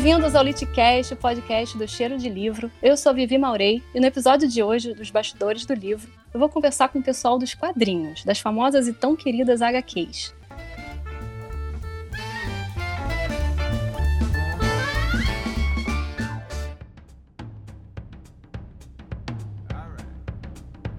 Bem-vindos 0.00 0.36
ao 0.36 0.44
Litcast, 0.44 1.12
o 1.12 1.16
podcast 1.16 1.76
do 1.76 1.88
Cheiro 1.88 2.16
de 2.16 2.28
Livro. 2.28 2.70
Eu 2.80 2.96
sou 2.96 3.12
Vivi 3.12 3.36
Maurei 3.36 3.82
e 3.92 3.98
no 3.98 4.06
episódio 4.06 4.46
de 4.46 4.62
hoje, 4.62 4.94
dos 4.94 5.10
bastidores 5.10 5.66
do 5.66 5.74
livro, 5.74 6.08
eu 6.32 6.38
vou 6.38 6.48
conversar 6.48 6.88
com 6.88 7.00
o 7.00 7.02
pessoal 7.02 7.36
dos 7.36 7.52
quadrinhos, 7.52 8.22
das 8.22 8.38
famosas 8.38 8.86
e 8.86 8.92
tão 8.92 9.16
queridas 9.16 9.60
HQs. 9.60 10.32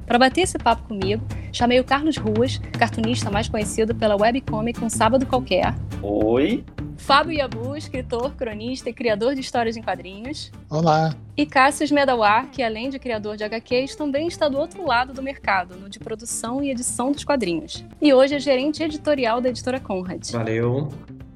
Para 0.06 0.20
bater 0.20 0.42
esse 0.42 0.58
papo 0.58 0.90
comigo, 0.90 1.26
chamei 1.54 1.80
o 1.80 1.86
Carlos 1.86 2.18
Ruas, 2.18 2.58
cartunista 2.78 3.32
mais 3.32 3.48
conhecido 3.48 3.96
pela 3.96 4.18
webcomic 4.18 4.84
Um 4.84 4.90
Sábado 4.90 5.26
Qualquer. 5.26 5.74
Oi. 6.04 6.66
Fábio 7.00 7.32
Yabu, 7.32 7.76
escritor, 7.76 8.36
cronista 8.36 8.90
e 8.90 8.94
criador 8.94 9.34
de 9.34 9.42
histórias 9.42 9.76
em 9.78 9.82
quadrinhos. 9.82 10.52
Olá. 10.70 11.16
E 11.36 11.46
Cássio 11.46 11.92
Medawar, 11.94 12.52
que 12.52 12.62
além 12.62 12.90
de 12.90 13.00
criador 13.00 13.38
de 13.38 13.44
HQs, 13.44 13.96
também 13.96 14.28
está 14.28 14.48
do 14.48 14.58
outro 14.58 14.86
lado 14.86 15.14
do 15.14 15.24
mercado, 15.24 15.76
no 15.76 15.90
de 15.90 15.98
produção 15.98 16.62
e 16.62 16.70
edição 16.70 17.12
dos 17.12 17.24
quadrinhos. 17.24 17.84
E 18.02 18.14
hoje 18.14 18.36
é 18.36 18.40
gerente 18.40 18.84
editorial 18.84 19.42
da 19.42 19.50
editora 19.50 19.80
Conrad. 19.80 20.30
Valeu. 20.32 20.90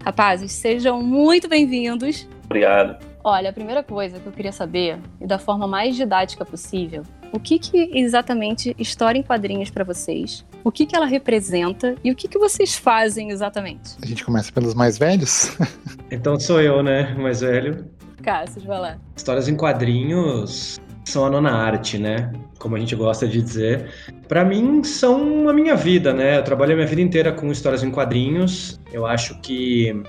Rapazes, 0.03 0.51
sejam 0.51 1.01
muito 1.01 1.47
bem-vindos. 1.47 2.27
Obrigado. 2.45 3.03
Olha, 3.23 3.49
a 3.49 3.53
primeira 3.53 3.81
coisa 3.81 4.19
que 4.19 4.27
eu 4.27 4.33
queria 4.33 4.51
saber, 4.51 4.99
e 5.19 5.25
da 5.25 5.39
forma 5.39 5.65
mais 5.65 5.95
didática 5.95 6.43
possível, 6.43 7.03
o 7.33 7.39
que, 7.39 7.57
que 7.57 7.89
exatamente 7.95 8.75
história 8.77 9.17
em 9.17 9.23
quadrinhos 9.23 9.71
para 9.71 9.83
vocês? 9.83 10.45
O 10.63 10.71
que, 10.71 10.85
que 10.85 10.95
ela 10.95 11.07
representa 11.07 11.95
e 12.03 12.11
o 12.11 12.15
que, 12.15 12.27
que 12.27 12.37
vocês 12.37 12.75
fazem 12.75 13.31
exatamente? 13.31 13.97
A 14.01 14.05
gente 14.05 14.23
começa 14.23 14.51
pelos 14.51 14.75
mais 14.75 14.99
velhos. 14.99 15.57
então 16.11 16.39
sou 16.39 16.61
eu, 16.61 16.83
né? 16.83 17.15
Mais 17.15 17.41
velho. 17.41 17.85
Cássio, 18.21 18.61
vai 18.61 18.79
lá. 18.79 18.97
Histórias 19.17 19.47
em 19.47 19.57
quadrinhos 19.57 20.79
são 21.05 21.25
a 21.25 21.29
nona 21.29 21.51
arte, 21.51 21.97
né? 21.97 22.31
Como 22.59 22.75
a 22.75 22.79
gente 22.79 22.95
gosta 22.95 23.27
de 23.27 23.41
dizer. 23.41 23.89
Para 24.27 24.45
mim, 24.45 24.83
são 24.83 25.49
a 25.49 25.53
minha 25.53 25.75
vida, 25.75 26.13
né? 26.13 26.37
Eu 26.37 26.43
trabalhei 26.43 26.75
a 26.75 26.77
minha 26.77 26.87
vida 26.87 27.01
inteira 27.01 27.31
com 27.31 27.51
histórias 27.51 27.83
em 27.83 27.89
quadrinhos. 27.89 28.79
Eu 28.91 29.07
acho 29.07 29.41
que 29.41 30.03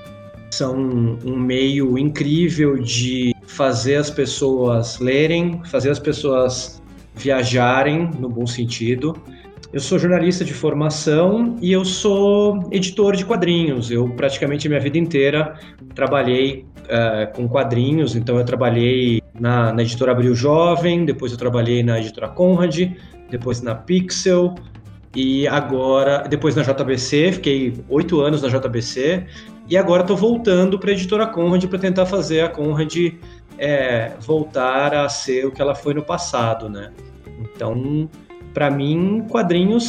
são 0.51 0.77
um 0.77 1.37
meio 1.37 1.99
incrível 1.99 2.77
de 2.79 3.35
fazer 3.47 3.97
as 3.97 4.11
pessoas 4.11 4.99
lerem, 4.99 5.61
fazer 5.65 5.91
as 5.91 5.99
pessoas 5.99 6.83
viajarem 7.15 8.11
no 8.19 8.29
bom 8.29 8.47
sentido. 8.47 9.17
Eu 9.73 9.81
sou 9.81 9.99
jornalista 9.99 10.45
de 10.45 10.55
formação 10.55 11.57
e 11.61 11.73
eu 11.73 11.85
sou 11.85 12.69
editor 12.71 13.17
de 13.17 13.25
quadrinhos. 13.25 13.91
Eu 13.91 14.09
praticamente 14.11 14.69
minha 14.69 14.81
vida 14.81 14.99
inteira 14.99 15.59
trabalhei 15.95 16.65
uh, 16.85 17.35
com 17.35 17.49
quadrinhos, 17.49 18.15
então 18.15 18.39
eu 18.39 18.45
trabalhei 18.45 19.21
na, 19.39 19.73
na, 19.73 19.83
editora 19.83 20.13
Abril 20.13 20.35
Jovem, 20.35 21.05
depois 21.05 21.33
eu 21.33 21.39
trabalhei 21.39 21.83
na 21.83 21.99
editora 21.99 22.29
Conrad, 22.29 22.93
depois 23.31 23.63
na 23.63 23.75
Pixel 23.75 24.55
e 25.15 25.47
agora, 25.49 26.27
depois 26.29 26.55
na 26.55 26.63
JBC, 26.63 27.33
fiquei 27.33 27.75
oito 27.89 28.21
anos 28.21 28.43
na 28.43 28.49
JBC 28.49 29.27
e 29.69 29.77
agora 29.77 30.03
estou 30.03 30.17
voltando 30.17 30.79
para 30.79 30.91
a 30.91 30.93
editora 30.93 31.27
Conrad 31.27 31.65
para 31.65 31.79
tentar 31.79 32.07
fazer 32.07 32.43
a 32.43 32.49
Conrad 32.49 32.95
é, 33.59 34.13
voltar 34.21 34.95
a 34.95 35.09
ser 35.09 35.47
o 35.47 35.51
que 35.51 35.61
ela 35.61 35.75
foi 35.75 35.95
no 35.95 36.03
passado, 36.03 36.69
né? 36.69 36.93
Então, 37.41 38.09
para 38.53 38.71
mim, 38.71 39.25
quadrinhos 39.29 39.85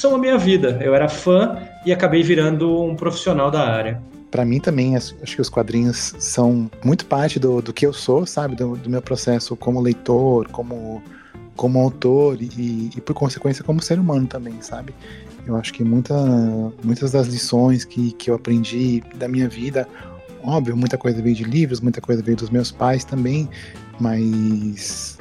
são 0.00 0.14
a 0.14 0.18
minha 0.18 0.36
vida. 0.36 0.78
Eu 0.82 0.94
era 0.94 1.08
fã 1.08 1.58
e 1.84 1.92
acabei 1.92 2.22
virando 2.22 2.82
um 2.82 2.94
profissional 2.94 3.50
da 3.50 3.66
área. 3.66 4.00
Para 4.30 4.44
mim 4.44 4.60
também, 4.60 4.94
acho 4.96 5.16
que 5.16 5.40
os 5.40 5.48
quadrinhos 5.48 6.14
são 6.18 6.70
muito 6.84 7.06
parte 7.06 7.40
do, 7.40 7.60
do 7.60 7.72
que 7.72 7.84
eu 7.84 7.92
sou, 7.92 8.24
sabe? 8.26 8.54
Do, 8.54 8.76
do 8.76 8.88
meu 8.88 9.02
processo 9.02 9.56
como 9.56 9.80
leitor, 9.80 10.48
como, 10.48 11.02
como 11.56 11.80
autor 11.80 12.40
e, 12.40 12.90
e, 12.94 13.00
por 13.00 13.14
consequência, 13.14 13.64
como 13.64 13.82
ser 13.82 13.98
humano 13.98 14.26
também, 14.26 14.54
sabe? 14.60 14.94
Eu 15.46 15.56
acho 15.56 15.72
que 15.72 15.82
muita, 15.82 16.14
muitas 16.84 17.10
das 17.10 17.26
lições 17.26 17.84
que, 17.84 18.12
que 18.12 18.30
eu 18.30 18.34
aprendi 18.34 19.02
da 19.16 19.26
minha 19.26 19.48
vida 19.48 19.88
Óbvio, 20.42 20.76
muita 20.76 20.96
coisa 20.96 21.20
veio 21.20 21.34
de 21.34 21.44
livros, 21.44 21.80
muita 21.80 22.00
coisa 22.00 22.22
veio 22.22 22.36
dos 22.36 22.50
meus 22.50 22.70
pais 22.70 23.04
também, 23.04 23.48
mas 23.98 25.18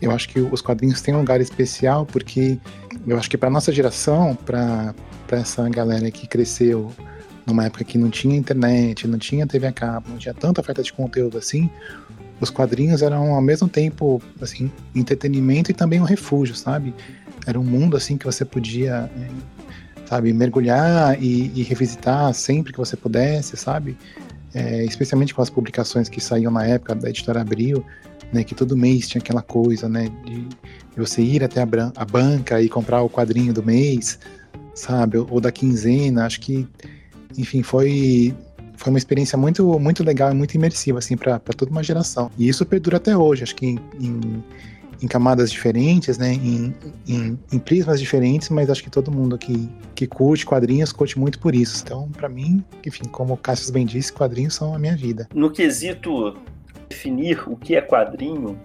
eu 0.00 0.10
acho 0.10 0.28
que 0.28 0.40
os 0.40 0.62
quadrinhos 0.62 1.00
têm 1.00 1.14
um 1.14 1.18
lugar 1.18 1.40
especial 1.40 2.06
porque 2.06 2.58
eu 3.06 3.18
acho 3.18 3.28
que 3.28 3.36
para 3.36 3.50
nossa 3.50 3.72
geração, 3.72 4.36
para 4.36 4.94
essa 5.30 5.68
galera 5.68 6.10
que 6.10 6.26
cresceu 6.26 6.90
numa 7.46 7.66
época 7.66 7.84
que 7.84 7.98
não 7.98 8.10
tinha 8.10 8.36
internet, 8.36 9.06
não 9.06 9.18
tinha 9.18 9.46
TV 9.46 9.66
a 9.66 9.72
cabo, 9.72 10.10
não 10.10 10.18
tinha 10.18 10.34
tanta 10.34 10.60
oferta 10.60 10.82
de 10.82 10.92
conteúdo 10.92 11.36
assim, 11.36 11.68
os 12.40 12.48
quadrinhos 12.48 13.02
eram 13.02 13.34
ao 13.34 13.42
mesmo 13.42 13.68
tempo 13.68 14.22
assim 14.40 14.70
entretenimento 14.94 15.70
e 15.70 15.74
também 15.74 16.00
um 16.00 16.04
refúgio, 16.04 16.54
sabe? 16.54 16.94
Era 17.46 17.58
um 17.60 17.64
mundo 17.64 17.96
assim 17.96 18.16
que 18.16 18.24
você 18.24 18.44
podia, 18.44 19.10
sabe, 20.06 20.32
mergulhar 20.32 21.22
e, 21.22 21.52
e 21.54 21.62
revisitar 21.62 22.32
sempre 22.32 22.72
que 22.72 22.78
você 22.78 22.96
pudesse, 22.96 23.56
sabe? 23.56 23.96
É, 24.54 24.84
especialmente 24.84 25.34
com 25.34 25.42
as 25.42 25.50
publicações 25.50 26.08
que 26.08 26.20
saíam 26.20 26.50
na 26.50 26.66
época 26.66 26.94
da 26.94 27.08
editora 27.08 27.40
Abril, 27.40 27.84
né, 28.32 28.44
que 28.44 28.54
todo 28.54 28.76
mês 28.76 29.08
tinha 29.08 29.20
aquela 29.20 29.42
coisa, 29.42 29.88
né, 29.88 30.08
de 30.24 30.46
você 30.96 31.22
ir 31.22 31.42
até 31.42 31.60
a, 31.62 31.68
a 31.96 32.04
banca 32.04 32.60
e 32.60 32.68
comprar 32.68 33.02
o 33.02 33.10
quadrinho 33.10 33.52
do 33.52 33.62
mês, 33.62 34.18
sabe, 34.74 35.18
ou 35.18 35.40
da 35.40 35.50
quinzena, 35.50 36.26
acho 36.26 36.40
que, 36.40 36.66
enfim, 37.36 37.62
foi 37.62 38.34
foi 38.76 38.90
uma 38.90 38.98
experiência 38.98 39.36
muito 39.36 39.78
muito 39.78 40.02
legal 40.02 40.30
e 40.32 40.34
muito 40.34 40.54
imersiva 40.54 41.00
assim 41.00 41.14
para 41.14 41.38
toda 41.38 41.70
uma 41.70 41.82
geração. 41.82 42.30
E 42.38 42.48
isso 42.48 42.64
perdura 42.64 42.96
até 42.96 43.14
hoje, 43.14 43.42
acho 43.42 43.54
que 43.54 43.66
em, 43.66 43.78
em 44.00 44.42
em 45.02 45.06
camadas 45.06 45.50
diferentes, 45.50 46.18
né, 46.18 46.32
em, 46.32 46.74
em, 47.08 47.38
em, 47.52 47.58
prismas 47.58 47.98
diferentes, 48.00 48.50
mas 48.50 48.68
acho 48.68 48.82
que 48.82 48.90
todo 48.90 49.10
mundo 49.10 49.38
que, 49.38 49.68
que 49.94 50.06
curte 50.06 50.44
quadrinhos 50.44 50.92
curte 50.92 51.18
muito 51.18 51.38
por 51.38 51.54
isso. 51.54 51.82
Então, 51.84 52.08
para 52.10 52.28
mim, 52.28 52.62
enfim, 52.86 53.04
como 53.04 53.34
o 53.34 53.36
Cassius 53.36 53.70
bem 53.70 53.86
disse, 53.86 54.12
quadrinhos 54.12 54.54
são 54.54 54.74
a 54.74 54.78
minha 54.78 54.96
vida. 54.96 55.28
No 55.34 55.50
quesito 55.50 56.36
definir 56.88 57.42
o 57.46 57.56
que 57.56 57.76
é 57.76 57.80
quadrinho, 57.80 58.58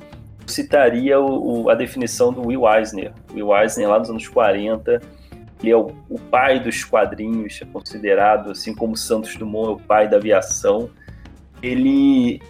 citaria 0.46 1.19
o, 1.19 1.63
o, 1.63 1.69
a 1.69 1.75
definição 1.75 2.34
do 2.34 2.47
Will 2.47 2.67
Eisner. 2.67 3.13
Will 3.34 3.56
Eisner, 3.56 3.90
lá 3.90 4.00
nos 4.00 4.09
anos 4.09 4.28
40, 4.28 5.02
ele 5.62 5.72
é 5.72 5.78
o, 5.78 5.91
o 6.09 6.19
pai 6.19 6.59
dos 6.59 6.84
quadrinhos, 6.84 7.59
é 7.62 7.66
considerado, 7.66 8.52
assim 8.52 8.73
como 8.73 8.97
Santos 8.97 9.35
Dumont 9.35 9.69
é 9.69 9.72
o 9.73 9.79
pai 9.79 10.07
da 10.07 10.17
aviação. 10.17 10.90
Ele 11.62 12.41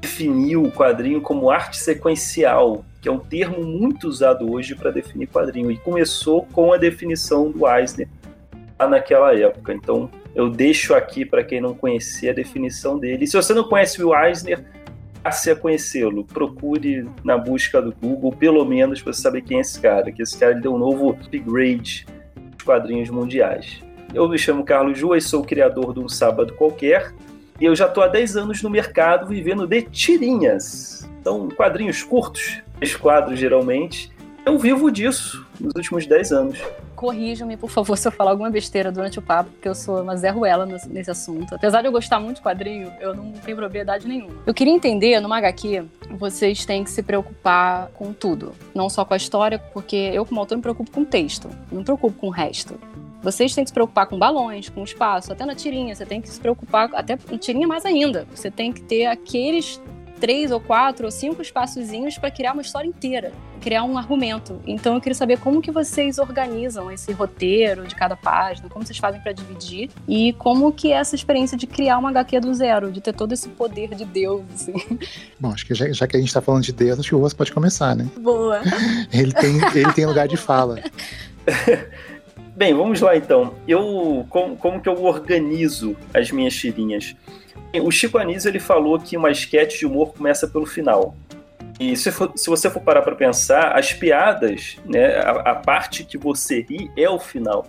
definiu 0.00 0.62
o 0.64 0.70
quadrinho 0.70 1.20
como 1.20 1.50
arte 1.50 1.76
sequencial, 1.78 2.84
que 3.00 3.08
é 3.08 3.12
um 3.12 3.18
termo 3.18 3.64
muito 3.64 4.06
usado 4.06 4.50
hoje 4.52 4.74
para 4.74 4.90
definir 4.90 5.26
quadrinho, 5.28 5.70
e 5.70 5.76
começou 5.76 6.46
com 6.52 6.72
a 6.72 6.76
definição 6.76 7.50
do 7.50 7.68
Eisner 7.68 8.08
naquela 8.78 9.34
época. 9.34 9.72
Então, 9.72 10.10
eu 10.34 10.48
deixo 10.48 10.94
aqui 10.94 11.24
para 11.24 11.42
quem 11.42 11.60
não 11.60 11.74
conhecia 11.74 12.30
a 12.30 12.34
definição 12.34 12.98
dele. 12.98 13.24
E 13.24 13.26
se 13.26 13.36
você 13.36 13.52
não 13.52 13.64
conhece 13.64 14.02
o 14.02 14.14
Eisner, 14.14 14.64
passe 15.22 15.50
a 15.50 15.56
conhecê-lo. 15.56 16.24
Procure 16.24 17.06
na 17.24 17.36
busca 17.36 17.80
do 17.80 17.92
Google, 17.92 18.32
pelo 18.32 18.64
menos, 18.64 19.02
para 19.02 19.12
saber 19.12 19.42
quem 19.42 19.58
é 19.58 19.60
esse 19.60 19.80
cara, 19.80 20.10
que 20.10 20.22
esse 20.22 20.38
cara 20.38 20.54
deu 20.54 20.74
um 20.74 20.78
novo 20.78 21.10
upgrade 21.10 22.06
nos 22.36 22.62
quadrinhos 22.62 23.10
mundiais. 23.10 23.82
Eu 24.12 24.28
me 24.28 24.38
chamo 24.38 24.64
Carlos 24.64 25.00
Ruas, 25.00 25.24
sou 25.24 25.42
o 25.42 25.46
criador 25.46 25.94
de 25.94 26.00
Um 26.00 26.08
Sábado 26.08 26.54
Qualquer, 26.54 27.12
e 27.60 27.64
eu 27.64 27.76
já 27.76 27.86
estou 27.86 28.02
há 28.02 28.08
10 28.08 28.36
anos 28.36 28.62
no 28.62 28.70
mercado 28.70 29.26
vivendo 29.26 29.66
de 29.66 29.82
tirinhas. 29.82 31.08
Então, 31.20 31.48
quadrinhos 31.50 32.02
curtos, 32.02 32.62
três 32.80 32.96
quadros 32.96 33.38
geralmente. 33.38 34.10
Eu 34.44 34.58
vivo 34.58 34.90
disso 34.90 35.46
nos 35.60 35.74
últimos 35.76 36.06
10 36.06 36.32
anos. 36.32 36.58
Corrija-me, 36.96 37.58
por 37.58 37.68
favor, 37.68 37.96
se 37.96 38.08
eu 38.08 38.12
falar 38.12 38.30
alguma 38.30 38.50
besteira 38.50 38.90
durante 38.90 39.18
o 39.18 39.22
papo, 39.22 39.50
porque 39.50 39.68
eu 39.68 39.74
sou 39.74 40.02
uma 40.02 40.16
Zé 40.16 40.30
Ruela 40.30 40.66
nesse 40.88 41.10
assunto. 41.10 41.54
Apesar 41.54 41.82
de 41.82 41.88
eu 41.88 41.92
gostar 41.92 42.18
muito 42.18 42.36
de 42.36 42.42
quadrinho, 42.42 42.90
eu 43.00 43.14
não 43.14 43.32
tenho 43.32 43.56
propriedade 43.56 44.08
nenhuma. 44.08 44.34
Eu 44.46 44.54
queria 44.54 44.72
entender, 44.72 45.20
numa 45.20 45.36
HQ, 45.36 45.84
vocês 46.18 46.64
têm 46.64 46.82
que 46.82 46.90
se 46.90 47.02
preocupar 47.02 47.88
com 47.88 48.14
tudo. 48.14 48.52
Não 48.74 48.88
só 48.88 49.04
com 49.04 49.12
a 49.12 49.16
história, 49.16 49.58
porque 49.58 49.96
eu, 49.96 50.24
como 50.24 50.40
autor, 50.40 50.56
me 50.56 50.62
preocupo 50.62 50.90
com 50.90 51.02
o 51.02 51.06
texto. 51.06 51.48
Não 51.70 51.80
me 51.80 51.84
preocupo 51.84 52.18
com 52.18 52.28
o 52.28 52.30
resto. 52.30 52.80
Vocês 53.22 53.54
têm 53.54 53.62
que 53.64 53.70
se 53.70 53.74
preocupar 53.74 54.06
com 54.06 54.18
balões, 54.18 54.70
com 54.70 54.82
espaço, 54.82 55.32
até 55.32 55.44
na 55.44 55.54
tirinha. 55.54 55.94
Você 55.94 56.06
tem 56.06 56.20
que 56.20 56.28
se 56.28 56.40
preocupar, 56.40 56.88
até 56.94 57.18
em 57.30 57.36
tirinha 57.36 57.68
mais 57.68 57.84
ainda. 57.84 58.26
Você 58.34 58.50
tem 58.50 58.72
que 58.72 58.80
ter 58.80 59.04
aqueles 59.06 59.80
três 60.20 60.50
ou 60.50 60.60
quatro 60.60 61.06
ou 61.06 61.10
cinco 61.10 61.40
espaçozinhos 61.40 62.18
para 62.18 62.30
criar 62.30 62.52
uma 62.52 62.62
história 62.62 62.86
inteira, 62.86 63.32
criar 63.60 63.84
um 63.84 63.96
argumento. 63.96 64.60
Então 64.66 64.94
eu 64.94 65.00
queria 65.00 65.14
saber 65.14 65.38
como 65.38 65.62
que 65.62 65.70
vocês 65.70 66.18
organizam 66.18 66.90
esse 66.90 67.10
roteiro 67.12 67.86
de 67.86 67.94
cada 67.94 68.14
página, 68.14 68.68
como 68.68 68.84
vocês 68.84 68.98
fazem 68.98 69.20
para 69.20 69.32
dividir 69.32 69.90
e 70.06 70.32
como 70.34 70.72
que 70.72 70.92
é 70.92 70.96
essa 70.96 71.14
experiência 71.14 71.56
de 71.56 71.66
criar 71.66 71.98
uma 71.98 72.10
HQ 72.10 72.40
do 72.40 72.54
zero, 72.54 72.92
de 72.92 73.00
ter 73.00 73.14
todo 73.14 73.32
esse 73.32 73.48
poder 73.48 73.94
de 73.94 74.04
Deus, 74.04 74.42
assim. 74.54 74.74
Bom, 75.38 75.50
acho 75.52 75.66
que 75.66 75.74
já, 75.74 75.90
já 75.90 76.06
que 76.06 76.16
a 76.16 76.20
gente 76.20 76.28
está 76.28 76.42
falando 76.42 76.62
de 76.62 76.72
Deus, 76.72 77.00
acho 77.00 77.08
que 77.08 77.14
o 77.14 77.18
Ross 77.18 77.32
pode 77.32 77.52
começar, 77.52 77.96
né? 77.96 78.06
Boa. 78.18 78.60
ele 79.12 79.32
tem, 79.32 79.56
ele 79.74 79.92
tem 79.92 80.06
lugar 80.06 80.28
de 80.28 80.36
fala. 80.36 80.78
Bem, 82.60 82.74
vamos 82.74 83.00
lá 83.00 83.16
então. 83.16 83.54
Eu 83.66 84.26
como, 84.28 84.54
como 84.54 84.82
que 84.82 84.88
eu 84.90 85.02
organizo 85.02 85.96
as 86.12 86.30
minhas 86.30 86.54
tirinhas? 86.54 87.16
O 87.82 87.90
Chico 87.90 88.18
Anísio 88.18 88.50
ele 88.50 88.60
falou 88.60 89.00
que 89.00 89.16
uma 89.16 89.30
esquete 89.30 89.78
de 89.78 89.86
humor 89.86 90.12
começa 90.12 90.46
pelo 90.46 90.66
final. 90.66 91.16
E 91.80 91.96
se, 91.96 92.12
for, 92.12 92.30
se 92.36 92.50
você 92.50 92.68
for 92.68 92.82
parar 92.82 93.00
para 93.00 93.16
pensar, 93.16 93.74
as 93.78 93.94
piadas, 93.94 94.76
né, 94.84 95.20
a, 95.20 95.30
a, 95.52 95.54
parte 95.54 96.04
que 96.04 96.18
você 96.18 96.60
ri 96.60 96.90
é 96.98 97.08
o 97.08 97.18
final. 97.18 97.66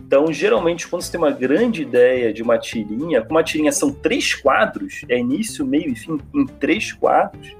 Então, 0.00 0.32
geralmente, 0.32 0.86
quando 0.86 1.02
você 1.02 1.10
tem 1.10 1.18
uma 1.18 1.32
grande 1.32 1.82
ideia 1.82 2.32
de 2.32 2.44
uma 2.44 2.58
tirinha, 2.58 3.22
como 3.22 3.32
uma 3.32 3.42
tirinha 3.42 3.72
são 3.72 3.92
três 3.92 4.36
quadros, 4.36 5.04
é 5.08 5.18
início, 5.18 5.66
meio 5.66 5.90
e 5.90 5.96
fim 5.96 6.16
em 6.32 6.46
três 6.46 6.92
quadros, 6.92 7.56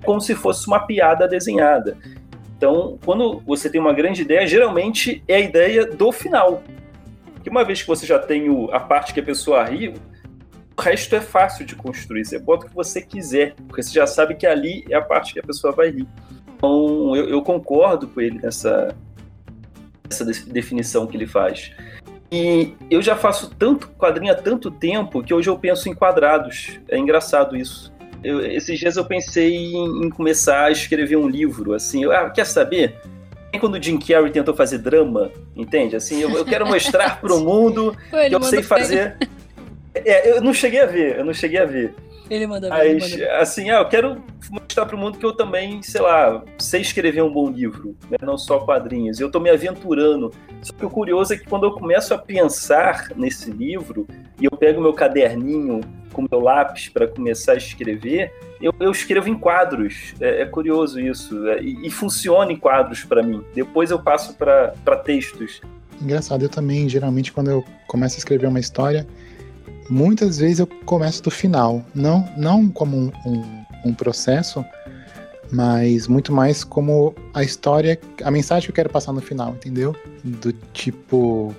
é 0.00 0.06
como 0.06 0.18
se 0.18 0.34
fosse 0.34 0.66
uma 0.66 0.80
piada 0.80 1.28
desenhada. 1.28 1.98
Então, 2.60 2.98
quando 3.06 3.40
você 3.40 3.70
tem 3.70 3.80
uma 3.80 3.94
grande 3.94 4.20
ideia, 4.20 4.46
geralmente 4.46 5.24
é 5.26 5.36
a 5.36 5.40
ideia 5.40 5.86
do 5.86 6.12
final. 6.12 6.62
Que 7.42 7.48
uma 7.48 7.64
vez 7.64 7.80
que 7.80 7.88
você 7.88 8.04
já 8.04 8.18
tem 8.18 8.50
o, 8.50 8.70
a 8.70 8.78
parte 8.78 9.14
que 9.14 9.20
a 9.20 9.22
pessoa 9.22 9.64
ri, 9.64 9.94
o 10.76 10.82
resto 10.82 11.16
é 11.16 11.22
fácil 11.22 11.64
de 11.64 11.74
construir. 11.74 12.22
Você 12.26 12.38
bota 12.38 12.66
o 12.66 12.68
que 12.68 12.74
você 12.74 13.00
quiser, 13.00 13.54
porque 13.66 13.82
você 13.82 13.94
já 13.94 14.06
sabe 14.06 14.34
que 14.34 14.46
ali 14.46 14.84
é 14.90 14.94
a 14.94 15.00
parte 15.00 15.32
que 15.32 15.40
a 15.40 15.42
pessoa 15.42 15.72
vai 15.72 15.88
rir. 15.88 16.06
Então, 16.54 17.16
eu, 17.16 17.30
eu 17.30 17.40
concordo 17.40 18.06
com 18.06 18.20
ele 18.20 18.38
nessa, 18.38 18.94
essa 20.10 20.22
definição 20.26 21.06
que 21.06 21.16
ele 21.16 21.26
faz. 21.26 21.72
E 22.30 22.74
eu 22.90 23.00
já 23.00 23.16
faço 23.16 23.54
tanto 23.58 23.88
quadrinho 23.88 24.34
há 24.34 24.36
tanto 24.36 24.70
tempo 24.70 25.22
que 25.22 25.32
hoje 25.32 25.48
eu 25.48 25.58
penso 25.58 25.88
em 25.88 25.94
quadrados. 25.94 26.78
É 26.90 26.98
engraçado 26.98 27.56
isso. 27.56 27.90
Eu, 28.22 28.44
esses 28.44 28.78
dias 28.78 28.96
eu 28.96 29.04
pensei 29.04 29.54
em, 29.54 30.06
em, 30.06 30.10
começar 30.10 30.66
a 30.66 30.70
escrever 30.70 31.16
um 31.16 31.28
livro, 31.28 31.74
assim. 31.74 32.04
Eu, 32.04 32.12
ah, 32.12 32.30
quer 32.30 32.46
saber? 32.46 32.96
Quando 33.58 33.74
o 33.74 33.82
Jim 33.82 33.98
Carrey 33.98 34.30
tentou 34.30 34.54
fazer 34.54 34.78
drama, 34.78 35.30
entende? 35.56 35.96
Assim, 35.96 36.20
eu, 36.20 36.30
eu 36.30 36.44
quero 36.44 36.66
mostrar 36.66 37.20
para 37.20 37.34
o 37.34 37.40
mundo 37.44 37.96
que 38.28 38.34
eu 38.34 38.42
sei 38.42 38.62
fazer. 38.62 39.16
É, 39.94 40.30
eu 40.30 40.40
não 40.40 40.54
cheguei 40.54 40.80
a 40.80 40.86
ver, 40.86 41.18
eu 41.18 41.24
não 41.24 41.34
cheguei 41.34 41.58
a 41.58 41.64
ver. 41.64 41.94
Ele 42.30 42.46
manda. 42.46 42.68
Mas, 42.68 43.10
manda 43.10 43.36
assim, 43.38 43.70
ah, 43.70 43.78
eu 43.78 43.88
quero 43.88 44.22
mostrar 44.48 44.86
para 44.86 44.94
o 44.94 44.98
mundo 44.98 45.18
que 45.18 45.26
eu 45.26 45.32
também, 45.32 45.82
sei 45.82 46.00
lá, 46.00 46.44
sei 46.58 46.80
escrever 46.80 47.22
um 47.22 47.32
bom 47.32 47.50
livro, 47.50 47.96
né? 48.08 48.16
não 48.22 48.38
só 48.38 48.60
quadrinhos. 48.60 49.18
Eu 49.18 49.26
estou 49.26 49.40
me 49.40 49.50
aventurando. 49.50 50.32
Só 50.62 50.72
que 50.72 50.86
o 50.86 50.90
curioso 50.90 51.34
é 51.34 51.36
que 51.36 51.44
quando 51.44 51.64
eu 51.64 51.72
começo 51.72 52.14
a 52.14 52.18
pensar 52.18 53.08
nesse 53.16 53.50
livro 53.50 54.06
e 54.40 54.44
eu 54.44 54.52
pego 54.52 54.80
meu 54.80 54.92
caderninho 54.92 55.80
com 56.28 56.36
meu 56.36 56.44
lápis 56.44 56.88
para 56.88 57.06
começar 57.06 57.52
a 57.52 57.56
escrever, 57.56 58.32
eu, 58.60 58.74
eu, 58.78 58.90
escrevo 58.90 59.28
em 59.28 59.34
quadros. 59.34 60.14
É, 60.20 60.42
é 60.42 60.46
curioso 60.46 61.00
isso. 61.00 61.48
É, 61.48 61.62
e, 61.62 61.86
e, 61.86 61.90
funciona 61.90 62.52
em 62.52 62.56
quadros 62.56 63.04
para 63.04 63.22
mim. 63.22 63.42
Depois 63.54 63.90
eu 63.90 63.98
passo 63.98 64.34
para 64.34 64.96
textos. 65.04 65.60
Engraçado, 66.00 66.42
eu 66.42 66.48
também, 66.48 66.88
geralmente, 66.88 67.32
quando 67.32 67.50
eu 67.50 67.64
começo 67.86 68.16
a 68.16 68.18
escrever 68.18 68.46
uma 68.46 68.60
história, 68.60 69.06
muitas 69.88 70.38
vezes 70.38 70.58
eu 70.58 70.66
começo 70.66 71.22
do 71.22 71.30
final. 71.30 71.84
Não, 71.94 72.28
não 72.36 72.68
como 72.68 72.96
um, 72.96 73.12
um, 73.26 73.64
um 73.86 73.94
processo, 73.94 74.64
mas 75.50 76.06
muito 76.06 76.32
mais 76.32 76.62
como 76.64 77.14
a 77.34 77.42
história, 77.42 77.98
a 78.22 78.30
mensagem 78.30 78.66
que 78.66 78.70
eu 78.70 78.74
quero 78.74 78.90
passar 78.90 79.12
no 79.12 79.20
final, 79.20 79.50
entendeu? 79.50 79.94
Do 80.22 80.52
tipo, 80.72 81.54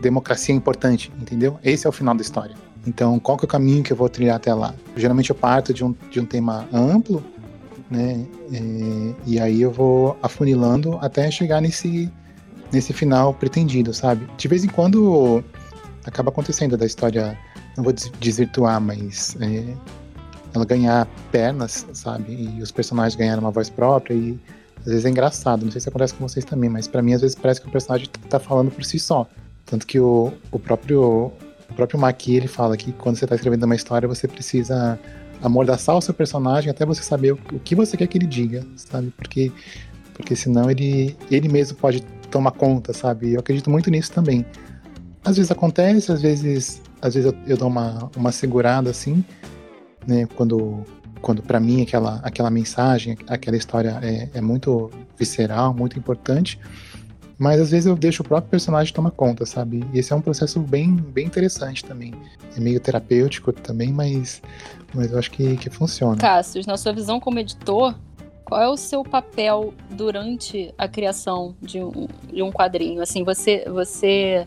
democracia 0.00 0.54
é 0.54 0.56
importante, 0.56 1.12
entendeu? 1.20 1.58
Esse 1.62 1.86
é 1.86 1.88
o 1.88 1.92
final 1.92 2.14
da 2.14 2.22
história. 2.22 2.54
Então, 2.86 3.18
qual 3.18 3.36
que 3.36 3.44
é 3.44 3.46
o 3.46 3.48
caminho 3.48 3.82
que 3.82 3.92
eu 3.92 3.96
vou 3.96 4.08
trilhar 4.08 4.36
até 4.36 4.54
lá? 4.54 4.74
Geralmente 4.96 5.30
eu 5.30 5.36
parto 5.36 5.72
de 5.74 5.84
um, 5.84 5.94
de 6.10 6.20
um 6.20 6.24
tema 6.24 6.66
amplo, 6.72 7.22
né? 7.90 8.24
E, 8.50 9.14
e 9.26 9.40
aí 9.40 9.60
eu 9.60 9.70
vou 9.70 10.16
afunilando 10.22 10.98
até 11.00 11.30
chegar 11.30 11.60
nesse, 11.60 12.10
nesse 12.72 12.92
final 12.92 13.34
pretendido, 13.34 13.92
sabe? 13.92 14.26
De 14.36 14.48
vez 14.48 14.64
em 14.64 14.68
quando 14.68 15.44
acaba 16.04 16.30
acontecendo 16.30 16.76
da 16.76 16.86
história, 16.86 17.36
não 17.76 17.84
vou 17.84 17.92
desvirtuar, 18.18 18.80
mas 18.80 19.36
é, 19.40 19.74
ela 20.54 20.64
ganhar 20.64 21.06
pernas, 21.30 21.86
sabe? 21.92 22.32
E 22.56 22.62
os 22.62 22.70
personagens 22.70 23.14
ganharem 23.14 23.40
uma 23.40 23.50
voz 23.50 23.68
própria 23.68 24.14
e 24.14 24.38
às 24.78 24.86
vezes 24.86 25.04
é 25.04 25.10
engraçado. 25.10 25.64
Não 25.64 25.70
sei 25.72 25.80
se 25.80 25.88
acontece 25.88 26.14
com 26.14 26.26
vocês 26.26 26.44
também, 26.44 26.70
mas 26.70 26.88
para 26.88 27.02
mim 27.02 27.12
às 27.12 27.20
vezes 27.20 27.36
parece 27.36 27.60
que 27.60 27.68
o 27.68 27.70
personagem 27.70 28.08
tá 28.28 28.38
falando 28.38 28.70
por 28.70 28.84
si 28.84 28.98
só. 28.98 29.26
Tanto 29.66 29.86
que 29.86 30.00
o, 30.00 30.32
o 30.50 30.58
próprio 30.58 31.32
o 31.70 31.74
próprio 31.74 31.98
Maqui, 31.98 32.36
ele 32.36 32.48
fala 32.48 32.76
que 32.76 32.92
quando 32.92 33.16
você 33.16 33.26
tá 33.26 33.34
escrevendo 33.34 33.64
uma 33.64 33.74
história, 33.74 34.08
você 34.08 34.26
precisa 34.26 34.98
amordaçar 35.42 35.96
o 35.96 36.02
seu 36.02 36.12
personagem 36.12 36.70
até 36.70 36.84
você 36.84 37.02
saber 37.02 37.32
o, 37.32 37.38
o 37.52 37.60
que 37.60 37.74
você 37.74 37.96
quer 37.96 38.06
que 38.06 38.18
ele 38.18 38.26
diga, 38.26 38.64
sabe? 38.76 39.12
Porque 39.16 39.52
porque 40.14 40.36
senão 40.36 40.70
ele 40.70 41.16
ele 41.30 41.48
mesmo 41.48 41.78
pode 41.78 42.02
tomar 42.30 42.52
conta, 42.52 42.92
sabe? 42.92 43.32
Eu 43.32 43.40
acredito 43.40 43.70
muito 43.70 43.90
nisso 43.90 44.12
também. 44.12 44.44
Às 45.24 45.36
vezes 45.36 45.50
acontece, 45.50 46.12
às 46.12 46.22
vezes, 46.22 46.82
às 47.02 47.14
vezes 47.14 47.32
eu, 47.32 47.38
eu 47.46 47.56
dou 47.56 47.68
uma, 47.68 48.10
uma 48.16 48.32
segurada 48.32 48.90
assim, 48.90 49.24
né? 50.06 50.26
Quando, 50.36 50.84
quando 51.20 51.42
para 51.42 51.60
mim 51.60 51.82
aquela, 51.82 52.20
aquela 52.22 52.50
mensagem, 52.50 53.16
aquela 53.26 53.56
história 53.56 53.98
é, 54.02 54.28
é 54.34 54.40
muito 54.40 54.90
visceral, 55.18 55.74
muito 55.74 55.98
importante. 55.98 56.58
Mas 57.40 57.58
às 57.58 57.70
vezes 57.70 57.86
eu 57.86 57.96
deixo 57.96 58.22
o 58.22 58.26
próprio 58.26 58.50
personagem 58.50 58.92
tomar 58.92 59.12
conta, 59.12 59.46
sabe? 59.46 59.82
E 59.94 59.98
esse 59.98 60.12
é 60.12 60.16
um 60.16 60.20
processo 60.20 60.60
bem, 60.60 60.94
bem 60.94 61.24
interessante 61.24 61.82
também. 61.82 62.12
É 62.54 62.60
meio 62.60 62.78
terapêutico 62.78 63.50
também, 63.50 63.90
mas, 63.90 64.42
mas 64.94 65.10
eu 65.10 65.18
acho 65.18 65.30
que, 65.30 65.56
que 65.56 65.70
funciona. 65.70 66.18
Cassius, 66.18 66.66
na 66.66 66.76
sua 66.76 66.92
visão 66.92 67.18
como 67.18 67.38
editor, 67.38 67.94
qual 68.44 68.60
é 68.60 68.68
o 68.68 68.76
seu 68.76 69.02
papel 69.02 69.72
durante 69.92 70.74
a 70.76 70.86
criação 70.86 71.56
de 71.62 71.82
um, 71.82 72.08
de 72.30 72.42
um 72.42 72.52
quadrinho? 72.52 73.00
Assim, 73.00 73.24
você, 73.24 73.64
você 73.66 74.46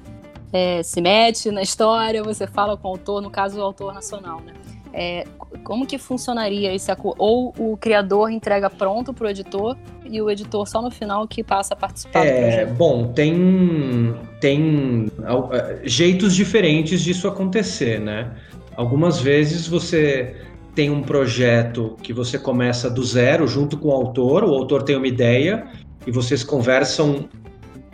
é, 0.51 0.83
se 0.83 1.01
mete 1.01 1.49
na 1.49 1.63
história, 1.63 2.21
você 2.21 2.45
fala 2.45 2.77
com 2.77 2.89
o 2.89 2.91
autor, 2.91 3.23
no 3.23 3.31
caso 3.31 3.57
o 3.57 3.63
autor 3.63 3.91
nacional, 3.91 4.39
né? 4.41 4.53
É, 4.93 5.25
como 5.63 5.85
que 5.85 5.97
funcionaria 5.97 6.73
esse 6.73 6.91
acordo? 6.91 7.21
Ou 7.21 7.53
o 7.57 7.77
criador 7.77 8.29
entrega 8.29 8.69
pronto 8.69 9.13
para 9.13 9.27
o 9.27 9.29
editor 9.29 9.77
e 10.05 10.21
o 10.21 10.29
editor 10.29 10.67
só 10.67 10.81
no 10.81 10.91
final 10.91 11.27
que 11.27 11.43
passa 11.43 11.73
a 11.73 11.77
participar 11.77 12.25
é, 12.25 12.65
Bom, 12.65 13.11
tem, 13.13 14.15
tem 14.39 15.11
é, 15.51 15.79
jeitos 15.83 16.35
diferentes 16.35 17.01
disso 17.01 17.27
acontecer, 17.27 17.99
né? 17.99 18.31
Algumas 18.75 19.19
vezes 19.21 19.67
você 19.67 20.35
tem 20.75 20.89
um 20.89 21.01
projeto 21.01 21.95
que 22.01 22.11
você 22.11 22.37
começa 22.37 22.89
do 22.89 23.03
zero 23.03 23.47
junto 23.47 23.77
com 23.77 23.89
o 23.89 23.91
autor, 23.91 24.43
o 24.43 24.53
autor 24.53 24.83
tem 24.83 24.95
uma 24.95 25.07
ideia 25.07 25.67
e 26.05 26.11
vocês 26.11 26.43
conversam 26.43 27.29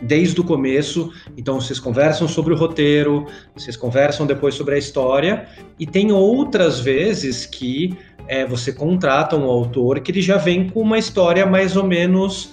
desde 0.00 0.40
o 0.40 0.44
começo. 0.44 1.12
Então 1.36 1.60
vocês 1.60 1.78
conversam 1.78 2.26
sobre 2.28 2.54
o 2.54 2.56
roteiro, 2.56 3.26
vocês 3.54 3.76
conversam 3.76 4.26
depois 4.26 4.54
sobre 4.54 4.74
a 4.74 4.78
história, 4.78 5.46
e 5.78 5.86
tem 5.86 6.12
outras 6.12 6.80
vezes 6.80 7.46
que 7.46 7.96
é, 8.26 8.46
você 8.46 8.72
contrata 8.72 9.36
um 9.36 9.44
autor 9.44 10.00
que 10.00 10.12
ele 10.12 10.22
já 10.22 10.36
vem 10.36 10.68
com 10.68 10.80
uma 10.80 10.98
história 10.98 11.44
mais 11.46 11.76
ou 11.76 11.84
menos 11.84 12.50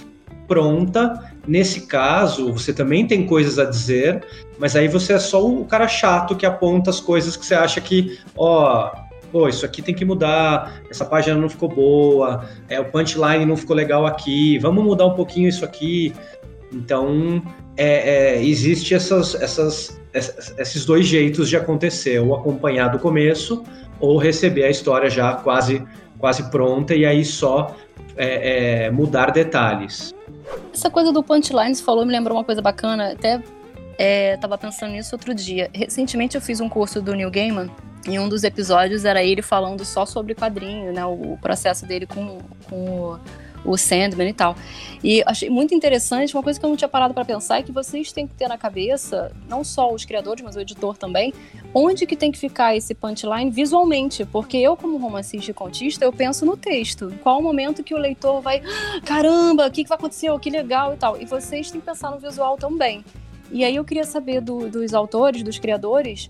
pronta. 0.48 1.32
Nesse 1.48 1.82
caso, 1.82 2.51
você 2.51 2.74
também 2.74 3.06
tem 3.06 3.25
coisas 3.25 3.60
a 3.60 3.66
dizer, 3.66 4.25
mas 4.58 4.75
aí 4.75 4.88
você 4.88 5.13
é 5.13 5.20
só 5.20 5.46
o 5.46 5.66
cara 5.66 5.88
chato 5.88 6.36
que 6.36 6.46
aponta 6.46 6.89
as 6.89 7.00
coisas 7.00 7.38
que 7.38 7.46
você 7.46 7.56
acha 7.56 7.80
que, 7.80 8.20
ó, 8.36 8.92
pô, 9.32 9.48
isso 9.48 9.66
aqui 9.66 9.82
tem 9.82 9.94
que 9.94 10.04
mudar, 10.04 10.82
essa 10.89 11.06
página 11.06 11.38
não 11.38 11.50
ficou 11.50 11.70
boa, 11.70 12.46
é, 12.68 12.80
o 12.80 12.86
punchline 12.86 13.46
não 13.46 13.56
ficou 13.56 13.75
legal 13.75 14.06
aqui, 14.06 14.58
vamos 14.60 14.84
mudar 14.84 15.06
um 15.06 15.13
pouquinho 15.13 15.48
isso 15.48 15.63
aqui. 15.63 16.13
Então, 16.72 17.42
é, 17.76 18.36
é, 18.36 18.44
existe 18.44 18.94
essas, 18.94 19.36
essas, 19.36 20.00
esses 20.58 20.86
dois 20.86 21.06
jeitos 21.06 21.50
de 21.50 21.56
acontecer, 21.56 22.20
ou 22.20 22.36
acompanhar 22.36 22.90
do 22.90 23.00
começo, 23.00 23.64
ou 24.00 24.18
receber 24.18 24.64
a 24.64 24.70
história 24.70 25.10
já 25.10 25.34
quase, 25.36 25.84
quase 26.20 26.44
pronta 26.50 26.94
e 26.94 27.06
aí 27.06 27.24
só 27.24 27.76
é, 28.16 28.86
é 28.86 28.92
mudar 28.92 29.32
detalhes. 29.32 30.14
Essa 30.74 30.90
coisa 30.90 31.12
do 31.12 31.24
punchline, 31.24 31.76
você 31.76 31.84
falou, 31.84 32.06
me 32.06 32.12
lembrou 32.12 32.38
uma 32.38 32.44
coisa 32.44 32.62
bacana, 32.62 33.14
até 33.14 33.42
estava 34.34 34.56
é, 34.56 34.58
pensando 34.58 34.92
nisso 34.92 35.16
outro 35.16 35.34
dia. 35.34 35.70
Recentemente 35.74 36.36
eu 36.36 36.42
fiz 36.42 36.60
um 36.60 36.70
curso 36.70 37.02
do 37.02 37.14
Neil 37.14 37.32
Gaiman, 37.32 37.70
e 38.08 38.18
um 38.18 38.30
dos 38.30 38.44
episódios 38.44 39.04
era 39.04 39.22
ele 39.22 39.42
falando 39.42 39.84
só 39.84 40.06
sobre 40.06 40.34
quadrinho, 40.34 40.94
né, 40.94 41.06
o 41.06 41.38
processo 41.42 41.86
dele 41.86 42.06
com, 42.06 42.40
com 42.70 42.76
o 42.76 43.20
o 43.66 43.78
Sandman 43.78 44.30
e 44.30 44.34
tal. 44.34 44.56
E 45.04 45.24
achei 45.26 45.50
muito 45.50 45.74
interessante, 45.74 46.36
uma 46.36 46.44
coisa 46.44 46.60
que 46.60 46.66
eu 46.66 46.70
não 46.70 46.78
tinha 46.78 46.88
parado 46.88 47.14
para 47.14 47.24
pensar 47.24 47.60
é 47.60 47.64
que 47.64 47.72
vocês 47.72 48.12
têm 48.12 48.26
que 48.26 48.34
ter 48.34 48.48
na 48.48 48.58
cabeça, 48.58 49.32
não 49.48 49.64
só 49.64 49.94
os 49.94 50.06
criadores, 50.06 50.44
mas 50.44 50.56
o 50.56 50.60
editor 50.60 50.98
também, 50.98 51.34
onde 51.74 52.06
que 52.06 52.16
tem 52.16 52.32
que 52.32 52.40
ficar 52.40 52.76
esse 52.76 52.96
punchline 52.96 53.52
visualmente, 53.52 54.26
porque 54.26 54.58
eu 54.58 54.76
como 54.76 54.98
romancista 54.98 55.52
e 55.52 55.54
contista, 55.54 56.04
eu 56.04 56.12
penso 56.12 56.46
no 56.46 56.58
texto. 56.58 57.14
Qual 57.22 57.40
o 57.40 57.44
momento 57.44 57.84
que 57.84 57.94
o 57.94 57.98
leitor 57.98 58.42
vai, 58.42 58.62
ah, 58.66 59.02
caramba, 59.06 59.68
o 59.68 59.72
que, 59.72 59.84
que 59.84 59.90
vai 59.90 59.98
acontecer? 59.98 60.28
Que 60.40 60.50
legal 60.50 60.94
e 60.94 60.98
tal. 60.98 61.22
E 61.22 61.26
vocês 61.26 61.70
têm 61.70 61.80
que 61.80 61.86
pensar 61.86 62.12
no 62.12 62.20
visual 62.20 62.58
também. 62.58 63.04
E 63.52 63.64
aí 63.64 63.76
eu 63.76 63.86
queria 63.86 64.04
saber 64.04 64.42
do, 64.42 64.70
dos 64.70 64.94
autores, 64.94 65.42
dos 65.44 65.58
criadores, 65.58 66.30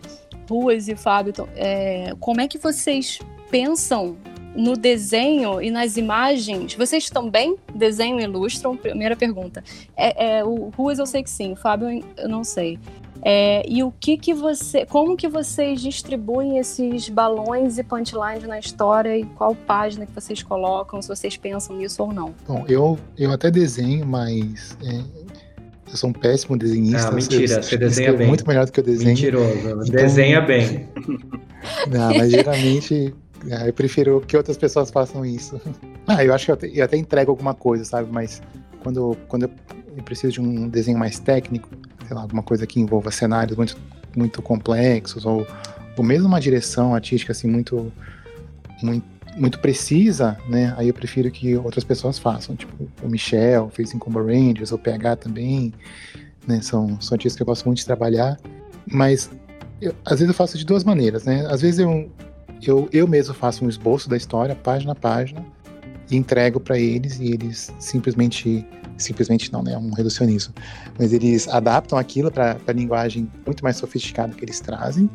Ruas 0.50 0.88
e 0.88 0.96
Fábio, 0.96 1.34
é, 1.56 2.14
como 2.20 2.40
é 2.40 2.48
que 2.48 2.58
vocês 2.58 3.20
pensam 3.50 4.18
no 4.58 4.76
desenho 4.76 5.62
e 5.62 5.70
nas 5.70 5.98
imagens, 5.98 6.74
vocês 6.74 7.10
também 7.10 7.56
desenham 7.76 8.20
e 8.20 8.24
ilustram? 8.24 8.76
Primeira 8.76 9.16
pergunta. 9.16 9.64
É, 9.96 10.40
é, 10.40 10.44
o 10.44 10.70
Ruas 10.76 10.98
eu 10.98 11.06
sei 11.06 11.22
que 11.22 11.30
sim, 11.30 11.54
o 11.54 11.56
Fábio 11.56 12.04
eu 12.18 12.28
não 12.28 12.44
sei. 12.44 12.80
É, 13.22 13.64
e 13.68 13.84
o 13.84 13.92
que 13.92 14.18
que 14.18 14.34
você, 14.34 14.86
como 14.86 15.16
que 15.16 15.28
vocês 15.28 15.82
distribuem 15.82 16.58
esses 16.58 17.08
balões 17.10 17.78
e 17.78 17.84
punchlines 17.84 18.44
na 18.48 18.60
história 18.60 19.18
e 19.18 19.26
qual 19.26 19.56
página 19.56 20.06
que 20.06 20.14
vocês 20.14 20.42
colocam, 20.42 21.02
se 21.02 21.08
vocês 21.08 21.38
pensam 21.38 21.76
nisso 21.76 22.02
ou 22.02 22.12
não? 22.12 22.34
Bom, 22.48 22.66
eu, 22.68 22.98
eu 23.18 23.32
até 23.32 23.52
desenho, 23.52 24.06
mas 24.06 24.78
é, 24.84 25.02
eu 25.90 25.98
sou 25.98 26.10
um 26.10 26.14
péssimo 26.14 26.58
desenhista. 26.58 27.10
Ah, 27.10 27.12
mentira, 27.12 27.54
eu, 27.56 27.64
você 27.64 27.78
desenha 27.78 28.14
bem. 28.14 28.28
muito 28.28 28.48
melhor 28.48 28.66
do 28.66 28.72
que 28.72 28.80
eu 28.80 28.84
desenho. 28.84 29.10
Mentiroso, 29.10 29.58
então, 29.60 29.80
desenha 29.80 30.42
bem. 30.42 30.88
Não, 31.90 32.16
mas 32.16 32.32
geralmente 32.32 33.14
eu 33.66 33.74
prefiro 33.74 34.22
que 34.22 34.36
outras 34.36 34.58
pessoas 34.58 34.90
façam 34.90 35.26
isso. 35.26 35.60
Ah, 36.10 36.24
eu 36.24 36.34
acho 36.34 36.46
que 36.46 36.52
eu 36.52 36.56
até, 36.56 36.68
eu 36.68 36.86
até 36.86 36.96
entrego 36.96 37.32
alguma 37.32 37.54
coisa, 37.54 37.84
sabe? 37.84 38.10
Mas 38.10 38.42
quando, 38.82 39.18
quando 39.28 39.44
eu 39.44 40.04
preciso 40.06 40.32
de 40.32 40.40
um 40.40 40.70
desenho 40.70 40.98
mais 40.98 41.20
técnico, 41.20 41.68
sei 42.08 42.16
lá, 42.16 42.22
alguma 42.22 42.42
coisa 42.42 42.66
que 42.66 42.80
envolva 42.80 43.12
cenários 43.12 43.58
muito, 43.58 43.78
muito 44.16 44.42
complexos, 44.42 45.26
ou, 45.26 45.46
ou 45.98 46.04
mesmo 46.06 46.30
uma 46.30 46.40
direção 46.40 46.96
artística 46.96 47.34
assim 47.34 47.50
muito, 47.50 47.92
muito, 48.82 49.06
muito 49.36 49.60
precisa, 49.60 50.38
né? 50.48 50.74
Aí 50.78 50.88
eu 50.88 50.94
prefiro 50.94 51.30
que 51.30 51.58
outras 51.58 51.84
pessoas 51.84 52.18
façam. 52.18 52.56
Tipo, 52.56 52.88
o 53.04 53.10
Michel 53.10 53.70
fez 53.70 53.94
em 53.94 54.00
Combo 54.00 54.24
Rangers, 54.24 54.72
o 54.72 54.78
PH 54.78 55.18
também, 55.18 55.74
né? 56.48 56.62
São, 56.62 57.02
são 57.02 57.16
artistas 57.16 57.36
que 57.36 57.42
eu 57.42 57.48
gosto 57.48 57.66
muito 57.66 57.80
de 57.80 57.86
trabalhar. 57.86 58.40
Mas 58.90 59.30
eu, 59.82 59.94
às 60.06 60.20
vezes 60.20 60.28
eu 60.28 60.34
faço 60.34 60.58
de 60.58 60.66
duas 60.66 60.84
maneiras, 60.84 61.26
né? 61.26 61.46
Às 61.50 61.62
vezes 61.62 61.80
eu, 61.80 62.10
eu, 62.62 62.90
eu 62.92 63.08
mesmo 63.08 63.34
faço 63.34 63.66
um 63.66 63.70
esboço 63.70 64.10
da 64.10 64.18
história, 64.18 64.56
página 64.56 64.94
a 64.94 64.96
página, 64.96 65.46
e 66.10 66.16
entrego 66.16 66.60
para 66.60 66.80
eles 66.80 67.20
e 67.20 67.34
eles 67.34 67.74
simplesmente 67.80 68.66
simplesmente 68.98 69.54
não, 69.54 69.62
né? 69.62 69.74
É 69.74 69.78
um 69.78 69.92
reducionismo. 69.92 70.54
Mas 70.98 71.14
eles 71.14 71.48
adaptam 71.48 72.00
aquilo 72.00 72.32
para 72.32 72.58
a 72.66 72.72
linguagem 72.72 73.30
muito 73.46 73.64
mais 73.64 73.78
sofisticada 73.78 74.34
que 74.34 74.44
eles 74.44 74.60
trazem. 74.60 75.10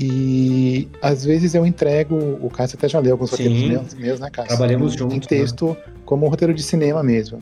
E 0.00 0.88
às 1.00 1.24
vezes 1.24 1.54
eu 1.54 1.64
entrego, 1.64 2.16
o 2.40 2.50
Cássio 2.50 2.76
até 2.76 2.88
já 2.88 2.98
leu 2.98 3.12
alguns 3.12 3.30
Sim, 3.30 3.44
roteiros 3.44 3.68
meus, 3.68 3.94
meus, 3.94 4.20
né, 4.20 4.30
Cássio? 4.30 4.56
Trabalhamos 4.56 4.94
juntos. 4.94 5.16
Em 5.16 5.20
texto, 5.20 5.68
né? 5.68 5.76
como 6.04 6.26
um 6.26 6.28
roteiro 6.28 6.54
de 6.54 6.62
cinema 6.62 7.02
mesmo. 7.02 7.38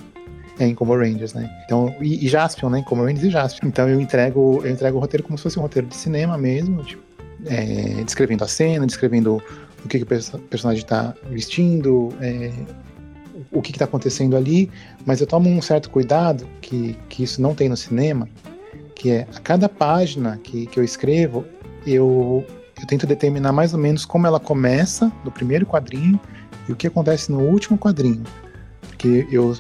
É, 0.59 0.66
em 0.66 0.75
Como 0.75 0.95
Rangers, 0.95 1.33
né? 1.33 1.50
Então, 1.64 1.95
e, 2.02 2.26
e 2.26 2.28
Jaspion, 2.28 2.69
né? 2.69 2.85
Como 2.87 3.02
Rangers 3.02 3.25
e 3.25 3.30
Jaspion. 3.30 3.66
Então 3.66 3.88
eu 3.88 3.99
entrego, 3.99 4.61
eu 4.62 4.71
entrego 4.71 4.99
o 4.99 5.00
roteiro 5.00 5.25
como 5.25 5.38
se 5.38 5.45
fosse 5.45 5.59
um 5.59 5.62
roteiro 5.62 5.88
de 5.88 5.97
cinema 5.97 6.37
mesmo, 6.37 6.83
tipo, 6.83 7.02
é, 7.47 8.02
descrevendo 8.04 8.44
a 8.44 8.49
cena, 8.49 8.87
descrevendo 8.87 9.42
o 9.85 9.88
que, 9.88 9.99
que 9.99 10.04
o 10.04 10.38
personagem 10.40 10.82
está 10.82 11.14
vestindo, 11.30 12.11
é, 12.20 12.52
o 13.50 13.62
que 13.62 13.73
está 13.73 13.85
acontecendo 13.85 14.37
ali, 14.37 14.70
mas 15.04 15.20
eu 15.20 15.26
tomo 15.26 15.49
um 15.49 15.62
certo 15.62 15.90
cuidado, 15.90 16.47
que, 16.61 16.97
que 17.09 17.23
isso 17.23 17.40
não 17.40 17.54
tem 17.54 17.68
no 17.68 17.76
cinema, 17.76 18.28
que 18.94 19.11
é 19.11 19.26
a 19.35 19.40
cada 19.40 19.68
página 19.68 20.38
que, 20.42 20.66
que 20.66 20.78
eu 20.78 20.85
escrevo, 20.85 21.44
eu, 21.87 22.44
eu 22.78 22.87
tento 22.87 23.06
determinar 23.06 23.52
mais 23.52 23.73
ou 23.73 23.80
menos 23.80 24.04
como 24.04 24.26
ela 24.26 24.38
começa 24.38 25.11
no 25.25 25.30
primeiro 25.30 25.64
quadrinho 25.64 26.20
e 26.68 26.73
o 26.73 26.76
que 26.76 26.87
acontece 26.87 27.32
no 27.32 27.40
último 27.40 27.78
quadrinho. 27.78 28.23
Porque 28.82 29.26
eu, 29.30 29.56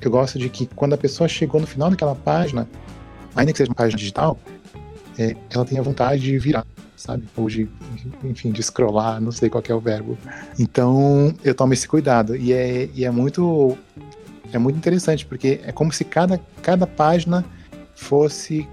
eu 0.00 0.10
gosto 0.10 0.38
de 0.38 0.48
que 0.48 0.66
quando 0.66 0.92
a 0.92 0.98
pessoa 0.98 1.28
chegou 1.28 1.60
no 1.60 1.66
final 1.66 1.90
daquela 1.90 2.14
página, 2.14 2.68
ainda 3.34 3.52
que 3.52 3.58
seja 3.58 3.70
uma 3.70 3.74
página 3.74 3.98
digital, 3.98 4.38
é, 5.18 5.34
ela 5.50 5.64
tenha 5.64 5.82
vontade 5.82 6.22
de 6.22 6.38
virar 6.38 6.64
sabe? 6.96 7.24
Ou 7.36 7.48
de, 7.48 7.68
enfim, 8.24 8.50
de 8.50 8.62
scrollar, 8.62 9.20
não 9.20 9.30
sei 9.30 9.50
qual 9.50 9.62
é 9.68 9.74
o 9.74 9.80
verbo. 9.80 10.18
Então, 10.58 11.34
eu 11.44 11.54
tomo 11.54 11.72
esse 11.72 11.86
cuidado. 11.86 12.34
E 12.34 12.52
é, 12.52 12.88
e 12.94 13.04
é 13.04 13.10
muito 13.10 13.76
é 14.52 14.58
muito 14.58 14.76
interessante, 14.76 15.26
porque 15.26 15.60
é 15.64 15.72
como 15.72 15.92
se 15.92 16.04
cada, 16.04 16.40
cada 16.62 16.86
página 16.86 17.44
fosse, 17.94 18.66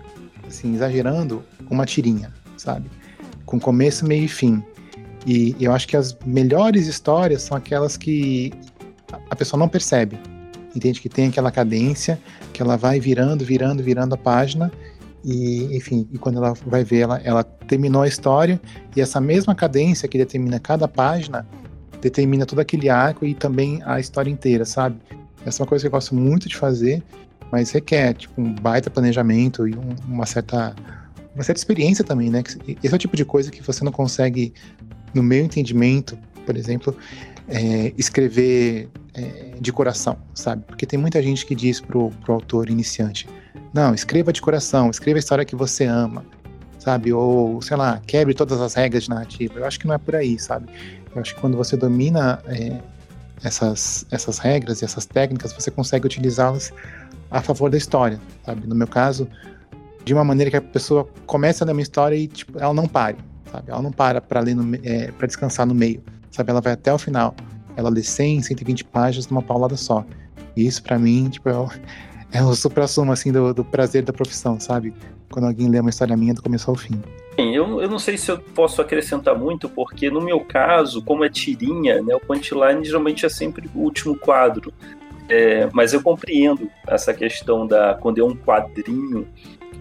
assim, 0.48 0.76
exagerando, 0.76 1.44
uma 1.70 1.86
tirinha, 1.86 2.32
sabe? 2.58 2.90
Com 3.46 3.60
começo, 3.60 4.06
meio 4.06 4.26
e 4.26 4.28
fim. 4.28 4.64
E 5.26 5.56
eu 5.60 5.72
acho 5.72 5.88
que 5.88 5.98
as 5.98 6.18
melhores 6.26 6.88
histórias 6.88 7.42
são 7.42 7.58
aquelas 7.58 7.98
que 7.98 8.52
a 9.30 9.36
pessoa 9.36 9.60
não 9.60 9.68
percebe. 9.68 10.20
Entende? 10.76 11.00
Que 11.00 11.10
tem 11.10 11.28
aquela 11.28 11.52
cadência, 11.52 12.20
que 12.52 12.62
ela 12.62 12.76
vai 12.76 13.00
virando, 13.00 13.46
virando, 13.46 13.84
virando 13.84 14.16
a 14.16 14.18
página, 14.18 14.72
e, 15.24 15.76
enfim, 15.76 16.08
e 16.12 16.18
quando 16.18 16.38
ela 16.38 16.54
vai 16.66 16.84
ver, 16.84 17.00
ela, 17.00 17.22
ela 17.24 17.44
terminou 17.44 18.02
a 18.02 18.08
história 18.08 18.60
e 18.96 19.02
essa 19.02 19.22
mesma 19.22 19.56
cadência 19.56 20.08
que 20.08 20.18
determina 20.18 20.60
cada 20.60 20.88
página 20.88 21.48
determina 22.02 22.46
todo 22.46 22.60
aquele 22.60 22.90
arco 22.90 23.26
e 23.26 23.34
também 23.34 23.82
a 23.86 24.00
história 24.00 24.30
inteira, 24.30 24.66
sabe? 24.66 24.98
Essa 25.46 25.62
é 25.62 25.64
uma 25.64 25.70
coisa 25.70 25.84
que 25.84 25.88
eu 25.88 25.92
gosto 25.92 26.14
muito 26.14 26.50
de 26.50 26.58
fazer, 26.58 27.02
mas 27.50 27.72
requer 27.72 28.14
tipo, 28.14 28.42
um 28.42 28.54
baita 28.54 28.90
planejamento 28.90 29.68
e 29.68 29.74
um, 29.74 29.96
uma 30.08 30.26
certa 30.26 30.76
uma 31.34 31.44
certa 31.44 31.60
experiência 31.60 32.04
também, 32.04 32.30
né? 32.30 32.44
Esse 32.84 32.94
é 32.94 32.96
o 32.96 33.00
tipo 33.00 33.16
de 33.16 33.26
coisa 33.26 33.50
que 33.50 33.64
você 33.64 33.84
não 33.84 33.92
consegue, 33.92 34.54
no 35.14 35.24
meu 35.24 35.44
entendimento, 35.44 36.18
por 36.46 36.56
exemplo, 36.56 36.96
é, 37.48 37.92
escrever 37.98 38.88
é, 39.14 39.56
de 39.60 39.72
coração, 39.72 40.18
sabe? 40.36 40.64
Porque 40.68 40.86
tem 40.86 41.00
muita 41.00 41.22
gente 41.24 41.46
que 41.46 41.56
diz 41.56 41.82
pro, 41.82 42.12
pro 42.24 42.36
autor 42.36 42.70
iniciante, 42.70 43.28
não, 43.74 43.94
escreva 43.94 44.32
de 44.32 44.42
coração, 44.42 44.90
escreva 44.90 45.18
a 45.18 45.20
história 45.20 45.44
que 45.44 45.56
você 45.56 45.86
ama, 45.86 46.24
sabe? 46.78 47.12
Ou, 47.12 47.62
sei 47.62 47.76
lá, 47.76 48.00
quebre 48.06 48.34
todas 48.34 48.62
as 48.62 48.74
regras 48.76 49.04
de 49.04 49.10
narrativa. 49.10 49.60
Eu 49.60 49.66
acho 49.66 49.80
que 49.80 49.88
não 49.88 49.96
é 49.96 49.98
por 49.98 50.16
aí, 50.16 50.38
sabe? 50.38 50.70
Eu 51.14 51.22
acho 51.22 51.34
que 51.34 51.42
quando 51.42 51.58
você 51.58 51.76
domina 51.76 52.40
é, 52.46 52.80
essas, 53.44 54.06
essas 54.12 54.38
regras 54.38 54.82
e 54.82 54.86
essas 54.86 55.06
técnicas, 55.06 55.54
você 55.54 55.72
consegue 55.72 56.06
utilizá-las 56.06 56.72
a 57.32 57.42
favor 57.42 57.70
da 57.70 57.78
história, 57.78 58.20
sabe? 58.46 58.68
No 58.68 58.76
meu 58.76 58.88
caso, 58.88 59.28
de 60.06 60.14
uma 60.14 60.24
maneira 60.24 60.52
que 60.52 60.58
a 60.58 60.62
pessoa 60.62 61.08
comece 61.26 61.64
a 61.64 61.66
ler 61.66 61.72
uma 61.72 61.82
história 61.82 62.16
e 62.16 62.28
tipo, 62.28 62.60
ela 62.60 62.74
não 62.74 62.88
pare, 62.88 63.18
sabe? 63.52 63.72
Ela 63.72 63.82
não 63.82 63.92
para 63.92 64.22
para 64.22 64.40
ler 64.40 64.56
é, 64.84 65.12
para 65.12 65.26
descansar 65.26 65.66
no 65.66 65.74
meio, 65.74 66.04
sabe? 66.30 66.52
Ela 66.52 66.62
vai 66.62 66.74
até 66.74 66.94
o 66.94 66.98
final. 66.98 67.36
Ela 67.76 67.90
lê 67.90 68.04
100, 68.04 68.44
120 68.44 68.84
páginas 68.86 69.28
numa 69.28 69.42
paulada 69.42 69.76
só. 69.76 70.06
E 70.56 70.68
isso 70.68 70.84
para 70.84 71.00
mim, 71.00 71.30
tipo, 71.30 71.50
é, 71.50 71.54
é 72.34 72.44
o 72.44 72.54
supra-sumo, 72.56 73.12
assim, 73.12 73.32
do, 73.32 73.54
do, 73.54 73.64
prazer 73.64 74.04
da 74.04 74.12
profissão, 74.12 74.60
sabe? 74.60 74.92
Quando 75.32 75.46
alguém 75.46 75.70
lê 75.70 75.80
uma 75.80 75.92
história 75.92 76.18
minha 76.18 76.34
do 76.34 76.42
começo 76.42 76.70
ao 76.70 76.76
fim. 76.76 77.00
Eu, 77.38 77.80
eu 77.80 77.88
não 77.88 78.00
sei 78.00 78.18
se 78.18 78.32
eu 78.32 78.40
posso 78.40 78.82
acrescentar 78.82 79.38
muito, 79.38 79.70
porque 79.70 80.10
no 80.10 80.20
meu 80.20 80.40
caso, 80.40 81.04
como 81.04 81.24
é 81.24 81.30
tirinha, 81.30 82.02
né, 82.02 82.16
o 82.16 82.20
punchline 82.20 82.84
geralmente 82.84 83.26
é 83.26 83.30
sempre 83.30 83.70
o 83.76 83.80
último 83.80 84.18
quadro. 84.18 84.74
É, 85.30 85.70
mas 85.72 85.94
eu 85.94 86.02
compreendo 86.02 86.70
essa 86.88 87.14
questão 87.14 87.66
da 87.66 87.94
quando 87.94 88.20
é 88.20 88.24
um 88.24 88.36
quadrinho 88.36 89.26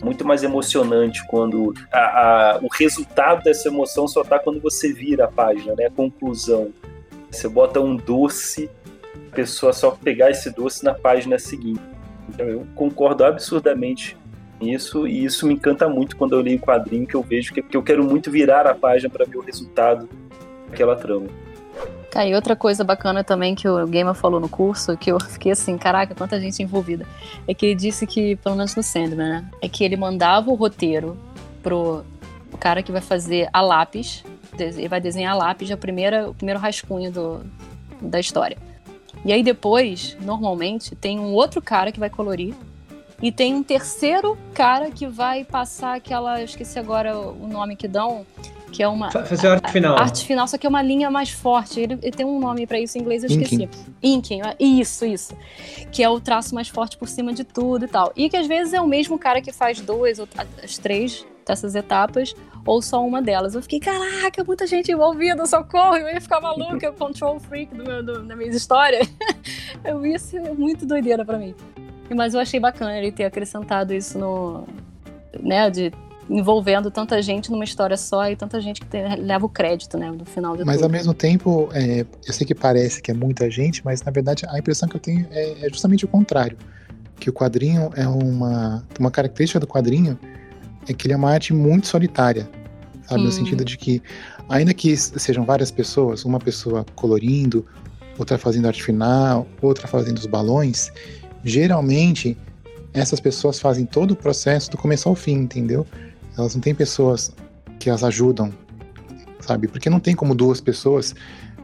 muito 0.02 0.24
mais 0.24 0.42
emocionante 0.42 1.26
quando 1.26 1.74
a, 1.92 1.98
a, 1.98 2.58
o 2.62 2.68
resultado 2.68 3.42
dessa 3.42 3.68
emoção 3.68 4.06
só 4.06 4.22
tá 4.22 4.38
quando 4.38 4.60
você 4.60 4.92
vira 4.92 5.24
a 5.24 5.28
página, 5.28 5.74
né? 5.74 5.86
A 5.86 5.90
conclusão. 5.90 6.70
Você 7.30 7.48
bota 7.48 7.80
um 7.80 7.96
doce, 7.96 8.70
a 9.32 9.34
pessoa 9.34 9.72
só 9.72 9.90
pegar 9.90 10.30
esse 10.30 10.50
doce 10.50 10.84
na 10.84 10.94
página 10.94 11.38
seguinte. 11.38 11.91
Então, 12.28 12.46
eu 12.46 12.66
concordo 12.74 13.24
absurdamente 13.24 14.16
nisso 14.60 15.06
e 15.06 15.24
isso 15.24 15.46
me 15.46 15.54
encanta 15.54 15.88
muito 15.88 16.16
quando 16.16 16.34
eu 16.34 16.40
leio 16.40 16.58
o 16.58 16.60
quadrinho 16.60 17.06
que 17.06 17.14
eu 17.14 17.22
vejo 17.22 17.52
que, 17.52 17.62
que 17.62 17.76
eu 17.76 17.82
quero 17.82 18.04
muito 18.04 18.30
virar 18.30 18.66
a 18.66 18.74
página 18.74 19.10
para 19.10 19.24
ver 19.24 19.36
o 19.36 19.40
resultado 19.40 20.08
daquela 20.68 20.96
trama. 20.96 21.26
Cara, 22.10 22.28
e 22.28 22.34
outra 22.34 22.54
coisa 22.54 22.84
bacana 22.84 23.24
também 23.24 23.54
que 23.54 23.66
o 23.66 23.86
Gamer 23.86 24.14
falou 24.14 24.38
no 24.38 24.48
curso, 24.48 24.96
que 24.96 25.10
eu 25.10 25.18
fiquei 25.28 25.52
assim, 25.52 25.76
caraca, 25.78 26.14
quanta 26.14 26.38
gente 26.40 26.62
envolvida, 26.62 27.06
é 27.48 27.54
que 27.54 27.66
ele 27.66 27.74
disse 27.74 28.06
que, 28.06 28.36
pelo 28.36 28.54
menos 28.54 28.76
no 28.76 28.82
Sandman, 28.82 29.16
né, 29.16 29.50
é 29.60 29.68
que 29.68 29.82
ele 29.82 29.96
mandava 29.96 30.50
o 30.50 30.54
roteiro 30.54 31.16
pro 31.62 32.04
cara 32.60 32.82
que 32.82 32.92
vai 32.92 33.00
fazer 33.00 33.48
a 33.52 33.60
lápis, 33.60 34.22
ele 34.58 34.88
vai 34.88 35.00
desenhar 35.00 35.32
a 35.32 35.36
lápis, 35.36 35.70
a 35.70 35.76
primeira, 35.76 36.28
o 36.28 36.34
primeiro 36.34 36.60
rascunho 36.60 37.10
do, 37.10 37.40
da 38.00 38.20
história. 38.20 38.58
E 39.24 39.32
aí 39.32 39.42
depois, 39.42 40.16
normalmente, 40.20 40.94
tem 40.96 41.18
um 41.18 41.32
outro 41.32 41.62
cara 41.62 41.92
que 41.92 42.00
vai 42.00 42.10
colorir. 42.10 42.54
E 43.22 43.30
tem 43.30 43.54
um 43.54 43.62
terceiro 43.62 44.36
cara 44.52 44.90
que 44.90 45.06
vai 45.06 45.44
passar 45.44 45.96
aquela. 45.96 46.40
Eu 46.40 46.44
esqueci 46.44 46.78
agora 46.78 47.16
o 47.16 47.46
nome 47.46 47.76
que 47.76 47.86
dão. 47.86 48.26
Que 48.72 48.82
é 48.82 48.88
uma. 48.88 49.10
Fazer 49.10 49.48
arte 49.48 49.70
final. 49.70 49.96
Arte 49.96 50.24
final, 50.24 50.48
só 50.48 50.58
que 50.58 50.66
é 50.66 50.68
uma 50.68 50.82
linha 50.82 51.10
mais 51.10 51.30
forte. 51.30 51.78
Ele, 51.78 51.98
ele 52.02 52.10
tem 52.10 52.26
um 52.26 52.40
nome 52.40 52.66
para 52.66 52.80
isso 52.80 52.98
em 52.98 53.02
inglês, 53.02 53.22
eu 53.22 53.28
esqueci. 53.30 53.68
Inking. 54.02 54.40
Isso, 54.58 55.04
isso. 55.04 55.36
Que 55.92 56.02
é 56.02 56.08
o 56.08 56.18
traço 56.18 56.54
mais 56.54 56.68
forte 56.68 56.96
por 56.96 57.06
cima 57.06 57.32
de 57.32 57.44
tudo 57.44 57.84
e 57.84 57.88
tal. 57.88 58.12
E 58.16 58.28
que 58.28 58.36
às 58.36 58.46
vezes 58.46 58.72
é 58.72 58.80
o 58.80 58.86
mesmo 58.88 59.18
cara 59.18 59.40
que 59.40 59.52
faz 59.52 59.80
duas 59.80 60.18
ou 60.18 60.26
as 60.62 60.78
três 60.78 61.24
dessas 61.46 61.74
etapas, 61.74 62.34
ou 62.64 62.80
só 62.80 63.04
uma 63.04 63.20
delas. 63.20 63.54
Eu 63.54 63.62
fiquei, 63.62 63.80
caraca, 63.80 64.44
muita 64.44 64.66
gente 64.66 64.90
envolvida, 64.92 65.44
socorro, 65.46 65.96
eu 65.96 66.08
ia 66.08 66.20
ficar 66.20 66.40
maluca, 66.40 66.92
control 66.92 67.40
freak 67.40 67.74
do 67.74 67.84
meu, 67.84 68.02
do, 68.02 68.22
da 68.22 68.36
minha 68.36 68.50
história. 68.50 69.00
eu 69.84 70.04
ia 70.06 70.18
ser 70.18 70.40
muito 70.54 70.86
doideira 70.86 71.24
para 71.24 71.38
mim. 71.38 71.54
Mas 72.14 72.34
eu 72.34 72.40
achei 72.40 72.60
bacana 72.60 72.98
ele 72.98 73.10
ter 73.10 73.24
acrescentado 73.24 73.94
isso 73.94 74.18
no. 74.18 74.66
né, 75.40 75.70
de 75.70 75.92
envolvendo 76.30 76.90
tanta 76.90 77.20
gente 77.20 77.50
numa 77.50 77.64
história 77.64 77.96
só 77.96 78.30
e 78.30 78.36
tanta 78.36 78.60
gente 78.60 78.80
que 78.80 78.96
leva 79.18 79.44
o 79.44 79.48
crédito, 79.48 79.98
né, 79.98 80.10
no 80.10 80.24
final 80.24 80.56
de 80.56 80.64
Mas 80.64 80.76
tudo. 80.76 80.84
ao 80.84 80.90
mesmo 80.90 81.12
tempo, 81.12 81.68
é, 81.72 82.06
eu 82.26 82.32
sei 82.32 82.46
que 82.46 82.54
parece 82.54 83.02
que 83.02 83.10
é 83.10 83.14
muita 83.14 83.50
gente, 83.50 83.84
mas 83.84 84.02
na 84.02 84.10
verdade 84.10 84.46
a 84.48 84.58
impressão 84.58 84.88
que 84.88 84.96
eu 84.96 85.00
tenho 85.00 85.26
é, 85.30 85.66
é 85.66 85.68
justamente 85.68 86.04
o 86.04 86.08
contrário. 86.08 86.56
Que 87.18 87.28
o 87.30 87.32
quadrinho 87.32 87.90
é 87.94 88.06
uma, 88.06 88.84
uma 88.98 89.10
característica 89.10 89.60
do 89.60 89.66
quadrinho 89.66 90.18
é 90.88 90.92
que 90.92 91.06
ele 91.06 91.14
é 91.14 91.16
uma 91.16 91.30
arte 91.30 91.52
muito 91.52 91.86
solitária, 91.86 92.48
sabe? 93.08 93.20
Hum. 93.20 93.24
No 93.24 93.32
sentido 93.32 93.64
de 93.64 93.76
que, 93.76 94.02
ainda 94.48 94.72
que 94.74 94.96
sejam 94.96 95.44
várias 95.44 95.70
pessoas, 95.70 96.24
uma 96.24 96.38
pessoa 96.38 96.84
colorindo, 96.94 97.64
outra 98.18 98.38
fazendo 98.38 98.66
arte 98.66 98.82
final, 98.82 99.46
outra 99.60 99.86
fazendo 99.86 100.18
os 100.18 100.26
balões, 100.26 100.90
geralmente 101.44 102.36
essas 102.92 103.20
pessoas 103.20 103.58
fazem 103.58 103.86
todo 103.86 104.12
o 104.12 104.16
processo 104.16 104.70
do 104.70 104.76
começo 104.76 105.08
ao 105.08 105.14
fim, 105.14 105.34
entendeu? 105.34 105.86
Elas 106.36 106.54
não 106.54 106.60
têm 106.60 106.74
pessoas 106.74 107.32
que 107.78 107.88
as 107.88 108.04
ajudam, 108.04 108.52
sabe? 109.40 109.66
Porque 109.66 109.88
não 109.88 109.98
tem 109.98 110.14
como 110.14 110.34
duas 110.34 110.60
pessoas 110.60 111.14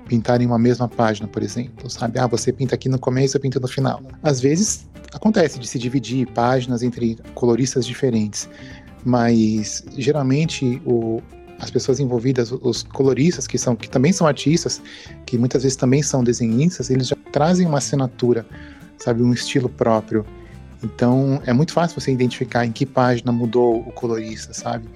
pintarem 0.07 0.47
uma 0.47 0.59
mesma 0.59 0.89
página, 0.89 1.29
por 1.29 1.43
exemplo, 1.43 1.89
sabe? 1.91 2.19
Ah, 2.19 2.27
você 2.27 2.51
pinta 2.51 2.75
aqui 2.75 2.89
no 2.89 2.99
começo, 2.99 3.37
eu 3.37 3.41
pinto 3.41 3.61
no 3.61 3.69
final. 3.69 4.03
Às 4.23 4.41
vezes 4.41 4.89
acontece 5.13 5.59
de 5.59 5.67
se 5.67 5.79
dividir 5.79 6.27
páginas 6.29 6.83
entre 6.83 7.19
coloristas 7.35 7.87
diferentes, 7.87 8.49
mas 9.05 9.85
geralmente 9.97 10.81
o, 10.85 11.21
as 11.59 11.71
pessoas 11.71 12.01
envolvidas, 12.01 12.53
os 12.53 12.83
coloristas 12.83 13.47
que 13.47 13.59
são 13.59 13.75
que 13.75 13.89
também 13.89 14.13
são 14.13 14.27
artistas, 14.27 14.81
que 15.27 15.39
muitas 15.39 15.63
vezes 15.63 15.77
também 15.77 16.03
são 16.03 16.23
desenhistas, 16.23 16.91
eles 16.91 17.09
já 17.09 17.17
trazem 17.33 17.67
uma 17.67 17.79
assinatura, 17.79 18.47
sabe, 18.99 19.23
um 19.23 19.33
estilo 19.33 19.69
próprio. 19.69 20.25
Então 20.83 21.43
é 21.45 21.53
muito 21.53 21.73
fácil 21.73 22.01
você 22.01 22.13
identificar 22.13 22.65
em 22.65 22.73
que 22.73 22.87
página 22.87 23.33
mudou 23.33 23.81
o 23.81 23.93
colorista, 23.93 24.53
sabe? 24.53 24.89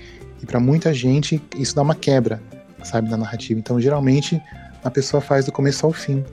E 0.42 0.46
para 0.46 0.60
muita 0.60 0.92
gente 0.92 1.42
isso 1.56 1.74
dá 1.74 1.82
uma 1.82 1.94
quebra, 1.94 2.42
sabe, 2.82 3.08
na 3.08 3.16
narrativa. 3.16 3.58
Então 3.58 3.80
geralmente 3.80 4.40
a 4.84 4.90
pessoa 4.90 5.20
faz 5.20 5.46
do 5.46 5.52
começo 5.52 5.84
ao 5.86 5.92
fim 5.92 6.24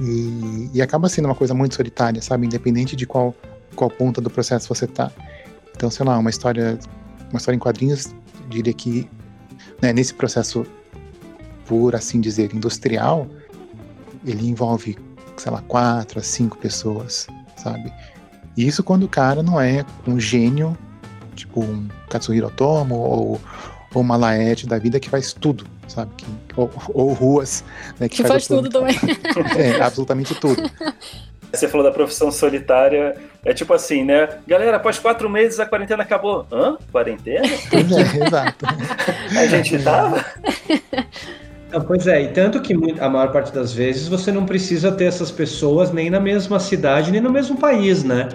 e, 0.00 0.70
e 0.74 0.82
acaba 0.82 1.08
sendo 1.08 1.26
uma 1.26 1.34
coisa 1.34 1.54
muito 1.54 1.74
solitária, 1.74 2.20
sabe? 2.22 2.46
Independente 2.46 2.94
de 2.96 3.06
qual 3.06 3.34
qual 3.76 3.90
ponta 3.90 4.20
do 4.20 4.30
processo 4.30 4.68
você 4.68 4.86
tá. 4.86 5.12
Então, 5.76 5.90
sei 5.90 6.04
lá, 6.04 6.18
uma 6.18 6.30
história 6.30 6.78
uma 7.30 7.38
história 7.38 7.56
em 7.56 7.60
quadrinhos, 7.60 8.14
diria 8.48 8.72
que 8.72 9.08
né, 9.80 9.92
nesse 9.92 10.14
processo, 10.14 10.66
por 11.66 11.94
assim 11.94 12.20
dizer, 12.20 12.54
industrial, 12.54 13.26
ele 14.24 14.48
envolve, 14.48 14.96
sei 15.36 15.52
lá, 15.52 15.62
quatro 15.62 16.18
a 16.18 16.22
cinco 16.22 16.56
pessoas, 16.58 17.26
sabe? 17.56 17.92
E 18.56 18.66
isso 18.66 18.82
quando 18.82 19.04
o 19.04 19.08
cara 19.08 19.42
não 19.42 19.60
é 19.60 19.84
um 20.06 20.18
gênio, 20.18 20.76
tipo 21.34 21.60
um 21.60 21.88
Katsuhiro 22.08 22.46
Otomo 22.46 22.96
ou, 22.96 23.40
ou 23.94 24.02
uma 24.02 24.16
Laerte 24.16 24.66
da 24.66 24.78
vida 24.78 24.98
que 24.98 25.10
faz 25.10 25.32
tudo, 25.32 25.66
sabe? 25.86 26.10
Que, 26.16 26.26
ou, 26.56 26.70
ou 26.94 27.12
ruas, 27.12 27.62
né, 28.00 28.08
que, 28.08 28.16
que 28.16 28.22
faz, 28.22 28.46
faz 28.46 28.46
tudo 28.46 28.68
também. 28.70 28.96
É, 29.56 29.80
absolutamente 29.80 30.34
tudo. 30.34 30.62
Você 31.52 31.68
falou 31.68 31.86
da 31.86 31.92
profissão 31.92 32.30
solitária. 32.30 33.16
É 33.46 33.54
tipo 33.54 33.72
assim, 33.72 34.04
né? 34.04 34.28
Galera, 34.44 34.76
após 34.76 34.98
quatro 34.98 35.30
meses 35.30 35.60
a 35.60 35.66
quarentena 35.66 36.02
acabou. 36.02 36.44
Hã? 36.50 36.76
Quarentena? 36.90 37.46
É, 37.72 38.26
exato. 38.26 38.66
a 39.38 39.46
gente 39.46 39.78
tava? 39.82 40.24
Não, 41.70 41.80
pois 41.82 42.06
é, 42.06 42.22
e 42.22 42.28
tanto 42.28 42.60
que 42.60 42.74
a 42.98 43.08
maior 43.08 43.30
parte 43.30 43.52
das 43.52 43.72
vezes 43.72 44.08
você 44.08 44.32
não 44.32 44.44
precisa 44.44 44.90
ter 44.90 45.04
essas 45.04 45.30
pessoas 45.30 45.92
nem 45.92 46.10
na 46.10 46.18
mesma 46.18 46.58
cidade, 46.58 47.12
nem 47.12 47.20
no 47.20 47.30
mesmo 47.30 47.56
país, 47.56 48.02
né? 48.02 48.28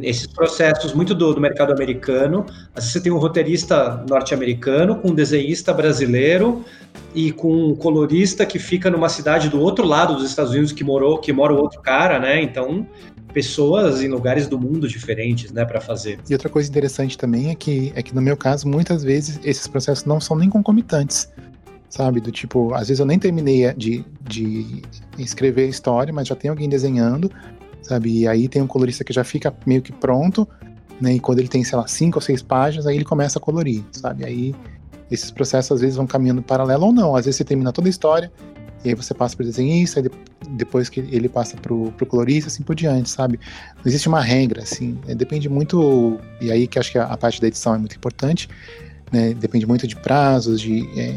Esses 0.00 0.26
processos 0.26 0.94
muito 0.94 1.14
do, 1.14 1.34
do 1.34 1.40
mercado 1.40 1.72
americano, 1.72 2.46
às 2.74 2.84
vezes 2.84 2.92
você 2.92 3.00
tem 3.00 3.12
um 3.12 3.18
roteirista 3.18 4.04
norte-americano 4.08 4.96
com 4.96 5.08
um 5.08 5.14
desenhista 5.14 5.72
brasileiro 5.72 6.64
e 7.14 7.30
com 7.30 7.52
um 7.52 7.74
colorista 7.74 8.46
que 8.46 8.58
fica 8.58 8.90
numa 8.90 9.08
cidade 9.08 9.48
do 9.48 9.60
outro 9.60 9.86
lado 9.86 10.14
dos 10.14 10.24
Estados 10.24 10.52
Unidos 10.52 10.72
que 10.72 10.82
morou, 10.82 11.18
que 11.18 11.32
mora 11.32 11.52
o 11.52 11.56
outro 11.56 11.80
cara, 11.80 12.18
né? 12.18 12.42
Então, 12.42 12.86
pessoas 13.32 14.02
em 14.02 14.08
lugares 14.08 14.46
do 14.46 14.58
mundo 14.58 14.86
diferentes, 14.88 15.50
né, 15.50 15.64
para 15.64 15.80
fazer. 15.80 16.18
E 16.28 16.32
outra 16.32 16.48
coisa 16.48 16.68
interessante 16.68 17.16
também 17.16 17.50
é 17.50 17.54
que 17.54 17.92
é 17.94 18.02
que 18.02 18.14
no 18.14 18.20
meu 18.20 18.36
caso, 18.36 18.68
muitas 18.68 19.02
vezes 19.02 19.40
esses 19.42 19.66
processos 19.66 20.04
não 20.04 20.20
são 20.20 20.36
nem 20.36 20.48
concomitantes 20.48 21.28
sabe? 21.92 22.20
Do 22.20 22.32
tipo, 22.32 22.72
às 22.72 22.88
vezes 22.88 23.00
eu 23.00 23.04
nem 23.04 23.18
terminei 23.18 23.70
de, 23.74 24.02
de 24.22 24.82
escrever 25.18 25.64
a 25.64 25.68
história, 25.68 26.10
mas 26.10 26.26
já 26.26 26.34
tem 26.34 26.48
alguém 26.48 26.66
desenhando, 26.66 27.30
sabe? 27.82 28.20
E 28.20 28.26
aí 28.26 28.48
tem 28.48 28.62
um 28.62 28.66
colorista 28.66 29.04
que 29.04 29.12
já 29.12 29.22
fica 29.22 29.54
meio 29.66 29.82
que 29.82 29.92
pronto, 29.92 30.48
né? 30.98 31.14
E 31.14 31.20
quando 31.20 31.40
ele 31.40 31.48
tem, 31.48 31.62
sei 31.62 31.76
lá, 31.76 31.86
cinco 31.86 32.16
ou 32.16 32.22
seis 32.22 32.40
páginas, 32.40 32.86
aí 32.86 32.96
ele 32.96 33.04
começa 33.04 33.38
a 33.38 33.42
colorir, 33.42 33.84
sabe? 33.92 34.24
Aí 34.24 34.54
esses 35.10 35.30
processos 35.30 35.72
às 35.72 35.80
vezes 35.82 35.96
vão 35.96 36.06
caminhando 36.06 36.42
paralelo 36.42 36.86
ou 36.86 36.92
não. 36.94 37.14
Às 37.14 37.26
vezes 37.26 37.36
você 37.36 37.44
termina 37.44 37.70
toda 37.70 37.88
a 37.88 37.90
história, 37.90 38.32
e 38.84 38.88
aí 38.88 38.94
você 38.94 39.14
passa 39.14 39.36
para 39.36 39.44
o 39.44 39.46
desenhista, 39.46 40.00
e 40.00 40.10
depois 40.50 40.88
que 40.88 41.00
ele 41.00 41.28
passa 41.28 41.56
para 41.56 41.72
o 41.72 41.92
colorista, 42.06 42.48
assim 42.48 42.62
por 42.62 42.74
diante, 42.74 43.08
sabe? 43.08 43.38
Não 43.76 43.82
existe 43.86 44.08
uma 44.08 44.20
regra, 44.20 44.62
assim, 44.62 44.98
né? 45.06 45.14
depende 45.14 45.48
muito, 45.48 46.18
e 46.40 46.50
aí 46.50 46.66
que 46.66 46.78
acho 46.78 46.90
que 46.90 46.98
a, 46.98 47.04
a, 47.04 47.16
parte 47.16 47.40
da 47.40 47.46
edição 47.46 47.74
é 47.74 47.78
muito 47.78 47.96
importante, 47.96 48.48
né? 49.10 49.34
Depende 49.34 49.66
muito 49.66 49.86
de 49.86 49.94
prazos, 49.96 50.60
de, 50.60 50.88
é, 50.98 51.14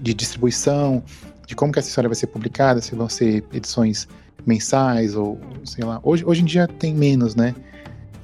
de 0.00 0.14
distribuição, 0.14 1.02
de 1.46 1.54
como 1.54 1.72
que 1.72 1.78
essa 1.78 1.88
história 1.88 2.08
vai 2.08 2.16
ser 2.16 2.28
publicada, 2.28 2.80
se 2.80 2.94
vão 2.94 3.08
ser 3.08 3.44
edições 3.52 4.08
mensais 4.46 5.14
ou 5.14 5.38
sei 5.64 5.84
lá. 5.84 6.00
Hoje, 6.02 6.24
hoje 6.24 6.42
em 6.42 6.44
dia 6.44 6.66
tem 6.66 6.94
menos, 6.94 7.34
né? 7.34 7.54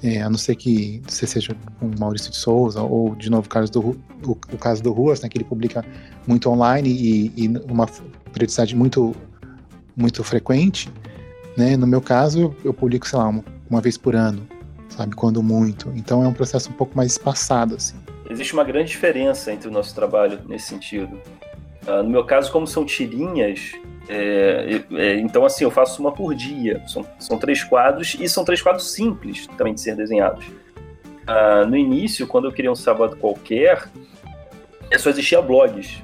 É, 0.03 0.23
a 0.23 0.31
não 0.31 0.39
ser 0.39 0.57
que 0.57 1.03
você 1.07 1.27
seja 1.27 1.55
um 1.83 1.91
Maurício 1.99 2.31
de 2.31 2.37
Souza 2.37 2.81
ou 2.81 3.15
de 3.15 3.29
novo 3.29 3.47
o 3.47 3.51
caso 3.51 3.71
do, 3.71 3.81
o, 4.25 4.31
o 4.31 4.59
caso 4.59 4.83
do 4.83 4.93
Ruas, 4.93 5.21
né, 5.21 5.29
que 5.29 5.37
ele 5.37 5.45
publica 5.45 5.85
muito 6.27 6.49
online 6.49 6.89
e, 6.89 7.33
e 7.37 7.49
uma 7.71 7.87
periodicidade 8.31 8.75
muito 8.75 9.15
muito 9.97 10.25
frequente, 10.25 10.91
né? 11.57 11.77
No 11.77 11.87
meu 11.87 12.01
caso, 12.01 12.55
eu, 12.65 12.73
publico, 12.73 13.07
sei 13.07 13.19
lá, 13.19 13.29
uma, 13.29 13.45
uma 13.69 13.81
vez 13.81 13.99
por 13.99 14.15
ano, 14.15 14.47
sabe, 14.89 15.15
quando 15.15 15.43
muito. 15.43 15.93
Então 15.95 16.25
é 16.25 16.29
um 16.29 16.33
processo 16.33 16.71
um 16.71 16.73
pouco 16.73 16.97
mais 16.97 17.13
espaçado 17.13 17.75
assim. 17.75 17.97
Existe 18.29 18.53
uma 18.55 18.65
grande 18.65 18.91
diferença 18.91 19.53
entre 19.53 19.69
o 19.69 19.71
nosso 19.71 19.95
trabalho 19.95 20.41
nesse 20.49 20.69
sentido. 20.69 21.21
Uh, 21.87 22.03
no 22.03 22.11
meu 22.11 22.25
caso, 22.25 22.51
como 22.53 22.67
são 22.67 22.85
tirinhas, 22.85 23.73
é, 24.09 24.83
é, 24.93 25.19
então 25.19 25.45
assim, 25.45 25.65
eu 25.65 25.71
faço 25.71 26.01
uma 26.01 26.13
por 26.13 26.35
dia. 26.35 26.83
São, 26.87 27.05
são 27.19 27.39
três 27.39 27.65
quadros 27.65 28.17
e 28.19 28.29
são 28.29 28.45
três 28.45 28.63
quadros 28.63 28.93
simples 28.93 29.47
também 29.59 29.75
de 29.75 29.81
ser 29.81 29.97
desenhados. 29.97 30.47
Uh, 30.47 31.67
no 31.69 31.77
início, 31.77 32.27
quando 32.27 32.47
eu 32.47 32.53
queria 32.53 32.71
um 32.71 32.77
sábado 32.77 33.17
qualquer, 33.17 33.89
só 34.99 35.11
existia 35.11 35.41
blogs 35.41 36.03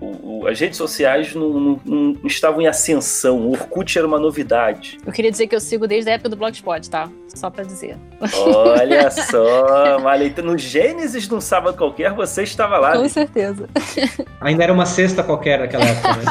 o, 0.00 0.40
o, 0.40 0.48
as 0.48 0.58
redes 0.58 0.78
sociais 0.78 1.34
não, 1.34 1.50
não, 1.50 1.80
não, 1.84 2.16
estavam 2.24 2.62
em 2.62 2.66
ascensão. 2.66 3.38
O 3.38 3.50
Orkut 3.50 3.98
era 3.98 4.06
uma 4.06 4.18
novidade. 4.18 4.98
Eu 5.04 5.12
queria 5.12 5.30
dizer 5.30 5.46
que 5.46 5.54
eu 5.54 5.60
sigo 5.60 5.86
desde 5.86 6.10
a 6.10 6.14
época 6.14 6.30
do 6.30 6.36
Blogspot, 6.36 6.88
tá? 6.88 7.10
Só 7.28 7.50
pra 7.50 7.64
dizer. 7.64 7.96
Olha 8.34 9.10
só, 9.12 9.98
Maleta, 10.00 10.40
no 10.40 10.56
Gênesis 10.56 11.28
de 11.28 11.34
um 11.34 11.40
sábado 11.40 11.76
qualquer, 11.76 12.12
você 12.12 12.42
estava 12.42 12.78
lá. 12.78 12.96
Com 12.96 13.08
certeza. 13.08 13.68
Ainda 14.40 14.64
era 14.64 14.72
uma 14.72 14.86
sexta 14.86 15.22
qualquer 15.22 15.58
naquela 15.58 15.84
época, 15.84 16.16
né? 16.16 16.24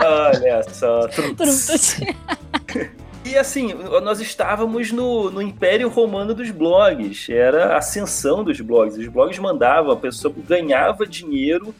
Olha 0.04 0.62
só. 0.64 1.08
E 3.24 3.38
assim, 3.38 3.72
nós 4.02 4.20
estávamos 4.20 4.92
no, 4.92 5.30
no 5.30 5.40
Império 5.40 5.88
Romano 5.88 6.34
dos 6.34 6.50
blogs, 6.50 7.30
era 7.30 7.72
a 7.72 7.78
ascensão 7.78 8.44
dos 8.44 8.60
blogs. 8.60 8.98
Os 8.98 9.08
blogs 9.08 9.38
mandavam, 9.38 9.92
a 9.92 9.96
pessoa 9.96 10.32
ganhava 10.46 11.06
dinheiro 11.06 11.74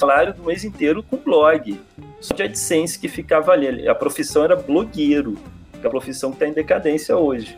salário 0.00 0.32
do 0.32 0.42
mês 0.42 0.64
inteiro 0.64 1.02
com 1.02 1.18
blog. 1.18 1.78
Só 2.20 2.34
de 2.34 2.42
AdSense 2.42 2.98
que 2.98 3.08
ficava 3.08 3.52
ali. 3.52 3.86
A 3.86 3.94
profissão 3.94 4.42
era 4.42 4.56
blogueiro, 4.56 5.36
que 5.72 5.84
é 5.84 5.86
a 5.86 5.90
profissão 5.90 6.30
que 6.30 6.36
está 6.36 6.48
em 6.48 6.52
decadência 6.52 7.16
hoje. 7.16 7.56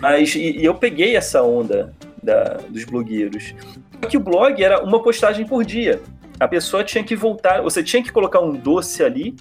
Mas 0.00 0.34
e, 0.34 0.58
e 0.58 0.64
eu 0.64 0.74
peguei 0.74 1.16
essa 1.16 1.42
onda 1.42 1.92
da, 2.22 2.58
dos 2.68 2.84
blogueiros. 2.84 3.54
Só 4.02 4.08
que 4.08 4.16
o 4.16 4.20
blog 4.20 4.62
era 4.62 4.82
uma 4.82 5.02
postagem 5.02 5.46
por 5.46 5.64
dia. 5.64 6.00
A 6.38 6.46
pessoa 6.46 6.84
tinha 6.84 7.02
que 7.02 7.16
voltar, 7.16 7.62
você 7.62 7.82
tinha 7.82 8.02
que 8.02 8.12
colocar 8.12 8.40
um 8.40 8.52
doce 8.52 9.02
ali, 9.02 9.34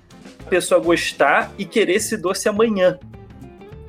a 0.46 0.50
pessoa 0.50 0.80
gostar 0.80 1.52
e 1.58 1.66
querer 1.66 1.96
esse 1.96 2.18
doce 2.18 2.48
amanhã. 2.48 2.98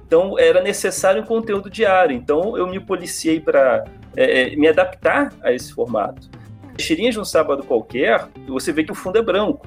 Então 0.07 0.39
era 0.39 0.63
necessário 0.63 1.23
um 1.23 1.27
conteúdo 1.27 1.71
diário. 1.71 2.17
Então 2.17 2.57
eu 2.57 2.67
me 2.67 2.81
policiei 2.81 3.41
para 3.41 3.85
é, 4.17 4.53
é, 4.53 4.57
me 4.57 4.67
adaptar 4.69 5.33
a 5.43 5.53
esse 5.53 5.73
formato 5.73 6.36
tirinhas 6.77 7.15
de 7.15 7.21
um 7.21 7.25
sábado 7.25 7.63
qualquer, 7.63 8.29
você 8.47 8.73
vê 8.73 8.85
que 8.85 8.93
o 8.93 8.95
fundo 8.95 9.19
é 9.19 9.23
branco. 9.23 9.67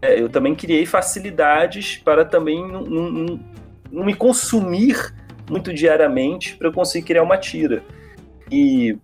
É, 0.00 0.20
eu 0.20 0.28
também 0.28 0.54
criei 0.54 0.84
facilidades 0.84 1.96
para 1.96 2.24
também 2.24 2.66
não, 2.66 4.04
me 4.04 4.14
consumir 4.14 5.14
muito 5.50 5.72
diariamente 5.72 6.56
para 6.56 6.68
eu 6.68 6.72
conseguir 6.72 7.06
criar 7.06 7.22
uma 7.22 7.38
tira. 7.38 7.82
E 8.50 8.96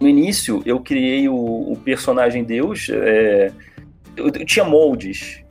no 0.00 0.08
início 0.08 0.62
eu 0.64 0.80
criei 0.80 1.28
o, 1.28 1.34
o 1.34 1.76
personagem 1.84 2.44
Deus, 2.44 2.88
é, 2.90 3.52
eu, 4.16 4.26
eu, 4.26 4.44
tinha 4.44 4.64
moldes. 4.64 5.44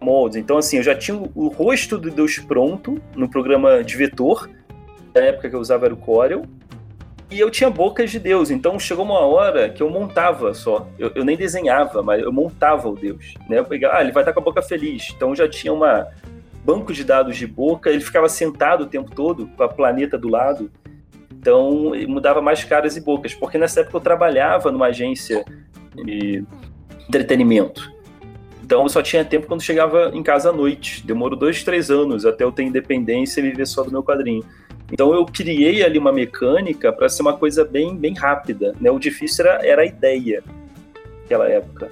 Moldes. 0.00 0.36
Então, 0.36 0.56
assim, 0.56 0.76
eu 0.76 0.82
já 0.82 0.94
tinha 0.94 1.16
o 1.16 1.48
rosto 1.48 1.98
do 1.98 2.10
Deus 2.10 2.38
pronto 2.38 3.00
no 3.16 3.28
programa 3.28 3.82
de 3.82 3.96
vetor, 3.96 4.48
na 5.14 5.22
época 5.22 5.50
que 5.50 5.56
eu 5.56 5.60
usava 5.60 5.86
era 5.86 5.94
o 5.94 5.96
Corel, 5.96 6.42
e 7.30 7.38
eu 7.38 7.50
tinha 7.50 7.68
bocas 7.68 8.10
de 8.10 8.18
Deus, 8.18 8.50
então 8.50 8.78
chegou 8.78 9.04
uma 9.04 9.20
hora 9.20 9.68
que 9.68 9.82
eu 9.82 9.90
montava 9.90 10.54
só. 10.54 10.88
Eu, 10.98 11.12
eu 11.14 11.24
nem 11.24 11.36
desenhava, 11.36 12.02
mas 12.02 12.22
eu 12.22 12.32
montava 12.32 12.88
o 12.88 12.94
Deus. 12.94 13.34
Né? 13.48 13.58
Eu 13.58 13.64
pegava, 13.66 13.96
ah, 13.96 14.00
ele 14.00 14.12
vai 14.12 14.22
estar 14.22 14.32
com 14.32 14.40
a 14.40 14.42
boca 14.42 14.62
feliz. 14.62 15.12
Então 15.14 15.34
já 15.34 15.46
tinha 15.46 15.72
uma 15.72 16.08
banco 16.64 16.92
de 16.92 17.04
dados 17.04 17.36
de 17.36 17.46
boca, 17.46 17.90
ele 17.90 18.00
ficava 18.00 18.28
sentado 18.28 18.84
o 18.84 18.86
tempo 18.86 19.10
todo 19.14 19.46
com 19.56 19.62
a 19.62 19.68
planeta 19.68 20.16
do 20.16 20.28
lado. 20.28 20.70
Então 21.30 21.92
mudava 22.08 22.40
mais 22.40 22.64
caras 22.64 22.96
e 22.96 23.00
bocas, 23.00 23.34
porque 23.34 23.58
nessa 23.58 23.80
época 23.80 23.96
eu 23.98 24.00
trabalhava 24.00 24.72
numa 24.72 24.86
agência 24.86 25.44
de 25.94 26.44
entretenimento. 27.08 27.92
Então 28.64 28.82
eu 28.82 28.88
só 28.88 29.02
tinha 29.02 29.24
tempo 29.24 29.46
quando 29.46 29.62
chegava 29.62 30.10
em 30.14 30.22
casa 30.22 30.50
à 30.50 30.52
noite. 30.52 31.06
Demorou 31.06 31.38
dois, 31.38 31.62
três 31.62 31.90
anos 31.90 32.26
até 32.26 32.44
eu 32.44 32.52
ter 32.52 32.64
independência 32.64 33.40
e 33.40 33.44
viver 33.44 33.66
só 33.66 33.82
do 33.82 33.90
meu 33.90 34.02
quadrinho. 34.02 34.44
Então 34.90 35.12
eu 35.14 35.24
criei 35.26 35.82
ali 35.82 35.98
uma 35.98 36.12
mecânica 36.12 36.92
para 36.92 37.08
ser 37.08 37.22
uma 37.22 37.36
coisa 37.36 37.64
bem, 37.64 37.96
bem 37.96 38.14
rápida. 38.14 38.74
Né? 38.80 38.90
O 38.90 38.98
difícil 38.98 39.46
era, 39.46 39.66
era 39.66 39.82
a 39.82 39.86
ideia 39.86 40.42
naquela 41.22 41.48
época. 41.48 41.90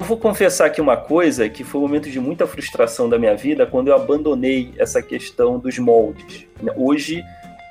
Eu 0.00 0.06
vou 0.06 0.16
confessar 0.16 0.66
aqui 0.66 0.80
uma 0.80 0.96
coisa 0.96 1.48
que 1.48 1.62
foi 1.62 1.80
um 1.80 1.84
momento 1.84 2.10
de 2.10 2.18
muita 2.18 2.46
frustração 2.46 3.08
da 3.08 3.18
minha 3.18 3.36
vida 3.36 3.66
quando 3.66 3.88
eu 3.88 3.94
abandonei 3.94 4.72
essa 4.76 5.00
questão 5.00 5.58
dos 5.58 5.78
moldes. 5.78 6.46
Hoje, 6.76 7.22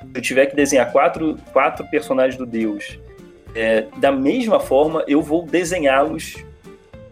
se 0.01 0.07
eu 0.15 0.21
tiver 0.21 0.45
que 0.45 0.55
desenhar 0.55 0.91
quatro, 0.91 1.37
quatro 1.51 1.85
personagens 1.89 2.37
do 2.37 2.45
Deus, 2.45 2.99
é, 3.53 3.85
da 3.97 4.11
mesma 4.11 4.59
forma, 4.59 5.03
eu 5.07 5.21
vou 5.21 5.45
desenhá-los 5.45 6.35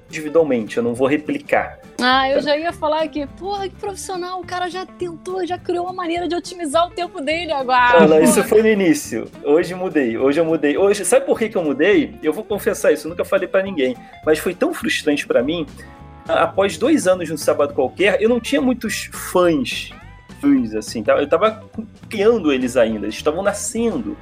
individualmente, 0.09 0.77
eu 0.77 0.83
não 0.83 0.93
vou 0.93 1.07
replicar. 1.07 1.79
Ah, 2.01 2.29
eu 2.29 2.41
já 2.41 2.57
ia 2.57 2.73
falar 2.73 3.03
aqui, 3.03 3.27
porra, 3.37 3.69
que 3.69 3.75
profissional, 3.75 4.39
o 4.39 4.45
cara 4.45 4.69
já 4.69 4.85
tentou, 4.85 5.45
já 5.45 5.57
criou 5.57 5.85
uma 5.85 5.93
maneira 5.93 6.27
de 6.27 6.35
otimizar 6.35 6.87
o 6.87 6.89
tempo 6.89 7.21
dele 7.21 7.51
agora. 7.51 8.23
Isso 8.23 8.43
foi 8.43 8.61
no 8.61 8.67
início. 8.67 9.29
Hoje 9.43 9.75
mudei, 9.75 10.17
hoje 10.17 10.39
eu 10.39 10.45
mudei. 10.45 10.77
Hoje, 10.77 11.05
sabe 11.05 11.25
por 11.25 11.37
que, 11.37 11.49
que 11.49 11.57
eu 11.57 11.63
mudei? 11.63 12.15
Eu 12.23 12.33
vou 12.33 12.43
confessar 12.43 12.91
isso, 12.91 13.07
eu 13.07 13.09
nunca 13.09 13.23
falei 13.23 13.47
para 13.47 13.61
ninguém, 13.61 13.95
mas 14.25 14.39
foi 14.39 14.53
tão 14.53 14.73
frustrante 14.73 15.27
para 15.27 15.43
mim. 15.43 15.65
Após 16.27 16.77
dois 16.77 17.07
anos 17.07 17.27
de 17.27 17.33
um 17.33 17.37
sábado 17.37 17.73
qualquer, 17.73 18.21
eu 18.21 18.29
não 18.29 18.39
tinha 18.39 18.61
muitos 18.61 19.09
fãs, 19.11 19.91
fãs 20.39 20.73
assim, 20.75 21.03
tá? 21.03 21.13
eu 21.13 21.27
tava 21.27 21.63
criando 22.07 22.51
eles 22.51 22.77
ainda, 22.77 23.05
eles 23.05 23.15
estavam 23.15 23.43
nascendo. 23.43 24.17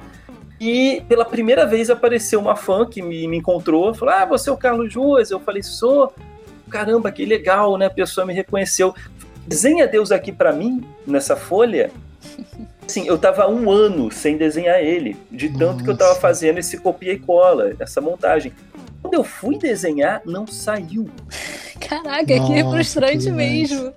E 0.60 1.02
pela 1.08 1.24
primeira 1.24 1.66
vez 1.66 1.88
apareceu 1.88 2.40
uma 2.40 2.56
fã 2.56 2.84
que 2.84 3.00
me, 3.00 3.28
me 3.28 3.36
encontrou, 3.36 3.94
falou: 3.94 4.14
Ah, 4.14 4.24
você 4.24 4.50
é 4.50 4.52
o 4.52 4.56
Carlos 4.56 4.94
Ruas? 4.94 5.30
Eu 5.30 5.40
falei: 5.40 5.62
Sou. 5.62 6.12
Caramba, 6.68 7.10
que 7.10 7.24
legal, 7.24 7.76
né? 7.78 7.86
A 7.86 7.90
pessoa 7.90 8.26
me 8.26 8.34
reconheceu. 8.34 8.94
Desenha 9.46 9.86
Deus 9.86 10.12
aqui 10.12 10.30
para 10.30 10.52
mim, 10.52 10.84
nessa 11.06 11.34
folha. 11.34 11.90
Sim, 12.86 13.06
eu 13.06 13.18
tava 13.18 13.48
um 13.48 13.70
ano 13.70 14.10
sem 14.10 14.36
desenhar 14.36 14.82
ele, 14.82 15.16
de 15.30 15.48
tanto 15.50 15.64
Nossa. 15.64 15.84
que 15.84 15.90
eu 15.90 15.96
tava 15.96 16.14
fazendo 16.14 16.58
esse 16.58 16.78
copia 16.78 17.12
e 17.12 17.18
cola, 17.18 17.74
essa 17.78 18.00
montagem. 18.00 18.52
Quando 19.00 19.14
eu 19.14 19.24
fui 19.24 19.58
desenhar, 19.58 20.22
não 20.24 20.46
saiu. 20.46 21.08
Caraca, 21.80 22.36
Nossa, 22.36 22.52
que 22.52 22.62
frustrante 22.64 23.24
que 23.26 23.30
mesmo. 23.30 23.92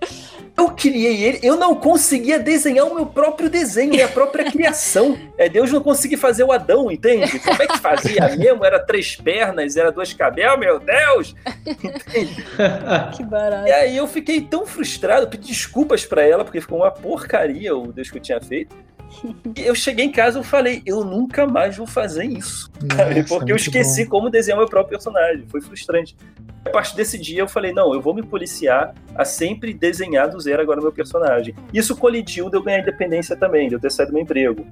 Eu 0.62 0.69
criei 0.69 1.24
ele, 1.24 1.39
eu 1.41 1.56
não 1.56 1.74
conseguia 1.74 2.38
desenhar 2.38 2.86
o 2.86 2.93
meu 2.93 3.08
próprio 3.08 3.50
desenho, 3.50 3.89
minha 3.89 4.08
própria 4.08 4.45
criação. 4.52 5.17
É, 5.36 5.50
Deus 5.50 5.71
não 5.71 5.82
conseguia 5.82 6.19
fazer 6.19 6.43
o 6.43 6.52
Adão, 6.52 6.91
entende? 6.91 7.39
Como 7.39 7.63
é 7.63 7.65
que 7.65 7.80
fazia 7.80 8.36
mesmo? 8.38 8.63
Era 8.63 8.80
três 8.80 9.15
pernas, 9.15 9.76
era 9.76 9.91
duas 9.91 10.13
cabelos, 10.13 10.60
meu 10.60 10.80
Deus! 10.80 11.36
Entende? 11.65 12.45
que 13.17 13.24
barato. 13.24 13.67
E 13.67 13.71
aí 13.71 13.97
eu 13.97 14.06
fiquei 14.06 14.39
tão 14.39 14.63
frustrado, 14.67 15.28
pedi 15.28 15.47
desculpas 15.47 16.06
para 16.06 16.21
ela, 16.21 16.45
porque 16.45 16.62
ficou 16.62 16.78
uma 16.78 16.91
porcaria 16.91 17.76
o 17.76 17.91
Deus 17.91 18.12
que 18.12 18.19
eu 18.19 18.21
tinha 18.21 18.39
feito. 18.39 18.76
Eu 19.56 19.76
cheguei 19.76 20.06
em 20.06 20.12
casa 20.12 20.39
e 20.39 20.43
falei, 20.43 20.82
eu 20.86 21.04
nunca 21.04 21.45
mais 21.45 21.78
vou 21.78 21.88
fazer 21.88 22.26
isso. 22.26 22.71
Nossa, 22.82 23.24
porque 23.28 23.52
eu 23.52 23.56
esqueci 23.56 24.06
bom. 24.06 24.12
como 24.12 24.30
desenhar 24.30 24.58
meu 24.58 24.67
próprio 24.67 24.97
personagem. 24.97 25.45
Foi 25.47 25.62
frustrante. 25.62 26.15
A 26.65 26.69
partir 26.69 26.95
desse 26.95 27.17
dia 27.17 27.41
eu 27.41 27.47
falei, 27.47 27.74
não, 27.74 27.93
eu 27.93 28.02
vou 28.02 28.13
me 28.13 28.24
policiar 28.24 28.93
a 29.15 29.26
sempre 29.26 29.74
desenhar 29.74 30.30
do 30.30 30.39
zero 30.39 30.62
agora 30.62 30.80
meu 30.80 30.91
personagem. 30.91 31.56
Isso 31.74 31.95
colidiu 31.95 32.50
de 32.50 32.58
eu 32.58 32.63
ganhar 32.63 32.80
independência 32.80 33.36
também, 33.36 33.67
de 33.67 33.76
eu 33.76 33.80
ter 33.80 33.91
saído 33.91 34.12
do 34.12 34.15
meu 34.15 34.24
emprego. 34.24 34.65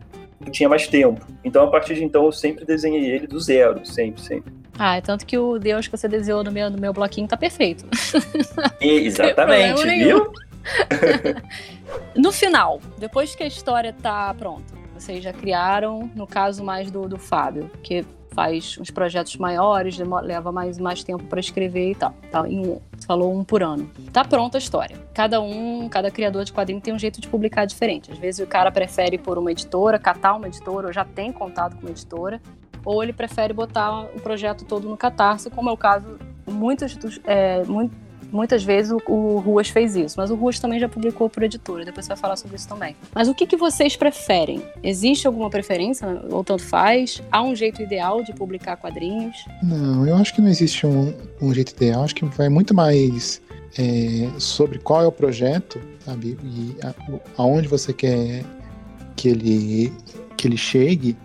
Eu 0.45 0.51
tinha 0.51 0.69
mais 0.69 0.87
tempo. 0.87 1.25
Então, 1.43 1.65
a 1.65 1.67
partir 1.69 1.95
de 1.95 2.03
então, 2.03 2.25
eu 2.25 2.31
sempre 2.31 2.65
desenhei 2.65 3.09
ele 3.09 3.27
do 3.27 3.39
zero, 3.39 3.85
sempre, 3.85 4.21
sempre. 4.21 4.53
Ah, 4.77 4.95
é 4.95 5.01
tanto 5.01 5.25
que 5.25 5.37
o 5.37 5.59
Deus 5.59 5.87
que 5.87 5.97
você 5.97 6.07
desenhou 6.07 6.43
no 6.43 6.51
meu, 6.51 6.69
no 6.69 6.79
meu 6.79 6.93
bloquinho 6.93 7.27
tá 7.27 7.35
perfeito. 7.35 7.85
exatamente, 8.79 9.83
viu? 9.83 10.31
no 12.15 12.31
final, 12.31 12.79
depois 12.97 13.35
que 13.35 13.43
a 13.43 13.47
história 13.47 13.93
tá 13.93 14.33
pronta, 14.33 14.73
vocês 14.93 15.23
já 15.23 15.33
criaram, 15.33 16.09
no 16.15 16.27
caso 16.27 16.63
mais 16.63 16.91
do, 16.91 17.07
do 17.07 17.17
Fábio, 17.17 17.69
que 17.81 18.05
faz 18.31 18.77
uns 18.79 18.91
projetos 18.91 19.35
maiores, 19.37 19.97
leva 19.97 20.51
mais, 20.51 20.77
mais 20.77 21.03
tempo 21.03 21.23
para 21.25 21.39
escrever 21.39 21.91
e 21.91 21.95
tal. 21.95 22.13
Tá, 22.31 22.47
em 22.47 22.79
falou 23.05 23.35
um 23.35 23.43
por 23.43 23.63
ano. 23.63 23.89
Tá 24.13 24.23
pronta 24.23 24.57
a 24.57 24.59
história. 24.59 24.97
Cada 25.13 25.41
um, 25.41 25.89
cada 25.89 26.11
criador 26.11 26.45
de 26.45 26.53
quadrinho 26.53 26.79
tem 26.79 26.93
um 26.93 26.99
jeito 26.99 27.19
de 27.19 27.27
publicar 27.27 27.65
diferente. 27.65 28.11
Às 28.11 28.19
vezes 28.19 28.39
o 28.39 28.47
cara 28.47 28.71
prefere 28.71 29.17
por 29.17 29.37
uma 29.37 29.51
editora, 29.51 29.97
catar 29.97 30.35
uma 30.35 30.47
editora, 30.47 30.87
ou 30.87 30.93
já 30.93 31.03
tem 31.03 31.31
contato 31.31 31.75
com 31.75 31.81
uma 31.81 31.89
editora, 31.89 32.39
ou 32.85 33.01
ele 33.01 33.13
prefere 33.13 33.51
botar 33.51 34.03
o 34.15 34.21
projeto 34.21 34.63
todo 34.63 34.87
no 34.87 34.95
Catarse, 34.95 35.49
como 35.49 35.69
é 35.69 35.73
o 35.73 35.77
caso 35.77 36.19
muitos 36.47 37.19
é, 37.25 37.63
Muitas 38.31 38.63
vezes 38.63 38.91
o, 38.91 39.01
o, 39.11 39.39
Ruas 39.39 39.69
fez 39.69 39.95
isso, 39.95 40.15
mas 40.17 40.29
o 40.31 40.35
Ruas 40.35 40.59
também 40.59 40.79
já 40.79 40.87
publicou 40.87 41.29
por 41.29 41.43
editora, 41.43 41.83
depois 41.83 42.05
você 42.05 42.09
vai 42.09 42.17
falar 42.17 42.35
sobre 42.35 42.55
isso 42.55 42.67
também. 42.67 42.95
Mas 43.13 43.27
o 43.27 43.33
que, 43.33 43.45
que 43.45 43.57
vocês 43.57 43.95
preferem? 43.95 44.61
Existe 44.83 45.27
alguma 45.27 45.49
preferência, 45.49 46.07
ou 46.29 46.43
tanto 46.43 46.63
faz? 46.63 47.21
Há 47.31 47.41
um 47.41 47.55
jeito 47.55 47.81
ideal 47.81 48.23
de 48.23 48.33
publicar 48.33 48.77
quadrinhos? 48.77 49.45
Não, 49.63 50.05
eu 50.05 50.15
acho 50.15 50.33
que 50.33 50.41
não 50.41 50.49
existe 50.49 50.85
um, 50.85 51.13
um 51.41 51.53
jeito 51.53 51.71
ideal, 51.71 52.03
acho 52.03 52.15
que 52.15 52.25
vai 52.25 52.49
muito 52.49 52.73
mais 52.73 53.41
é, 53.77 54.29
sobre 54.39 54.79
qual 54.79 55.03
é 55.03 55.07
o 55.07 55.11
projeto, 55.11 55.79
sabe? 56.05 56.37
E 56.43 56.75
a, 56.83 56.93
aonde 57.37 57.67
você 57.67 57.93
quer 57.93 58.43
que 59.15 59.29
ele, 59.29 59.93
que 60.37 60.47
ele 60.47 60.57
chegue, 60.57 61.17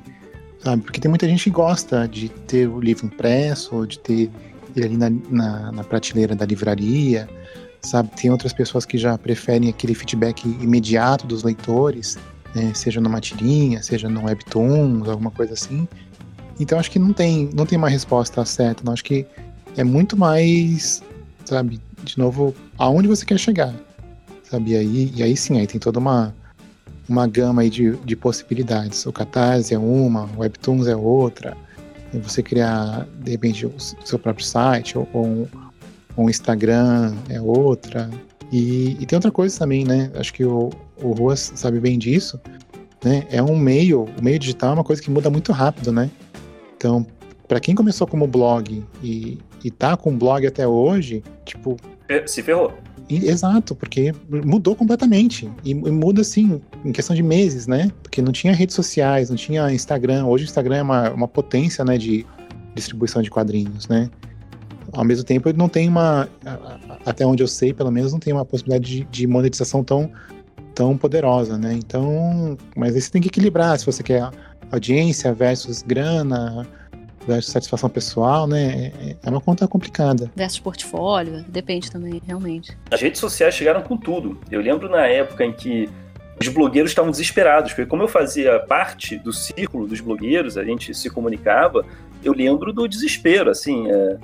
sabe? 0.58 0.82
Porque 0.82 1.00
tem 1.00 1.08
muita 1.08 1.28
gente 1.28 1.44
que 1.44 1.50
gosta 1.50 2.06
de 2.08 2.28
ter 2.28 2.68
o 2.68 2.80
livro 2.80 3.06
impresso, 3.06 3.76
ou 3.76 3.86
de 3.86 3.98
ter 3.98 4.30
ele 4.76 4.86
ali 4.86 4.96
na, 4.96 5.10
na, 5.30 5.72
na 5.72 5.84
prateleira 5.84 6.34
da 6.34 6.44
livraria, 6.44 7.28
sabe? 7.82 8.10
Tem 8.10 8.30
outras 8.30 8.52
pessoas 8.52 8.84
que 8.84 8.98
já 8.98 9.16
preferem 9.16 9.68
aquele 9.68 9.94
feedback 9.94 10.44
imediato 10.46 11.26
dos 11.26 11.42
leitores, 11.42 12.18
né? 12.54 12.72
seja 12.74 13.00
numa 13.00 13.20
tirinha, 13.20 13.82
seja 13.82 14.08
no 14.08 14.24
webtoons, 14.24 15.08
alguma 15.08 15.30
coisa 15.30 15.54
assim. 15.54 15.86
Então 16.58 16.78
acho 16.78 16.90
que 16.90 16.98
não 16.98 17.12
tem, 17.12 17.50
não 17.54 17.66
tem 17.66 17.76
uma 17.76 17.88
resposta 17.88 18.44
certa, 18.44 18.82
não 18.84 18.92
acho 18.92 19.04
que 19.04 19.26
é 19.76 19.82
muito 19.82 20.16
mais, 20.16 21.02
sabe, 21.44 21.80
de 22.02 22.18
novo, 22.18 22.54
aonde 22.78 23.08
você 23.08 23.24
quer 23.24 23.38
chegar, 23.38 23.74
sabe? 24.44 24.72
E 24.72 24.76
aí, 24.76 25.12
e 25.16 25.22
aí 25.22 25.36
sim, 25.36 25.58
aí 25.58 25.66
tem 25.66 25.80
toda 25.80 25.98
uma 25.98 26.34
uma 27.08 27.26
gama 27.26 27.62
aí 27.62 27.70
de, 27.70 27.92
de 27.98 28.16
possibilidades. 28.16 29.04
O 29.06 29.12
Catarse 29.12 29.74
é 29.74 29.78
uma, 29.78 30.24
o 30.36 30.40
Webtoons 30.40 30.86
é 30.86 30.96
outra, 30.96 31.56
você 32.18 32.42
criar, 32.42 33.06
de 33.22 33.30
repente, 33.30 33.66
o 33.66 33.74
seu 33.78 34.18
próprio 34.18 34.44
site 34.44 34.96
ou, 34.96 35.08
ou 35.12 35.26
um, 35.26 35.46
um, 36.16 36.30
Instagram 36.30 37.14
é 37.28 37.40
outra. 37.40 38.10
E, 38.52 38.96
e, 39.00 39.06
tem 39.06 39.16
outra 39.16 39.30
coisa 39.30 39.58
também, 39.58 39.84
né? 39.84 40.10
Acho 40.14 40.32
que 40.32 40.44
o, 40.44 40.70
o 41.02 41.12
Ruas 41.12 41.52
sabe 41.54 41.80
bem 41.80 41.98
disso. 41.98 42.40
Né? 43.04 43.26
É 43.30 43.42
um 43.42 43.56
meio, 43.56 44.04
o 44.18 44.22
meio 44.22 44.38
digital 44.38 44.70
é 44.70 44.74
uma 44.74 44.84
coisa 44.84 45.02
que 45.02 45.10
muda 45.10 45.28
muito 45.28 45.52
rápido, 45.52 45.92
né? 45.92 46.10
Então, 46.76 47.06
para 47.46 47.60
quem 47.60 47.74
começou 47.74 48.06
como 48.06 48.26
blog 48.26 48.84
e, 49.02 49.38
e 49.62 49.70
tá 49.70 49.96
com 49.96 50.16
blog 50.16 50.46
até 50.46 50.66
hoje, 50.66 51.22
tipo. 51.44 51.76
É, 52.08 52.26
se 52.26 52.42
ferrou. 52.42 52.72
Exato, 53.08 53.74
porque 53.74 54.14
mudou 54.44 54.74
completamente. 54.74 55.50
E, 55.64 55.74
muda 55.74 56.22
assim, 56.22 56.60
em 56.84 56.92
questão 56.92 57.14
de 57.14 57.22
meses, 57.22 57.66
né? 57.66 57.90
Porque 58.02 58.22
não 58.22 58.32
tinha 58.32 58.52
redes 58.52 58.74
sociais, 58.74 59.28
não 59.28 59.36
tinha 59.36 59.70
Instagram. 59.72 60.24
Hoje 60.26 60.44
o 60.44 60.46
Instagram 60.46 60.76
é 60.76 60.82
uma, 60.82 61.10
uma 61.10 61.28
potência 61.28 61.84
né, 61.84 61.98
de 61.98 62.24
distribuição 62.74 63.20
de 63.22 63.30
quadrinhos, 63.30 63.88
né? 63.88 64.10
Ao 64.92 65.04
mesmo 65.04 65.24
tempo, 65.24 65.48
ele 65.48 65.58
não 65.58 65.68
tem 65.68 65.88
uma. 65.88 66.28
Até 67.04 67.26
onde 67.26 67.42
eu 67.42 67.48
sei, 67.48 67.74
pelo 67.74 67.90
menos, 67.90 68.12
não 68.12 68.20
tem 68.20 68.32
uma 68.32 68.44
possibilidade 68.44 69.00
de, 69.00 69.04
de 69.04 69.26
monetização 69.26 69.82
tão, 69.82 70.10
tão 70.74 70.96
poderosa, 70.96 71.58
né? 71.58 71.74
Então. 71.74 72.56
Mas 72.76 72.94
aí 72.94 73.00
você 73.00 73.10
tem 73.10 73.20
que 73.20 73.28
equilibrar 73.28 73.78
se 73.78 73.84
você 73.84 74.02
quer 74.02 74.30
audiência 74.70 75.32
versus 75.32 75.82
grana 75.82 76.66
versus 77.26 77.52
satisfação 77.52 77.88
pessoal, 77.88 78.46
né? 78.46 78.92
É, 79.00 79.16
é 79.22 79.30
uma 79.30 79.40
conta 79.40 79.66
complicada. 79.66 80.30
Versus 80.34 80.58
portfólio, 80.58 81.44
depende 81.48 81.90
também, 81.90 82.20
realmente. 82.26 82.76
As 82.90 83.00
redes 83.00 83.20
sociais 83.20 83.54
chegaram 83.54 83.82
com 83.82 83.96
tudo. 83.96 84.38
Eu 84.50 84.60
lembro 84.60 84.88
na 84.88 85.06
época 85.06 85.44
em 85.44 85.52
que 85.52 85.88
os 86.40 86.48
blogueiros 86.48 86.90
estavam 86.90 87.10
desesperados, 87.10 87.72
porque 87.72 87.86
como 87.86 88.02
eu 88.02 88.08
fazia 88.08 88.58
parte 88.58 89.16
do 89.16 89.32
círculo 89.32 89.86
dos 89.86 90.00
blogueiros, 90.00 90.58
a 90.58 90.64
gente 90.64 90.92
se 90.94 91.08
comunicava, 91.08 91.84
eu 92.24 92.32
lembro 92.32 92.72
do 92.72 92.88
desespero, 92.88 93.50
assim, 93.50 93.88
é, 93.90 94.18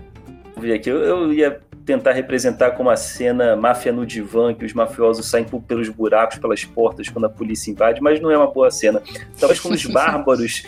ver 0.58 0.74
aqui, 0.74 0.90
eu, 0.90 0.98
eu 0.98 1.32
ia 1.32 1.60
tentar 1.84 2.12
representar 2.12 2.72
como 2.72 2.90
a 2.90 2.96
cena 2.96 3.56
máfia 3.56 3.92
no 3.92 4.06
divã, 4.06 4.54
que 4.54 4.64
os 4.64 4.72
mafiosos 4.72 5.26
saem 5.26 5.44
pelos 5.44 5.88
buracos, 5.88 6.38
pelas 6.38 6.64
portas, 6.64 7.08
quando 7.08 7.24
a 7.24 7.30
polícia 7.30 7.70
invade, 7.70 8.00
mas 8.00 8.20
não 8.20 8.30
é 8.30 8.36
uma 8.36 8.50
boa 8.50 8.70
cena. 8.70 9.02
Talvez 9.38 9.60
quando 9.60 9.74
os 9.74 9.86
bárbaros 9.86 10.64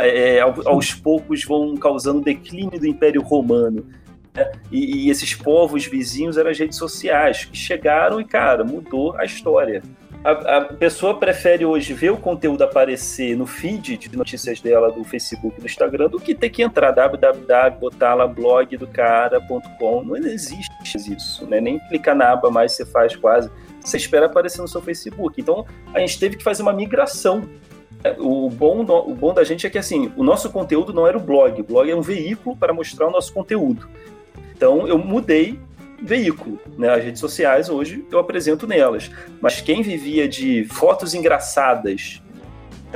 é, 0.00 0.36
é 0.36 0.40
aos 0.40 0.94
poucos 0.94 1.44
vão 1.44 1.76
causando 1.76 2.18
o 2.18 2.24
declínio 2.24 2.78
do 2.78 2.86
Império 2.86 3.22
Romano. 3.22 3.86
Né? 4.34 4.50
E, 4.70 5.06
e, 5.06 5.10
esses 5.10 5.34
povos 5.34 5.86
vizinhos 5.86 6.36
eram 6.36 6.50
as 6.50 6.58
redes 6.58 6.78
sociais, 6.78 7.44
que 7.44 7.56
chegaram 7.56 8.20
e, 8.20 8.24
cara, 8.24 8.64
mudou 8.64 9.16
a 9.16 9.24
história. 9.24 9.82
A, 10.24 10.30
a, 10.58 10.64
pessoa 10.64 11.18
prefere 11.18 11.64
hoje 11.64 11.94
ver 11.94 12.10
o 12.10 12.16
conteúdo 12.16 12.62
aparecer 12.62 13.36
no 13.36 13.46
feed 13.46 13.96
de 13.96 14.16
notícias 14.16 14.60
dela 14.60 14.90
do 14.90 15.04
Facebook 15.04 15.60
do 15.60 15.66
Instagram 15.66 16.08
do 16.08 16.18
que 16.18 16.34
ter 16.34 16.50
que 16.50 16.62
entrar 16.62 16.90
www, 16.90 17.78
botar 17.78 18.14
lá 18.14 18.26
blog 18.26 18.76
do 18.76 18.86
cara.com. 18.86 20.04
Não 20.04 20.16
existe 20.16 20.68
isso, 21.12 21.46
né? 21.46 21.60
Nem 21.60 21.78
clicar 21.78 22.16
na 22.16 22.32
aba 22.32 22.50
mais 22.50 22.72
você 22.72 22.84
faz 22.84 23.14
quase. 23.14 23.50
Você 23.80 23.96
espera 23.96 24.26
aparecer 24.26 24.60
no 24.60 24.68
seu 24.68 24.82
Facebook. 24.82 25.40
Então 25.40 25.64
a 25.94 26.00
gente 26.00 26.18
teve 26.18 26.36
que 26.36 26.44
fazer 26.44 26.62
uma 26.62 26.72
migração. 26.72 27.48
O 28.18 28.48
bom, 28.48 28.82
o 28.82 29.14
bom 29.14 29.34
da 29.34 29.42
gente 29.44 29.66
é 29.66 29.70
que 29.70 29.78
assim, 29.78 30.12
o 30.16 30.22
nosso 30.22 30.50
conteúdo 30.50 30.92
não 30.92 31.06
era 31.06 31.16
o 31.16 31.20
blog. 31.20 31.60
O 31.60 31.64
blog 31.64 31.88
é 31.90 31.94
um 31.94 32.02
veículo 32.02 32.56
para 32.56 32.72
mostrar 32.72 33.06
o 33.06 33.10
nosso 33.10 33.32
conteúdo. 33.32 33.88
Então 34.54 34.86
eu 34.88 34.98
mudei 34.98 35.60
veículo. 36.00 36.60
Né? 36.76 36.88
As 36.88 37.02
redes 37.02 37.20
sociais 37.20 37.68
hoje 37.68 38.04
eu 38.10 38.18
apresento 38.18 38.66
nelas. 38.66 39.10
Mas 39.40 39.60
quem 39.60 39.82
vivia 39.82 40.28
de 40.28 40.64
fotos 40.64 41.14
engraçadas 41.14 42.22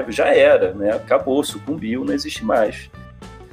já 0.09 0.35
era, 0.35 0.73
né? 0.73 0.93
Acabou, 0.93 1.43
sucumbiu, 1.45 2.05
não 2.05 2.15
existe 2.15 2.45
mais. 2.45 2.91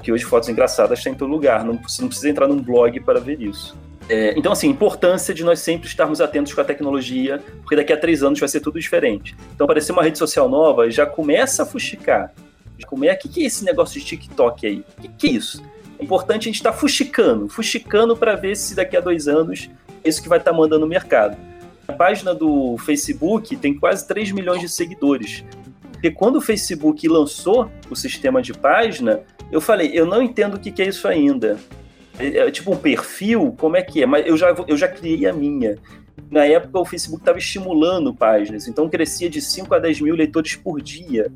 Que 0.01 0.11
hoje 0.11 0.23
fotos 0.23 0.47
engraçadas 0.47 0.99
está 0.99 1.09
em 1.09 1.15
todo 1.15 1.29
lugar. 1.29 1.63
Não, 1.65 1.77
você 1.77 2.01
não 2.01 2.07
precisa 2.07 2.29
entrar 2.29 2.47
num 2.47 2.61
blog 2.61 2.99
para 3.01 3.19
ver 3.19 3.41
isso. 3.41 3.77
É, 4.07 4.33
então, 4.35 4.51
assim, 4.51 4.67
importância 4.67 5.33
de 5.33 5.43
nós 5.43 5.59
sempre 5.59 5.87
estarmos 5.87 6.19
atentos 6.19 6.51
com 6.53 6.61
a 6.61 6.63
tecnologia, 6.63 7.43
porque 7.61 7.75
daqui 7.75 7.93
a 7.93 7.97
três 7.97 8.23
anos 8.23 8.39
vai 8.39 8.49
ser 8.49 8.59
tudo 8.59 8.79
diferente. 8.79 9.35
Então, 9.53 9.65
aparecer 9.65 9.91
uma 9.91 10.01
rede 10.01 10.17
social 10.17 10.49
nova 10.49 10.89
já 10.89 11.05
começa 11.05 11.61
a 11.61 11.65
fuxicar. 11.65 12.33
Já 12.77 12.87
começa, 12.87 13.15
o 13.15 13.19
que, 13.19 13.29
que 13.29 13.43
é 13.43 13.45
esse 13.45 13.63
negócio 13.63 13.99
de 13.99 14.05
TikTok 14.05 14.65
aí? 14.65 14.83
O 14.97 15.09
que 15.09 15.27
é 15.27 15.31
isso? 15.31 15.61
Importante 15.99 16.43
a 16.43 16.45
gente 16.45 16.55
estar 16.55 16.71
tá 16.71 16.77
fuxicando, 16.77 17.49
fuxicando 17.49 18.15
para 18.15 18.35
ver 18.35 18.55
se 18.55 18.73
daqui 18.73 18.95
a 18.95 19.01
dois 19.01 19.27
anos 19.27 19.69
é 20.03 20.09
isso 20.09 20.21
que 20.21 20.29
vai 20.29 20.37
estar 20.37 20.51
tá 20.51 20.57
mandando 20.57 20.81
no 20.81 20.87
mercado. 20.87 21.37
A 21.87 21.93
página 21.93 22.33
do 22.33 22.77
Facebook 22.77 23.55
tem 23.57 23.73
quase 23.73 24.07
3 24.07 24.31
milhões 24.31 24.61
de 24.61 24.69
seguidores. 24.69 25.43
Porque 25.91 26.11
quando 26.11 26.37
o 26.37 26.41
Facebook 26.41 27.07
lançou 27.07 27.69
o 27.89 27.95
sistema 27.95 28.41
de 28.41 28.53
página, 28.53 29.21
eu 29.51 29.59
falei, 29.59 29.91
eu 29.93 30.05
não 30.05 30.21
entendo 30.21 30.53
o 30.55 30.59
que, 30.59 30.71
que 30.71 30.81
é 30.81 30.87
isso 30.87 31.07
ainda. 31.07 31.59
É, 32.17 32.37
é, 32.37 32.51
tipo 32.51 32.71
um 32.71 32.77
perfil, 32.77 33.55
como 33.59 33.75
é 33.75 33.81
que 33.81 34.03
é? 34.03 34.05
Mas 34.05 34.25
eu 34.25 34.37
já, 34.37 34.55
eu 34.67 34.77
já 34.77 34.87
criei 34.87 35.27
a 35.27 35.33
minha. 35.33 35.77
Na 36.29 36.45
época, 36.45 36.79
o 36.79 36.85
Facebook 36.85 37.21
estava 37.21 37.37
estimulando 37.37 38.13
páginas, 38.13 38.67
então 38.67 38.87
crescia 38.87 39.29
de 39.29 39.41
5 39.41 39.73
a 39.73 39.79
10 39.79 40.01
mil 40.01 40.15
leitores 40.15 40.55
por 40.55 40.81
dia. 40.81 41.31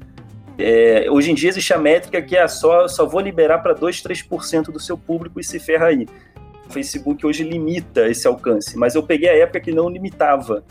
É, 0.57 1.07
hoje 1.09 1.31
em 1.31 1.35
dia 1.35 1.49
existe 1.49 1.73
a 1.73 1.77
métrica 1.77 2.21
que 2.21 2.35
é 2.35 2.47
só, 2.47 2.87
só 2.87 3.05
vou 3.05 3.21
liberar 3.21 3.59
para 3.59 3.73
2, 3.73 4.01
3% 4.01 4.65
do 4.65 4.79
seu 4.79 4.97
público 4.97 5.39
e 5.39 5.43
se 5.43 5.59
ferra 5.59 5.87
aí. 5.87 6.07
O 6.67 6.71
Facebook 6.71 7.25
hoje 7.25 7.43
limita 7.43 8.07
esse 8.07 8.27
alcance, 8.27 8.77
mas 8.77 8.95
eu 8.95 9.03
peguei 9.03 9.29
a 9.29 9.37
época 9.37 9.59
que 9.59 9.71
não 9.71 9.89
limitava. 9.89 10.63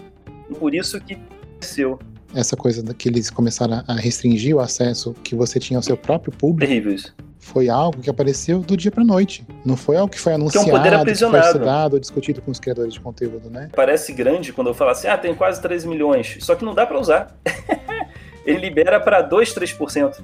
Por 0.59 0.75
isso 0.75 1.01
que 1.01 1.15
aconteceu. 1.15 1.99
Essa 2.35 2.57
coisa 2.57 2.83
que 2.95 3.09
eles 3.09 3.31
começaram 3.31 3.83
a 3.87 3.95
restringir 3.95 4.57
o 4.57 4.61
acesso 4.61 5.15
que 5.23 5.35
você 5.35 5.61
tinha 5.61 5.79
ao 5.79 5.83
seu 5.83 5.97
próprio 5.97 6.33
público. 6.33 6.69
Terrível 6.69 6.95
isso. 6.95 7.15
Foi 7.39 7.69
algo 7.69 8.01
que 8.01 8.09
apareceu 8.09 8.61
do 8.61 8.77
dia 8.77 8.91
para 8.91 9.05
noite. 9.05 9.45
Não 9.65 9.77
foi 9.77 9.97
algo 9.97 10.11
que 10.11 10.19
foi 10.19 10.33
anunciado, 10.33 10.65
que, 10.65 10.71
é 10.71 10.75
um 10.75 10.79
poder 10.79 10.95
aprisionado. 10.95 11.37
que 11.37 11.43
foi 11.43 11.53
estudado 11.53 11.95
ou 11.95 11.99
discutido 11.99 12.41
com 12.41 12.51
os 12.53 12.61
criadores 12.61 12.95
de 12.95 13.01
conteúdo, 13.01 13.51
né? 13.51 13.69
Parece 13.75 14.13
grande 14.13 14.53
quando 14.53 14.69
eu 14.69 14.75
falo 14.75 14.91
assim, 14.91 15.09
ah, 15.09 15.19
tem 15.19 15.35
quase 15.35 15.61
3 15.61 15.85
milhões. 15.85 16.39
Só 16.41 16.55
que 16.55 16.65
não 16.65 16.73
dá 16.73 16.87
para 16.87 16.99
usar. 16.99 17.37
ele 18.45 18.59
libera 18.59 19.01
para 19.01 19.23
2, 19.23 19.55
3%. 19.55 20.23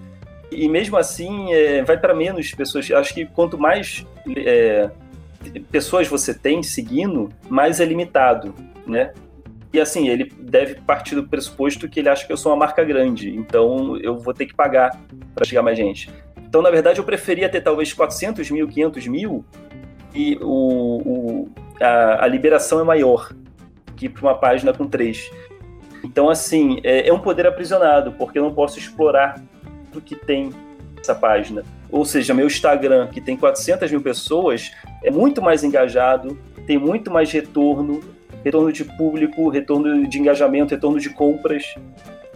E 0.50 0.68
mesmo 0.68 0.96
assim, 0.96 1.52
é, 1.52 1.82
vai 1.82 1.98
para 1.98 2.14
menos 2.14 2.52
pessoas. 2.52 2.90
Acho 2.90 3.12
que 3.12 3.26
quanto 3.26 3.58
mais 3.58 4.06
é, 4.36 4.90
pessoas 5.70 6.08
você 6.08 6.32
tem 6.32 6.62
seguindo, 6.62 7.28
mais 7.48 7.80
é 7.80 7.84
limitado, 7.84 8.54
né? 8.86 9.12
E 9.72 9.78
assim, 9.78 10.08
ele 10.08 10.32
deve 10.38 10.76
partir 10.76 11.14
do 11.14 11.24
pressuposto 11.24 11.88
que 11.88 12.00
ele 12.00 12.08
acha 12.08 12.26
que 12.26 12.32
eu 12.32 12.36
sou 12.36 12.52
uma 12.52 12.58
marca 12.58 12.82
grande, 12.82 13.36
então 13.36 13.98
eu 13.98 14.16
vou 14.16 14.32
ter 14.32 14.46
que 14.46 14.54
pagar 14.54 14.98
para 15.34 15.44
chegar 15.44 15.62
mais 15.62 15.76
gente. 15.76 16.10
Então, 16.38 16.62
na 16.62 16.70
verdade, 16.70 16.98
eu 16.98 17.04
preferia 17.04 17.48
ter 17.50 17.60
talvez 17.60 17.92
400 17.92 18.50
mil, 18.50 18.66
500 18.66 19.06
mil, 19.06 19.44
e 20.14 20.38
o, 20.40 21.02
o 21.04 21.48
a, 21.78 22.24
a 22.24 22.26
liberação 22.26 22.80
é 22.80 22.84
maior 22.84 23.30
que 23.94 24.08
para 24.08 24.22
uma 24.22 24.34
página 24.34 24.72
com 24.72 24.86
três. 24.86 25.30
Então, 26.08 26.30
assim, 26.30 26.80
é, 26.82 27.06
é 27.06 27.12
um 27.12 27.18
poder 27.18 27.46
aprisionado, 27.46 28.12
porque 28.12 28.38
eu 28.38 28.42
não 28.42 28.52
posso 28.52 28.78
explorar 28.78 29.40
do 29.92 30.00
que 30.00 30.16
tem 30.16 30.50
essa 30.98 31.14
página. 31.14 31.62
Ou 31.90 32.04
seja, 32.04 32.32
meu 32.32 32.46
Instagram, 32.46 33.08
que 33.08 33.20
tem 33.20 33.36
400 33.36 33.90
mil 33.90 34.00
pessoas, 34.00 34.72
é 35.04 35.10
muito 35.10 35.42
mais 35.42 35.62
engajado, 35.62 36.38
tem 36.66 36.78
muito 36.78 37.10
mais 37.10 37.30
retorno, 37.30 38.00
retorno 38.42 38.72
de 38.72 38.84
público, 38.84 39.50
retorno 39.50 40.06
de 40.08 40.18
engajamento, 40.18 40.74
retorno 40.74 40.98
de 40.98 41.10
compras, 41.10 41.74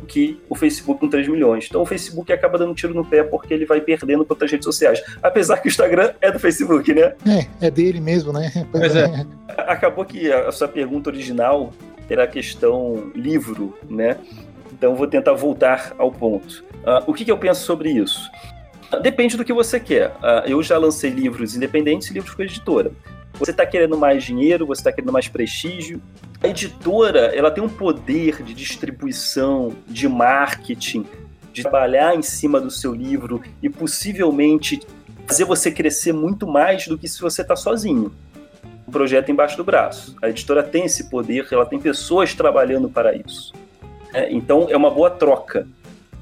que 0.06 0.38
o 0.50 0.54
Facebook 0.54 1.00
com 1.00 1.08
3 1.08 1.28
milhões. 1.28 1.66
Então 1.68 1.80
o 1.80 1.86
Facebook 1.86 2.30
acaba 2.30 2.58
dando 2.58 2.72
um 2.72 2.74
tiro 2.74 2.92
no 2.92 3.04
pé 3.04 3.22
porque 3.22 3.54
ele 3.54 3.64
vai 3.64 3.80
perdendo 3.80 4.24
para 4.24 4.34
outras 4.34 4.50
redes 4.50 4.64
sociais. 4.64 5.02
Apesar 5.22 5.58
que 5.58 5.68
o 5.68 5.70
Instagram 5.70 6.12
é 6.20 6.30
do 6.30 6.38
Facebook, 6.38 6.92
né? 6.92 7.14
É, 7.26 7.66
é 7.66 7.70
dele 7.70 8.00
mesmo, 8.00 8.32
né? 8.32 8.50
Pois 8.70 8.94
é. 8.94 9.26
Acabou 9.56 10.04
que 10.04 10.30
a 10.30 10.50
sua 10.50 10.68
pergunta 10.68 11.08
original 11.08 11.72
era 12.08 12.24
a 12.24 12.26
questão 12.26 13.10
livro, 13.14 13.76
né? 13.88 14.18
Então 14.72 14.94
vou 14.94 15.06
tentar 15.06 15.32
voltar 15.34 15.94
ao 15.98 16.10
ponto. 16.10 16.64
Uh, 16.82 17.04
o 17.06 17.14
que, 17.14 17.24
que, 17.24 17.30
eu 17.30 17.38
penso 17.38 17.64
sobre 17.64 17.90
isso? 17.90 18.28
Uh, 18.92 19.00
depende 19.00 19.36
do 19.36 19.44
que 19.44 19.52
você 19.52 19.78
quer. 19.78 20.08
Uh, 20.08 20.46
eu 20.46 20.62
já 20.62 20.76
lancei 20.76 21.10
livros 21.10 21.54
independentes 21.54 22.10
e 22.10 22.14
livros 22.14 22.34
com 22.34 22.42
editora. 22.42 22.92
Você 23.34 23.50
está 23.50 23.64
querendo 23.64 23.96
mais 23.96 24.24
dinheiro, 24.24 24.66
você 24.66 24.80
está 24.80 24.92
querendo 24.92 25.12
mais 25.12 25.28
prestígio. 25.28 26.02
A 26.42 26.48
editora 26.48 27.32
ela 27.34 27.50
tem 27.50 27.62
um 27.62 27.68
poder 27.68 28.42
de 28.42 28.52
distribuição, 28.54 29.72
de 29.86 30.08
marketing, 30.08 31.06
de 31.52 31.62
trabalhar 31.62 32.16
em 32.16 32.22
cima 32.22 32.60
do 32.60 32.70
seu 32.70 32.94
livro 32.94 33.42
e 33.62 33.68
possivelmente 33.68 34.80
fazer 35.26 35.44
você 35.44 35.70
crescer 35.70 36.12
muito 36.12 36.46
mais 36.46 36.86
do 36.86 36.98
que 36.98 37.06
se 37.06 37.20
você 37.20 37.42
está 37.42 37.54
sozinho 37.54 38.12
projeto 38.92 39.30
embaixo 39.32 39.56
do 39.56 39.64
braço. 39.64 40.14
A 40.22 40.28
editora 40.28 40.62
tem 40.62 40.84
esse 40.84 41.10
poder, 41.10 41.48
ela 41.50 41.66
tem 41.66 41.80
pessoas 41.80 42.34
trabalhando 42.34 42.88
para 42.88 43.16
isso. 43.16 43.52
É, 44.14 44.30
então 44.30 44.68
é 44.70 44.76
uma 44.76 44.90
boa 44.90 45.10
troca. 45.10 45.66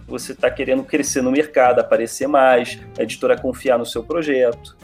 Você 0.07 0.33
está 0.33 0.51
querendo 0.51 0.83
crescer 0.83 1.21
no 1.21 1.31
mercado, 1.31 1.81
aparecer 1.81 2.27
mais, 2.27 2.79
a 2.99 3.03
editora 3.03 3.37
confiar 3.37 3.79
no 3.79 3.85
seu 3.85 4.03
projeto. 4.03 4.77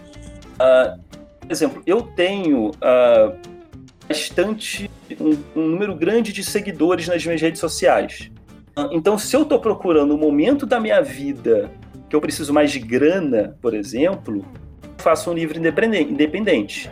Uh, 0.55 1.01
por 1.41 1.51
exemplo, 1.51 1.83
eu 1.87 2.03
tenho 2.03 2.71
uh, 2.71 3.37
bastante, 4.09 4.91
um, 5.21 5.61
um, 5.61 5.69
número 5.69 5.95
grande 5.95 6.33
de 6.33 6.45
seguidores 6.45 7.09
nas 7.09 7.25
minhas 7.25 7.41
redes 7.41 7.61
sociais. 7.61 8.31
Uh, 8.77 8.89
então, 8.93 9.19
se 9.19 9.35
eu 9.35 9.43
estou 9.43 9.61
procurando 9.61 10.15
um 10.15 10.19
momento 10.19 10.67
da 10.67 10.79
minha 10.79 11.01
vida 11.01 11.71
que 12.09 12.15
eu 12.15 12.21
preciso 12.21 12.53
mais 12.53 12.71
de 12.71 12.79
grana, 12.79 13.57
por 13.61 13.75
exemplo, 13.75 14.45
faço 14.99 15.31
um 15.31 15.35
livro 15.35 15.59
independente 15.59 16.91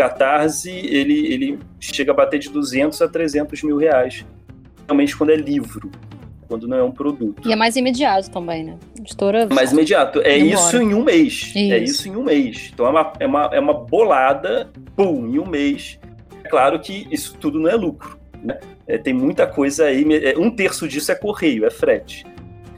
Catarse, 0.00 0.70
ele, 0.70 1.26
ele 1.26 1.58
chega 1.78 2.10
a 2.12 2.14
bater 2.14 2.38
de 2.38 2.48
200 2.48 3.02
a 3.02 3.08
300 3.08 3.62
mil 3.62 3.76
reais. 3.76 4.24
Realmente 4.86 5.14
quando 5.14 5.28
é 5.28 5.36
livro, 5.36 5.90
quando 6.48 6.66
não 6.66 6.78
é 6.78 6.82
um 6.82 6.90
produto. 6.90 7.46
E 7.46 7.52
é 7.52 7.56
mais 7.56 7.76
imediato 7.76 8.30
também, 8.30 8.64
né? 8.64 8.78
Editora... 8.98 9.46
Mais 9.52 9.72
imediato. 9.72 10.22
É 10.22 10.38
isso 10.38 10.78
em 10.78 10.94
um 10.94 11.04
mês. 11.04 11.52
É 11.54 11.60
isso. 11.60 11.74
É 11.74 11.78
isso 11.78 12.08
em 12.08 12.16
um 12.16 12.24
mês. 12.24 12.70
Então 12.72 12.86
é 12.86 12.88
uma, 12.88 13.12
é 13.20 13.26
uma, 13.26 13.50
é 13.52 13.60
uma 13.60 13.74
bolada, 13.74 14.70
pum, 14.96 15.26
em 15.26 15.38
um 15.38 15.46
mês. 15.46 15.98
É 16.42 16.48
claro 16.48 16.80
que 16.80 17.06
isso 17.10 17.36
tudo 17.36 17.60
não 17.60 17.68
é 17.68 17.74
lucro. 17.74 18.18
Né? 18.42 18.58
É, 18.86 18.96
tem 18.96 19.12
muita 19.12 19.46
coisa 19.46 19.84
aí. 19.84 20.02
É, 20.24 20.38
um 20.38 20.50
terço 20.50 20.88
disso 20.88 21.12
é 21.12 21.14
correio, 21.14 21.66
é 21.66 21.70
frete. 21.70 22.24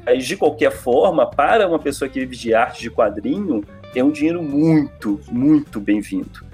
Mas, 0.05 0.27
de 0.27 0.37
qualquer 0.37 0.73
forma, 0.73 1.25
para 1.25 1.69
uma 1.69 1.79
pessoa 1.79 2.09
que 2.09 2.19
vive 2.19 2.37
de 2.37 2.53
arte 2.53 2.83
de 2.83 2.91
quadrinho, 2.91 3.63
é 3.95 4.03
um 4.03 4.11
dinheiro 4.11 4.43
muito, 4.43 5.21
muito 5.31 5.79
bem-vindo. 5.79 6.51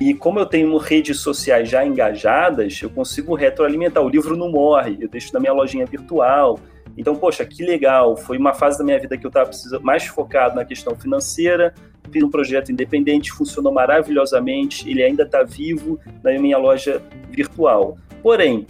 E 0.00 0.12
como 0.12 0.38
eu 0.38 0.46
tenho 0.46 0.76
redes 0.76 1.20
sociais 1.20 1.68
já 1.68 1.84
engajadas, 1.84 2.80
eu 2.82 2.90
consigo 2.90 3.34
retroalimentar. 3.34 4.04
O 4.04 4.08
livro 4.08 4.36
não 4.36 4.50
morre, 4.50 4.98
eu 5.00 5.08
deixo 5.08 5.32
na 5.32 5.40
minha 5.40 5.52
lojinha 5.52 5.86
virtual. 5.86 6.58
Então, 6.96 7.16
poxa, 7.16 7.44
que 7.44 7.64
legal. 7.64 8.16
Foi 8.16 8.36
uma 8.36 8.52
fase 8.52 8.78
da 8.78 8.84
minha 8.84 8.98
vida 8.98 9.16
que 9.16 9.26
eu 9.26 9.28
estava 9.28 9.50
mais 9.80 10.04
focado 10.04 10.54
na 10.54 10.64
questão 10.64 10.94
financeira. 10.94 11.74
Fiz 12.10 12.22
um 12.22 12.30
projeto 12.30 12.70
independente, 12.70 13.32
funcionou 13.32 13.72
maravilhosamente. 13.72 14.88
Ele 14.88 15.02
ainda 15.02 15.22
está 15.22 15.42
vivo 15.42 15.98
na 16.22 16.32
minha 16.38 16.58
loja 16.58 17.02
virtual. 17.30 17.96
Porém, 18.22 18.66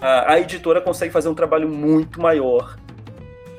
a, 0.00 0.34
a 0.34 0.40
editora 0.40 0.80
consegue 0.80 1.12
fazer 1.12 1.28
um 1.28 1.34
trabalho 1.34 1.68
muito 1.68 2.20
maior. 2.20 2.76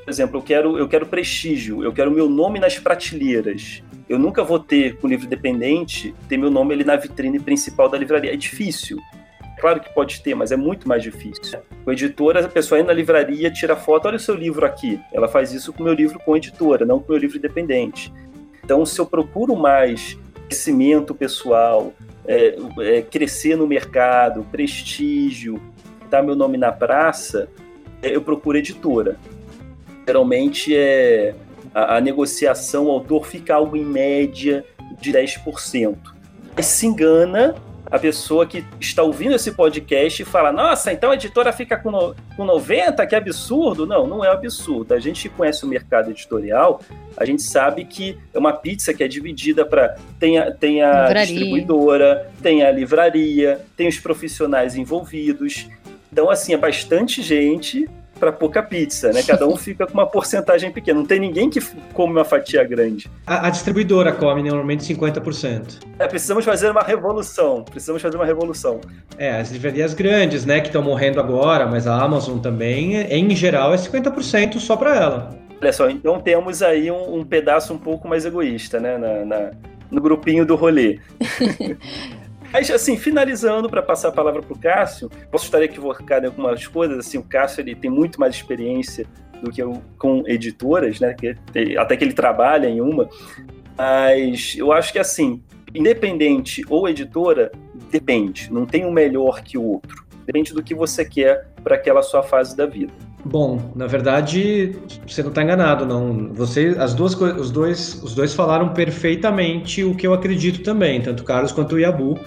Por 0.04 0.10
exemplo, 0.10 0.38
eu 0.38 0.42
quero, 0.42 0.78
eu 0.78 0.88
quero 0.88 1.06
prestígio, 1.06 1.84
eu 1.84 1.92
quero 1.92 2.10
meu 2.10 2.28
nome 2.28 2.58
nas 2.58 2.78
prateleiras 2.78 3.82
eu 4.08 4.18
nunca 4.18 4.44
vou 4.44 4.58
ter, 4.58 4.96
com 4.98 5.08
livro 5.08 5.26
dependente, 5.26 6.14
ter 6.28 6.36
meu 6.36 6.50
nome 6.50 6.74
ali 6.74 6.84
na 6.84 6.96
vitrine 6.96 7.38
principal 7.38 7.88
da 7.88 7.98
livraria. 7.98 8.32
É 8.32 8.36
difícil. 8.36 8.98
Claro 9.60 9.80
que 9.80 9.94
pode 9.94 10.20
ter, 10.22 10.34
mas 10.34 10.50
é 10.50 10.56
muito 10.56 10.88
mais 10.88 11.02
difícil. 11.02 11.60
Com 11.84 11.92
editora, 11.92 12.44
a 12.44 12.48
pessoa 12.48 12.80
entra 12.80 12.92
na 12.92 12.98
livraria, 12.98 13.50
tira 13.50 13.76
foto, 13.76 14.06
olha 14.06 14.16
o 14.16 14.20
seu 14.20 14.34
livro 14.34 14.66
aqui. 14.66 14.98
Ela 15.12 15.28
faz 15.28 15.52
isso 15.52 15.72
com 15.72 15.82
o 15.82 15.84
meu 15.84 15.94
livro 15.94 16.18
com 16.18 16.36
editora, 16.36 16.84
não 16.84 16.98
com 16.98 17.06
o 17.06 17.10
meu 17.12 17.20
livro 17.20 17.38
independente. 17.38 18.12
Então, 18.64 18.84
se 18.84 19.00
eu 19.00 19.06
procuro 19.06 19.54
mais 19.54 20.18
crescimento 20.48 21.14
pessoal, 21.14 21.92
é, 22.26 22.56
é, 22.80 23.02
crescer 23.02 23.56
no 23.56 23.66
mercado, 23.66 24.44
prestígio, 24.50 25.60
botar 26.00 26.22
meu 26.22 26.36
nome 26.36 26.58
na 26.58 26.70
praça, 26.70 27.48
eu 28.02 28.20
procuro 28.20 28.58
editora. 28.58 29.16
Geralmente 30.06 30.76
é 30.76 31.34
a, 31.74 31.96
a 31.96 32.00
negociação, 32.00 32.86
o 32.86 32.90
autor 32.90 33.26
fica 33.26 33.54
algo 33.54 33.76
em 33.76 33.84
média 33.84 34.64
de 35.00 35.12
10%. 35.12 35.96
Mas 36.56 36.66
se 36.66 36.86
engana 36.86 37.54
a 37.92 37.98
pessoa 37.98 38.46
que 38.46 38.64
está 38.80 39.02
ouvindo 39.02 39.34
esse 39.34 39.52
podcast 39.52 40.22
e 40.22 40.24
fala: 40.24 40.50
Nossa, 40.50 40.90
então 40.92 41.10
a 41.10 41.14
editora 41.14 41.52
fica 41.52 41.76
com, 41.76 41.90
no, 41.90 42.16
com 42.34 42.44
90, 42.44 43.06
que 43.06 43.14
absurdo. 43.14 43.86
Não, 43.86 44.06
não 44.06 44.24
é 44.24 44.28
absurdo. 44.28 44.94
A 44.94 44.98
gente 44.98 45.28
que 45.28 45.34
conhece 45.34 45.62
o 45.64 45.68
mercado 45.68 46.10
editorial, 46.10 46.80
a 47.16 47.24
gente 47.26 47.42
sabe 47.42 47.84
que 47.84 48.18
é 48.32 48.38
uma 48.38 48.54
pizza 48.54 48.94
que 48.94 49.04
é 49.04 49.08
dividida 49.08 49.66
para. 49.66 49.96
Tem 50.18 50.38
a, 50.38 50.50
tem 50.50 50.82
a 50.82 51.12
distribuidora, 51.12 52.30
tem 52.42 52.62
a 52.64 52.70
livraria, 52.70 53.60
tem 53.76 53.88
os 53.88 53.98
profissionais 53.98 54.74
envolvidos. 54.74 55.68
Então, 56.10 56.30
assim, 56.30 56.54
é 56.54 56.58
bastante 56.58 57.22
gente 57.22 57.88
para 58.22 58.30
pouca 58.30 58.62
pizza, 58.62 59.10
né? 59.12 59.20
Cada 59.20 59.48
um 59.48 59.56
fica 59.56 59.84
com 59.84 59.94
uma 59.94 60.06
porcentagem 60.06 60.70
pequena. 60.70 61.00
Não 61.00 61.06
tem 61.06 61.18
ninguém 61.18 61.50
que 61.50 61.60
come 61.92 62.12
uma 62.12 62.24
fatia 62.24 62.62
grande. 62.62 63.10
A, 63.26 63.48
a 63.48 63.50
distribuidora 63.50 64.12
come 64.12 64.44
normalmente 64.44 64.84
50%. 64.94 65.80
É, 65.98 66.06
precisamos 66.06 66.44
fazer 66.44 66.70
uma 66.70 66.82
revolução. 66.82 67.64
Precisamos 67.64 68.00
fazer 68.00 68.16
uma 68.16 68.24
revolução. 68.24 68.80
É, 69.18 69.40
as 69.40 69.50
livrarias 69.50 69.92
grandes, 69.92 70.44
né, 70.44 70.60
que 70.60 70.68
estão 70.68 70.82
morrendo 70.82 71.18
agora, 71.18 71.66
mas 71.66 71.88
a 71.88 72.00
Amazon 72.00 72.38
também, 72.38 72.94
em 72.94 73.34
geral, 73.34 73.74
é 73.74 73.76
50% 73.76 74.60
só 74.60 74.76
para 74.76 74.94
ela. 74.94 75.30
Olha 75.60 75.72
só, 75.72 75.90
então 75.90 76.20
temos 76.20 76.62
aí 76.62 76.92
um, 76.92 77.16
um 77.16 77.24
pedaço 77.24 77.74
um 77.74 77.78
pouco 77.78 78.06
mais 78.06 78.24
egoísta, 78.24 78.78
né, 78.78 78.96
na, 78.98 79.24
na 79.24 79.50
no 79.90 80.00
grupinho 80.00 80.46
do 80.46 80.54
rolê. 80.54 81.00
Mas, 82.52 82.70
assim, 82.70 82.96
finalizando, 82.96 83.70
para 83.70 83.82
passar 83.82 84.08
a 84.08 84.12
palavra 84.12 84.42
para 84.42 84.52
o 84.52 84.58
Cássio, 84.58 85.10
posso 85.30 85.46
estar 85.46 85.62
equivocado 85.62 86.26
em 86.26 86.28
algumas 86.28 86.66
coisas, 86.66 86.98
assim, 86.98 87.18
o 87.18 87.22
Cássio 87.22 87.62
ele 87.62 87.74
tem 87.74 87.90
muito 87.90 88.20
mais 88.20 88.34
experiência 88.34 89.06
do 89.42 89.50
que 89.50 89.62
eu 89.62 89.82
com 89.98 90.22
editoras, 90.26 91.00
né, 91.00 91.14
que, 91.14 91.34
até 91.76 91.96
que 91.96 92.04
ele 92.04 92.12
trabalha 92.12 92.68
em 92.68 92.80
uma, 92.80 93.08
mas 93.76 94.54
eu 94.56 94.70
acho 94.70 94.92
que, 94.92 94.98
assim, 94.98 95.42
independente 95.74 96.62
ou 96.68 96.88
editora, 96.88 97.50
depende, 97.90 98.52
não 98.52 98.66
tem 98.66 98.84
um 98.84 98.92
melhor 98.92 99.42
que 99.42 99.56
o 99.56 99.62
outro, 99.62 100.04
depende 100.26 100.52
do 100.52 100.62
que 100.62 100.74
você 100.74 101.04
quer 101.04 101.48
para 101.64 101.74
aquela 101.74 102.02
sua 102.02 102.22
fase 102.22 102.56
da 102.56 102.66
vida. 102.66 102.92
Bom, 103.24 103.72
na 103.76 103.86
verdade, 103.86 104.76
você 105.06 105.22
não 105.22 105.28
está 105.28 105.42
enganado, 105.42 105.86
não. 105.86 106.32
Você, 106.34 106.74
as 106.78 106.92
duas 106.92 107.14
os 107.14 107.50
dois, 107.50 108.02
os 108.02 108.14
dois 108.14 108.34
falaram 108.34 108.70
perfeitamente 108.70 109.84
o 109.84 109.94
que 109.94 110.06
eu 110.06 110.12
acredito 110.12 110.62
também, 110.62 111.00
tanto 111.00 111.20
o 111.20 111.24
Carlos 111.24 111.52
quanto 111.52 111.76
o 111.76 111.78
Yabu. 111.78 112.18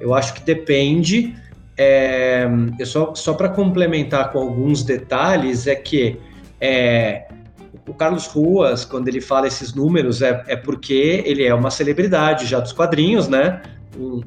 Eu 0.00 0.14
acho 0.14 0.34
que 0.34 0.42
depende. 0.42 1.36
É, 1.76 2.48
eu 2.78 2.86
só 2.86 3.14
só 3.14 3.34
para 3.34 3.50
complementar 3.50 4.32
com 4.32 4.38
alguns 4.38 4.82
detalhes 4.82 5.66
é 5.66 5.74
que 5.74 6.18
é, 6.60 7.28
o 7.86 7.94
Carlos 7.94 8.26
Ruas, 8.26 8.84
quando 8.84 9.08
ele 9.08 9.20
fala 9.20 9.46
esses 9.46 9.74
números, 9.74 10.22
é, 10.22 10.42
é 10.46 10.56
porque 10.56 11.22
ele 11.26 11.44
é 11.44 11.54
uma 11.54 11.70
celebridade 11.70 12.46
já 12.46 12.58
dos 12.58 12.72
quadrinhos, 12.72 13.28
né? 13.28 13.60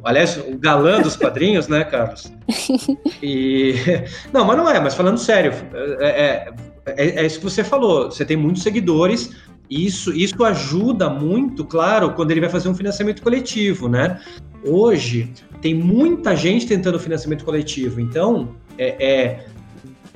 Aliás, 0.03 0.37
o 0.37 0.57
galã 0.57 1.01
dos 1.01 1.15
quadrinhos, 1.15 1.67
né, 1.67 1.83
Carlos? 1.83 2.31
E 3.23 3.75
não, 4.33 4.43
mas 4.45 4.57
não 4.57 4.69
é. 4.69 4.79
Mas 4.79 4.95
falando 4.95 5.17
sério, 5.17 5.53
é, 5.99 6.07
é, 6.07 6.53
é, 6.85 7.21
é 7.21 7.25
isso 7.25 7.37
que 7.37 7.43
você 7.43 7.63
falou. 7.63 8.11
Você 8.11 8.25
tem 8.25 8.35
muitos 8.35 8.63
seguidores. 8.63 9.31
E 9.69 9.85
isso, 9.85 10.11
isso 10.11 10.43
ajuda 10.43 11.09
muito, 11.09 11.63
claro, 11.63 12.11
quando 12.13 12.31
ele 12.31 12.41
vai 12.41 12.49
fazer 12.49 12.67
um 12.67 12.75
financiamento 12.75 13.21
coletivo, 13.21 13.87
né? 13.87 14.19
Hoje 14.65 15.31
tem 15.61 15.73
muita 15.73 16.35
gente 16.35 16.67
tentando 16.67 16.99
financiamento 16.99 17.45
coletivo. 17.45 18.01
Então, 18.01 18.53
é, 18.77 18.95
é 18.99 19.45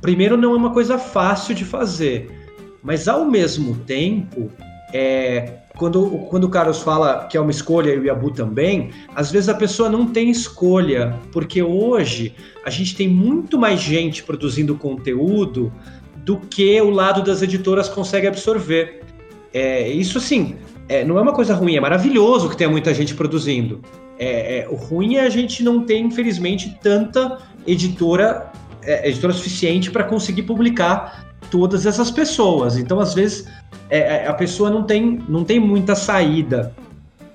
primeiro 0.02 0.36
não 0.36 0.54
é 0.54 0.58
uma 0.58 0.72
coisa 0.72 0.98
fácil 0.98 1.56
de 1.56 1.63
fazer, 1.63 2.30
mas 2.84 3.08
ao 3.08 3.26
mesmo 3.26 3.76
tempo 3.78 4.52
é, 4.93 5.60
quando, 5.78 6.10
quando 6.30 6.45
o 6.45 6.50
Carlos 6.50 6.82
fala 6.82 7.28
que 7.28 7.38
é 7.38 7.41
uma 7.41 7.52
escolha 7.52 7.91
e 7.93 8.00
o 8.00 8.06
Yabu 8.06 8.32
também, 8.32 8.91
às 9.13 9.32
vezes 9.32 9.50
a 9.50 9.54
pessoa 9.54 9.89
não 9.89 10.08
tem 10.08 10.30
escolha, 10.30 11.19
porque 11.32 11.62
hoje 11.62 12.34
a 12.65 12.69
gente 12.69 12.95
tem 12.95 13.08
muito 13.08 13.58
mais 13.58 13.80
gente 13.80 14.24
produzindo 14.24 14.76
conteúdo 14.76 15.71
do 16.17 16.38
que 16.38 16.82
o 16.82 16.89
lado 16.89 17.21
das 17.24 17.41
editoras 17.41 17.89
consegue 17.89 18.28
absorver. 18.28 19.02
É, 19.54 19.88
isso 19.88 20.17
assim, 20.17 20.56
é, 20.88 21.04
não 21.04 21.17
é 21.17 21.21
uma 21.21 21.34
coisa 21.34 21.54
ruim, 21.54 21.76
é 21.76 21.80
maravilhoso 21.80 22.50
que 22.50 22.58
tenha 22.58 22.69
muita 22.69 22.93
gente 22.93 23.13
produzindo. 23.13 23.82
É, 24.17 24.60
é 24.60 24.67
o 24.69 24.76
ruim 24.76 25.15
é 25.15 25.21
a 25.21 25.30
gente 25.30 25.62
não 25.62 25.84
ter, 25.84 25.98
infelizmente, 25.98 26.78
tanta 26.82 27.39
editora, 27.67 28.52
é, 28.82 29.10
editora 29.10 29.34
suficiente 29.34 29.91
para 29.91 30.04
conseguir 30.04 30.43
publicar 30.43 31.25
todas 31.49 31.86
essas 31.86 32.12
pessoas. 32.12 32.77
Então, 32.77 32.99
às 32.99 33.13
vezes, 33.13 33.47
é, 33.89 33.99
é, 33.99 34.27
a 34.27 34.34
pessoa 34.34 34.69
não 34.69 34.84
tem, 34.84 35.21
não 35.27 35.43
tem 35.43 35.60
muita 35.60 35.95
saída. 35.95 36.73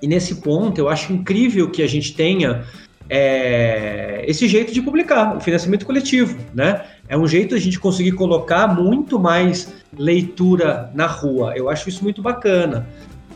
E 0.02 0.06
nesse 0.06 0.36
ponto, 0.36 0.78
eu 0.78 0.88
acho 0.88 1.12
incrível 1.12 1.70
que 1.70 1.82
a 1.82 1.86
gente 1.86 2.14
tenha 2.14 2.64
é, 3.08 4.24
esse 4.26 4.46
jeito 4.46 4.72
de 4.72 4.80
publicar, 4.80 5.36
o 5.36 5.40
financiamento 5.40 5.84
coletivo, 5.84 6.38
né? 6.54 6.84
É 7.08 7.18
um 7.18 7.26
jeito 7.26 7.54
a 7.54 7.58
gente 7.58 7.78
conseguir 7.78 8.12
colocar 8.12 8.68
muito 8.68 9.18
mais 9.18 9.74
leitura 9.98 10.90
na 10.94 11.06
rua. 11.06 11.54
Eu 11.56 11.68
acho 11.68 11.88
isso 11.88 12.04
muito 12.04 12.22
bacana. 12.22 12.86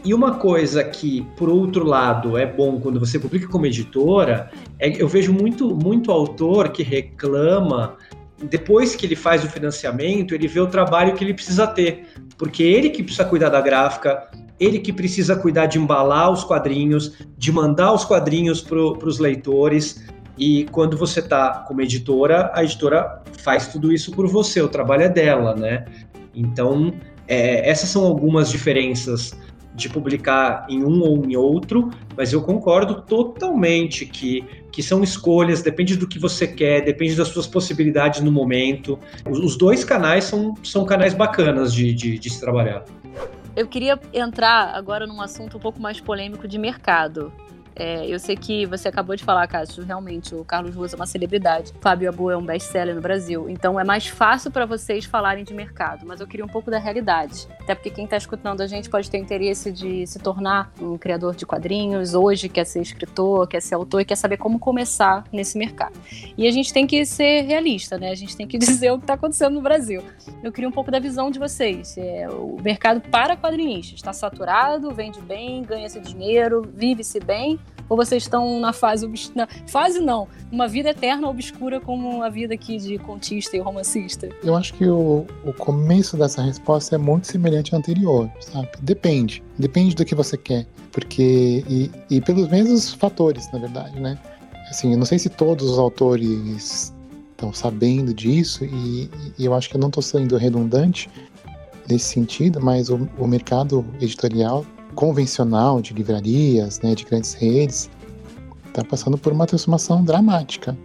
E 0.05 0.13
uma 0.13 0.35
coisa 0.35 0.85
que, 0.85 1.27
por 1.37 1.49
outro 1.49 1.85
lado, 1.85 2.37
é 2.37 2.45
bom 2.45 2.79
quando 2.79 3.01
você 3.01 3.19
publica 3.19 3.49
como 3.49 3.65
editora, 3.65 4.51
é 4.79 5.03
eu 5.03 5.09
vejo 5.09 5.33
muito, 5.33 5.75
muito 5.75 6.13
autor 6.13 6.69
que 6.69 6.83
reclama 6.83 7.97
depois 8.49 8.95
que 8.95 9.07
ele 9.07 9.17
faz 9.17 9.45
o 9.45 9.49
financiamento, 9.49 10.35
ele 10.35 10.49
vê 10.49 10.61
o 10.61 10.67
trabalho 10.67 11.15
que 11.15 11.25
ele 11.25 11.35
precisa 11.35 11.67
ter, 11.67 12.07
porque 12.37 12.63
ele 12.63 12.91
que 12.91 13.03
precisa 13.03 13.25
cuidar 13.25 13.49
da 13.49 13.61
gráfica, 13.61 14.29
ele 14.59 14.79
que 14.79 14.93
precisa 14.93 15.37
cuidar 15.37 15.67
de 15.67 15.79
embalar 15.79 16.31
os 16.31 16.45
quadrinhos, 16.45 17.17
de 17.37 17.53
mandar 17.53 17.93
os 17.93 18.05
quadrinhos 18.05 18.61
para 18.61 18.79
os 18.79 19.19
leitores. 19.19 20.05
E 20.37 20.65
quando 20.73 20.97
você 20.97 21.21
está 21.21 21.65
como 21.67 21.81
editora, 21.81 22.51
a 22.55 22.63
editora 22.65 23.23
faz 23.39 23.69
tudo 23.69 23.93
isso 23.93 24.13
por 24.13 24.27
você, 24.27 24.61
o 24.61 24.69
trabalho 24.69 25.03
é 25.03 25.09
dela, 25.09 25.55
né? 25.55 25.85
Então, 26.35 26.93
é, 27.29 27.69
essas 27.69 27.89
são 27.89 28.05
algumas 28.05 28.51
diferenças 28.51 29.37
de 29.75 29.89
publicar 29.89 30.67
em 30.69 30.85
um 30.85 31.03
ou 31.03 31.25
em 31.25 31.37
outro, 31.37 31.91
mas 32.17 32.33
eu 32.33 32.43
concordo 32.43 33.03
totalmente 33.03 34.07
que, 34.07 34.45
que 34.75 34.83
são 34.83 35.05
escolhas, 35.05 35.63
depende 35.63 35.97
do 35.97 36.09
que 36.09 36.19
você 36.19 36.49
quer, 36.49 36.85
depende 36.85 37.15
das 37.15 37.29
suas 37.29 37.47
possibilidades 37.47 38.21
no 38.21 38.33
momento. 38.33 38.99
Os, 39.25 39.57
dois 39.57 39.85
canais 39.85 40.25
são, 40.25 40.53
são 40.65 40.85
canais 40.85 41.15
bacanas 41.15 41.73
de, 41.73 41.95
de, 41.95 42.19
de 42.19 42.29
se 42.29 42.41
trabalhar. 42.41 42.85
Eu 43.55 43.69
queria 43.69 43.97
entrar 44.13 44.75
agora 44.75 45.07
num 45.07 45.21
assunto 45.21 45.59
um 45.59 45.61
pouco 45.61 45.81
mais 45.81 46.01
polêmico 46.01 46.49
de 46.49 46.59
mercado. 46.59 47.33
É, 47.77 48.07
eu 48.07 48.19
sei 48.19 48.37
que 48.37 48.67
você 48.67 48.89
acabou 48.89 49.17
de 49.17 49.25
falar, 49.25 49.47
Cássio, 49.49 49.85
realmente 49.85 50.35
o 50.35 50.45
Carlos 50.45 50.75
Ruas 50.75 50.93
é 50.93 50.97
uma 50.97 51.07
celebridade. 51.07 51.73
Fábio 51.81 52.09
Abu 52.09 52.31
é 52.31 52.37
um 52.37 52.45
best-seller 52.45 52.95
no 52.95 53.01
Brasil. 53.01 53.49
Então 53.49 53.79
é 53.79 53.85
mais 53.85 54.07
fácil 54.07 54.51
para 54.51 54.65
vocês 54.65 55.05
falarem 55.05 55.45
de 55.45 55.53
mercado, 55.53 56.07
mas 56.07 56.21
eu 56.21 56.27
queria 56.27 56.45
um 56.45 56.49
pouco 56.49 56.71
da 56.71 56.79
realidade. 56.79 57.49
Até 57.61 57.75
porque 57.75 57.91
quem 57.91 58.05
está 58.05 58.17
escutando 58.17 58.61
a 58.61 58.67
gente 58.67 58.89
pode 58.89 59.11
ter 59.11 59.19
interesse 59.19 59.73
de 59.73 60.07
se 60.07 60.19
tornar 60.19 60.73
um 60.81 60.97
criador 60.97 61.35
de 61.35 61.45
quadrinhos, 61.45 62.15
hoje 62.15 62.49
quer 62.49 62.65
ser 62.65 62.81
escritor, 62.81 63.49
quer 63.49 63.61
ser 63.61 63.75
autor 63.75 64.01
e 64.01 64.05
quer 64.05 64.17
saber 64.17 64.37
como 64.37 64.59
começar 64.59 65.25
nesse 65.33 65.59
mercado. 65.59 65.99
E 66.37 66.47
a 66.47 66.51
gente 66.51 66.73
tem 66.73 66.87
que 66.87 67.05
ser 67.05 67.43
realista, 67.43 67.99
né? 67.99 68.11
A 68.11 68.15
gente 68.15 68.37
tem 68.37 68.47
que 68.47 68.59
dizer 68.59 68.93
o 68.93 68.99
que 68.99 69.05
está 69.05 69.15
acontecendo 69.15 69.55
no 69.55 69.61
Brasil. 69.61 70.03
Eu 70.43 70.53
queria 70.53 70.69
um 70.69 70.73
pouco 70.73 70.91
da 70.91 70.99
visão 70.99 71.31
de 71.31 71.39
vocês. 71.39 71.97
É, 71.99 72.29
o 72.29 72.57
mercado 72.63 73.01
para 73.01 73.37
quadrinistas 73.37 73.97
está 73.97 74.13
saturado, 74.13 74.91
vende 74.93 75.21
bem, 75.21 75.63
ganha-se 75.63 75.99
dinheiro, 76.01 76.63
vive-se 76.63 77.19
bem 77.19 77.59
ou 77.89 77.97
vocês 77.97 78.23
estão 78.23 78.61
na 78.61 78.73
fase 78.73 79.09
na 79.35 79.47
fase 79.67 80.01
não, 80.01 80.27
uma 80.51 80.67
vida 80.67 80.91
eterna 80.91 81.29
obscura 81.29 81.81
como 81.81 82.23
a 82.23 82.29
vida 82.29 82.55
aqui 82.55 82.79
de 82.79 82.99
contista 82.99 83.57
e 83.57 83.61
romancista? 83.61 84.29
Eu 84.43 84.57
acho 84.57 84.75
que 84.75 84.87
o, 84.87 85.27
o 85.45 85.53
começo 85.53 86.17
dessa 86.17 86.43
resposta 86.43 86.95
é 86.95 86.99
muito 86.99 87.27
semelhante 87.27 87.75
ao 87.75 87.79
anterior, 87.79 88.31
sabe? 88.41 88.69
Depende, 88.81 89.43
depende 89.59 89.95
do 89.95 90.05
que 90.05 90.15
você 90.15 90.37
quer, 90.37 90.67
porque 90.93 91.65
e, 91.69 91.91
e 92.11 92.21
pelos 92.21 92.49
mesmos 92.49 92.95
fatores, 92.95 93.51
na 93.53 93.59
verdade, 93.59 93.99
né? 94.01 94.19
Assim, 94.71 94.93
eu 94.93 94.99
não 94.99 95.05
sei 95.05 95.19
se 95.19 95.29
todos 95.29 95.71
os 95.71 95.79
autores 95.79 96.95
estão 97.31 97.53
sabendo 97.53 98.15
disso 98.15 98.65
e, 98.65 99.11
e, 99.39 99.45
eu 99.45 99.53
acho 99.53 99.69
que 99.69 99.77
eu 99.77 99.81
não 99.81 99.89
estou 99.89 100.03
sendo 100.03 100.37
redundante 100.37 101.11
nesse 101.87 102.07
sentido, 102.07 102.61
mas 102.63 102.89
o, 102.89 103.09
o 103.19 103.27
mercado 103.27 103.85
editorial 104.01 104.65
convencional 104.95 105.81
de 105.81 105.93
livrarias, 105.93 106.81
né, 106.81 106.95
de 106.95 107.05
grandes 107.05 107.35
redes, 107.35 107.91
está 108.69 108.85
passando 108.85 109.17
por 109.19 109.33
uma 109.33 109.47
transformação 109.47 110.03
dramática. 110.05 110.77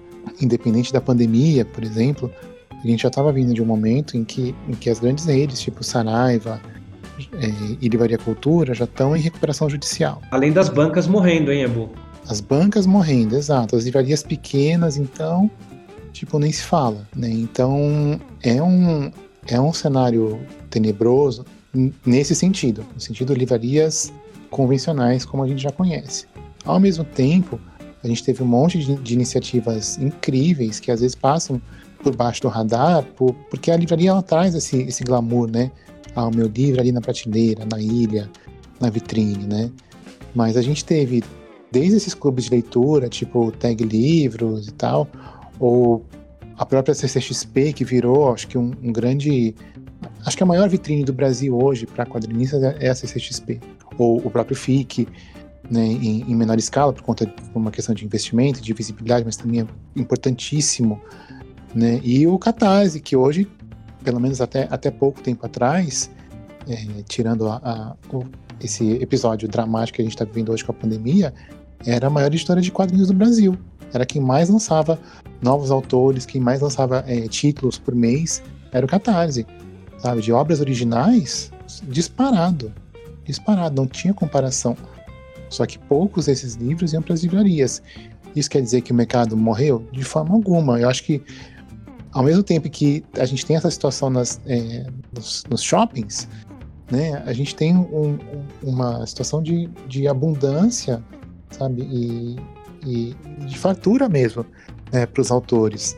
Independente 0.41 0.93
da 0.93 1.01
pandemia, 1.01 1.65
por 1.65 1.83
exemplo, 1.83 2.31
a 2.71 2.87
gente 2.87 3.01
já 3.01 3.09
estava 3.09 3.31
vindo 3.31 3.53
de 3.53 3.61
um 3.61 3.65
momento 3.65 4.15
em 4.15 4.23
que, 4.23 4.55
em 4.67 4.73
que 4.73 4.89
as 4.89 4.99
grandes 4.99 5.25
redes, 5.25 5.59
tipo 5.59 5.83
Saraiva 5.83 6.61
é, 7.33 7.47
e 7.81 7.89
Livraria 7.89 8.17
Cultura, 8.17 8.73
já 8.73 8.85
estão 8.85 9.15
em 9.15 9.19
recuperação 9.19 9.69
judicial. 9.69 10.21
Além 10.31 10.51
das 10.51 10.69
bancas 10.69 11.07
morrendo, 11.07 11.51
hein, 11.51 11.63
Ebu? 11.63 11.89
As 12.27 12.39
bancas 12.39 12.85
morrendo, 12.85 13.35
exato. 13.35 13.75
As 13.75 13.85
livrarias 13.85 14.23
pequenas, 14.23 14.97
então, 14.97 15.49
tipo, 16.13 16.37
nem 16.37 16.51
se 16.51 16.63
fala, 16.63 17.07
né? 17.15 17.29
Então, 17.29 18.21
é 18.43 18.61
um, 18.61 19.11
é 19.47 19.59
um 19.59 19.73
cenário 19.73 20.39
tenebroso 20.69 21.43
nesse 22.05 22.35
sentido, 22.35 22.85
no 22.93 22.99
sentido 22.99 23.33
de 23.33 23.39
livrarias 23.39 24.11
convencionais 24.49 25.25
como 25.25 25.43
a 25.43 25.47
gente 25.47 25.61
já 25.61 25.71
conhece. 25.71 26.25
Ao 26.65 26.79
mesmo 26.79 27.03
tempo, 27.03 27.59
a 28.03 28.07
gente 28.07 28.23
teve 28.23 28.43
um 28.43 28.47
monte 28.47 28.79
de, 28.79 28.95
de 28.95 29.13
iniciativas 29.13 29.97
incríveis 29.97 30.79
que 30.79 30.91
às 30.91 31.01
vezes 31.01 31.15
passam 31.15 31.61
por 32.03 32.15
baixo 32.15 32.41
do 32.41 32.47
radar, 32.47 33.03
por, 33.15 33.33
porque 33.49 33.71
a 33.71 33.77
livraria 33.77 34.09
ela 34.09 34.23
traz 34.23 34.55
esse, 34.55 34.83
esse 34.83 35.03
glamour, 35.03 35.49
né? 35.51 35.71
Ah, 36.15 36.27
o 36.27 36.35
meu 36.35 36.47
livro 36.47 36.79
ali 36.79 36.91
na 36.91 37.01
prateleira, 37.01 37.65
na 37.69 37.79
ilha, 37.79 38.29
na 38.79 38.89
vitrine, 38.89 39.45
né? 39.45 39.69
Mas 40.33 40.55
a 40.57 40.61
gente 40.61 40.83
teve 40.85 41.23
desde 41.71 41.97
esses 41.97 42.13
clubes 42.13 42.45
de 42.45 42.51
leitura, 42.51 43.09
tipo 43.09 43.51
Tag 43.51 43.83
Livros 43.83 44.67
e 44.67 44.71
tal, 44.73 45.07
ou 45.59 46.05
a 46.57 46.65
própria 46.65 46.93
CCXP, 46.93 47.73
que 47.73 47.85
virou, 47.85 48.33
acho 48.33 48.47
que 48.47 48.57
um, 48.57 48.71
um 48.83 48.91
grande. 48.91 49.55
Acho 50.25 50.37
que 50.37 50.43
a 50.43 50.45
maior 50.45 50.67
vitrine 50.69 51.03
do 51.03 51.13
Brasil 51.13 51.57
hoje 51.57 51.85
para 51.85 52.05
quadrinistas 52.05 52.61
é 52.63 52.89
a 52.89 52.95
CCXP, 52.95 53.59
ou 53.97 54.17
o 54.17 54.29
próprio 54.29 54.55
FIC, 54.55 55.07
né, 55.69 55.85
em, 55.85 56.21
em, 56.27 56.35
menor 56.35 56.57
escala, 56.57 56.93
por 56.93 57.03
conta 57.03 57.25
de 57.25 57.33
uma 57.53 57.71
questão 57.71 57.93
de 57.93 58.05
investimento, 58.05 58.61
de 58.61 58.73
visibilidade, 58.73 59.25
mas 59.25 59.37
também 59.37 59.61
é 59.61 59.67
importantíssimo. 59.95 61.01
Né? 61.75 61.99
E 62.03 62.25
o 62.25 62.37
Catarse, 62.39 62.99
que 62.99 63.15
hoje, 63.15 63.47
pelo 64.03 64.19
menos 64.19 64.41
até, 64.41 64.67
até 64.71 64.89
pouco 64.89 65.21
tempo 65.21 65.45
atrás, 65.45 66.09
é, 66.67 67.03
tirando 67.07 67.47
a, 67.47 67.57
a, 67.57 67.95
o, 68.15 68.23
esse 68.61 68.93
episódio 68.93 69.47
dramático 69.47 69.97
que 69.97 70.01
a 70.01 70.05
gente 70.05 70.13
está 70.13 70.25
vivendo 70.25 70.51
hoje 70.51 70.63
com 70.63 70.71
a 70.71 70.75
pandemia, 70.75 71.33
era 71.85 72.07
a 72.07 72.09
maior 72.09 72.27
editora 72.27 72.61
de 72.61 72.71
quadrinhos 72.71 73.07
do 73.07 73.13
Brasil. 73.13 73.57
Era 73.93 74.05
quem 74.05 74.21
mais 74.21 74.49
lançava 74.49 74.99
novos 75.41 75.71
autores, 75.71 76.25
quem 76.25 76.41
mais 76.41 76.61
lançava 76.61 77.03
é, 77.07 77.27
títulos 77.27 77.77
por 77.77 77.95
mês, 77.95 78.41
era 78.71 78.85
o 78.85 78.89
Catarse. 78.89 79.45
Sabe? 79.99 80.21
De 80.21 80.31
obras 80.31 80.59
originais, 80.59 81.51
disparado. 81.83 82.73
Disparado, 83.23 83.75
não 83.75 83.87
tinha 83.87 84.13
comparação. 84.13 84.75
Só 85.49 85.65
que 85.65 85.77
poucos 85.77 86.25
desses 86.25 86.55
livros 86.55 86.93
iam 86.93 87.01
para 87.01 87.13
as 87.13 87.21
livrarias. 87.21 87.81
Isso 88.35 88.49
quer 88.49 88.61
dizer 88.61 88.81
que 88.81 88.91
o 88.91 88.95
mercado 88.95 89.35
morreu? 89.35 89.85
De 89.91 90.03
forma 90.03 90.33
alguma. 90.33 90.79
Eu 90.79 90.89
acho 90.89 91.03
que, 91.03 91.21
ao 92.11 92.23
mesmo 92.23 92.43
tempo 92.43 92.69
que 92.69 93.03
a 93.17 93.25
gente 93.25 93.45
tem 93.45 93.55
essa 93.55 93.69
situação 93.69 94.09
nas, 94.09 94.39
é, 94.45 94.85
nos, 95.13 95.43
nos, 95.49 95.61
shoppings, 95.61 96.27
né, 96.91 97.21
a 97.25 97.33
gente 97.33 97.55
tem 97.55 97.75
um, 97.75 98.17
uma 98.61 99.05
situação 99.05 99.41
de, 99.41 99.67
de 99.87 100.07
abundância, 100.07 101.03
sabe, 101.49 101.81
e, 101.81 102.35
e 102.85 103.15
de 103.45 103.57
fartura 103.57 104.07
mesmo 104.07 104.45
né, 104.91 105.05
para 105.05 105.21
os 105.21 105.31
autores. 105.31 105.97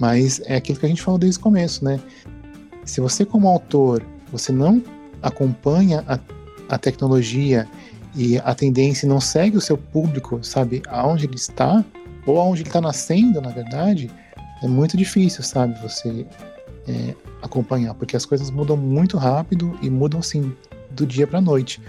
Mas 0.00 0.40
é 0.46 0.56
aquilo 0.56 0.78
que 0.78 0.86
a 0.86 0.88
gente 0.88 1.02
falou 1.02 1.18
desde 1.18 1.38
o 1.38 1.42
começo, 1.42 1.84
né? 1.84 2.00
Se 2.84 3.00
você, 3.00 3.24
como 3.24 3.48
autor, 3.48 4.04
você 4.30 4.52
não 4.52 4.82
acompanha 5.22 6.04
a, 6.06 6.18
a 6.68 6.78
tecnologia 6.78 7.68
e 8.14 8.38
a 8.38 8.54
tendência 8.54 9.08
não 9.08 9.20
segue 9.20 9.56
o 9.56 9.60
seu 9.60 9.78
público, 9.78 10.42
sabe, 10.42 10.82
aonde 10.88 11.26
ele 11.26 11.36
está, 11.36 11.84
ou 12.26 12.38
aonde 12.38 12.62
ele 12.62 12.68
está 12.68 12.80
nascendo, 12.80 13.40
na 13.40 13.50
verdade, 13.50 14.10
é 14.62 14.68
muito 14.68 14.96
difícil, 14.96 15.42
sabe, 15.42 15.80
você 15.80 16.26
é, 16.86 17.14
acompanhar, 17.42 17.94
porque 17.94 18.16
as 18.16 18.26
coisas 18.26 18.50
mudam 18.50 18.76
muito 18.76 19.16
rápido 19.16 19.76
e 19.82 19.88
mudam, 19.88 20.20
assim, 20.20 20.52
do 20.90 21.06
dia 21.06 21.26
para 21.26 21.40
noite. 21.40 21.80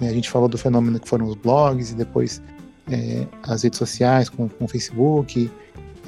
A 0.00 0.04
gente 0.12 0.30
falou 0.30 0.48
do 0.48 0.58
fenômeno 0.58 1.00
que 1.00 1.08
foram 1.08 1.26
os 1.26 1.34
blogs 1.34 1.90
e 1.90 1.94
depois 1.94 2.42
é, 2.90 3.26
as 3.42 3.62
redes 3.62 3.78
sociais 3.78 4.28
com, 4.28 4.48
com 4.48 4.64
o 4.66 4.68
Facebook. 4.68 5.50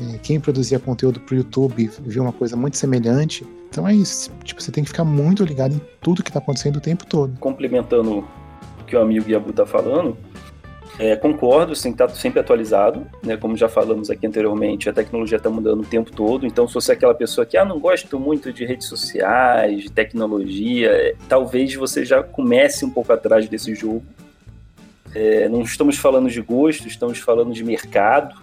É, 0.01 0.18
quem 0.18 0.38
produzia 0.38 0.78
conteúdo 0.78 1.20
para 1.20 1.34
o 1.34 1.38
YouTube 1.38 1.90
viu 2.01 2.22
uma 2.22 2.32
coisa 2.32 2.57
muito 2.57 2.76
semelhante. 2.76 3.44
Então 3.68 3.86
é 3.86 3.94
isso. 3.94 4.30
Tipo, 4.44 4.62
você 4.62 4.70
tem 4.70 4.84
que 4.84 4.90
ficar 4.90 5.05
muito 5.05 5.44
ligado 5.44 5.74
em 5.74 5.80
tudo 6.01 6.22
que 6.22 6.30
está 6.30 6.38
acontecendo 6.38 6.76
o 6.76 6.80
tempo 6.80 7.05
todo. 7.07 7.38
Complementando 7.38 8.26
que 8.86 8.96
o 8.96 9.01
amigo 9.01 9.28
Yabu 9.28 9.51
está 9.51 9.66
falando, 9.66 10.16
é, 10.99 11.14
concordo, 11.14 11.72
que 11.72 11.88
estar 11.88 12.09
sempre 12.09 12.40
atualizado, 12.40 13.07
né? 13.22 13.36
Como 13.36 13.57
já 13.57 13.68
falamos 13.68 14.11
aqui 14.11 14.26
anteriormente, 14.26 14.88
a 14.88 14.92
tecnologia 14.92 15.36
está 15.36 15.49
mudando 15.49 15.82
o 15.82 15.86
tempo 15.86 16.11
todo. 16.11 16.44
Então, 16.44 16.66
se 16.66 16.74
você 16.74 16.92
é 16.92 16.94
aquela 16.94 17.14
pessoa 17.14 17.46
que 17.46 17.57
ah, 17.57 17.64
não 17.64 17.78
gosto 17.78 18.18
muito 18.18 18.53
de 18.53 18.64
redes 18.64 18.88
sociais, 18.88 19.82
de 19.82 19.92
tecnologia, 19.92 20.90
é, 20.90 21.14
talvez 21.28 21.72
você 21.74 22.05
já 22.05 22.22
comece 22.22 22.84
um 22.84 22.90
pouco 22.90 23.12
atrás 23.12 23.49
desse 23.49 23.74
jogo. 23.76 24.03
É, 25.14 25.49
não 25.49 25.62
estamos 25.62 25.96
falando 25.96 26.28
de 26.28 26.40
gosto, 26.40 26.88
estamos 26.88 27.18
falando 27.18 27.53
de 27.53 27.62
mercado. 27.62 28.34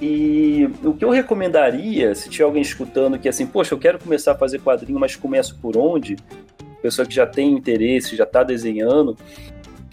E 0.00 0.70
o 0.84 0.94
que 0.94 1.04
eu 1.04 1.10
recomendaria, 1.10 2.14
se 2.14 2.30
tiver 2.30 2.44
alguém 2.44 2.62
escutando 2.62 3.18
que 3.18 3.28
assim, 3.28 3.46
poxa, 3.46 3.74
eu 3.74 3.78
quero 3.78 3.98
começar 3.98 4.32
a 4.32 4.34
fazer 4.36 4.60
quadrinho, 4.60 4.98
mas 4.98 5.16
começo 5.16 5.58
por 5.60 5.76
onde? 5.76 6.16
pessoa 6.80 7.06
que 7.06 7.14
já 7.14 7.26
tem 7.26 7.52
interesse, 7.52 8.16
já 8.16 8.24
está 8.24 8.42
desenhando, 8.42 9.16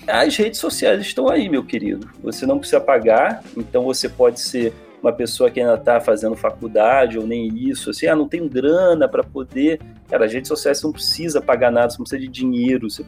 as 0.07 0.35
redes 0.35 0.59
sociais 0.59 1.01
estão 1.01 1.29
aí, 1.29 1.49
meu 1.49 1.63
querido. 1.63 2.09
Você 2.23 2.45
não 2.45 2.59
precisa 2.59 2.79
pagar, 2.79 3.43
então 3.57 3.83
você 3.83 4.07
pode 4.07 4.39
ser 4.39 4.73
uma 5.01 5.11
pessoa 5.11 5.51
que 5.51 5.59
ainda 5.59 5.75
está 5.75 5.99
fazendo 5.99 6.35
faculdade 6.35 7.17
ou 7.17 7.27
nem 7.27 7.47
isso, 7.69 7.89
assim, 7.89 8.07
ah, 8.07 8.15
não 8.15 8.27
tenho 8.27 8.47
grana 8.49 9.07
para 9.07 9.23
poder. 9.23 9.79
Cara, 10.09 10.25
as 10.25 10.33
redes 10.33 10.47
sociais 10.47 10.79
você 10.79 10.85
não 10.85 10.93
precisa 10.93 11.41
pagar 11.41 11.71
nada, 11.71 11.89
você 11.89 11.97
não 11.97 12.05
precisa 12.05 12.21
de 12.21 12.27
dinheiro. 12.27 12.89
Você 12.89 13.05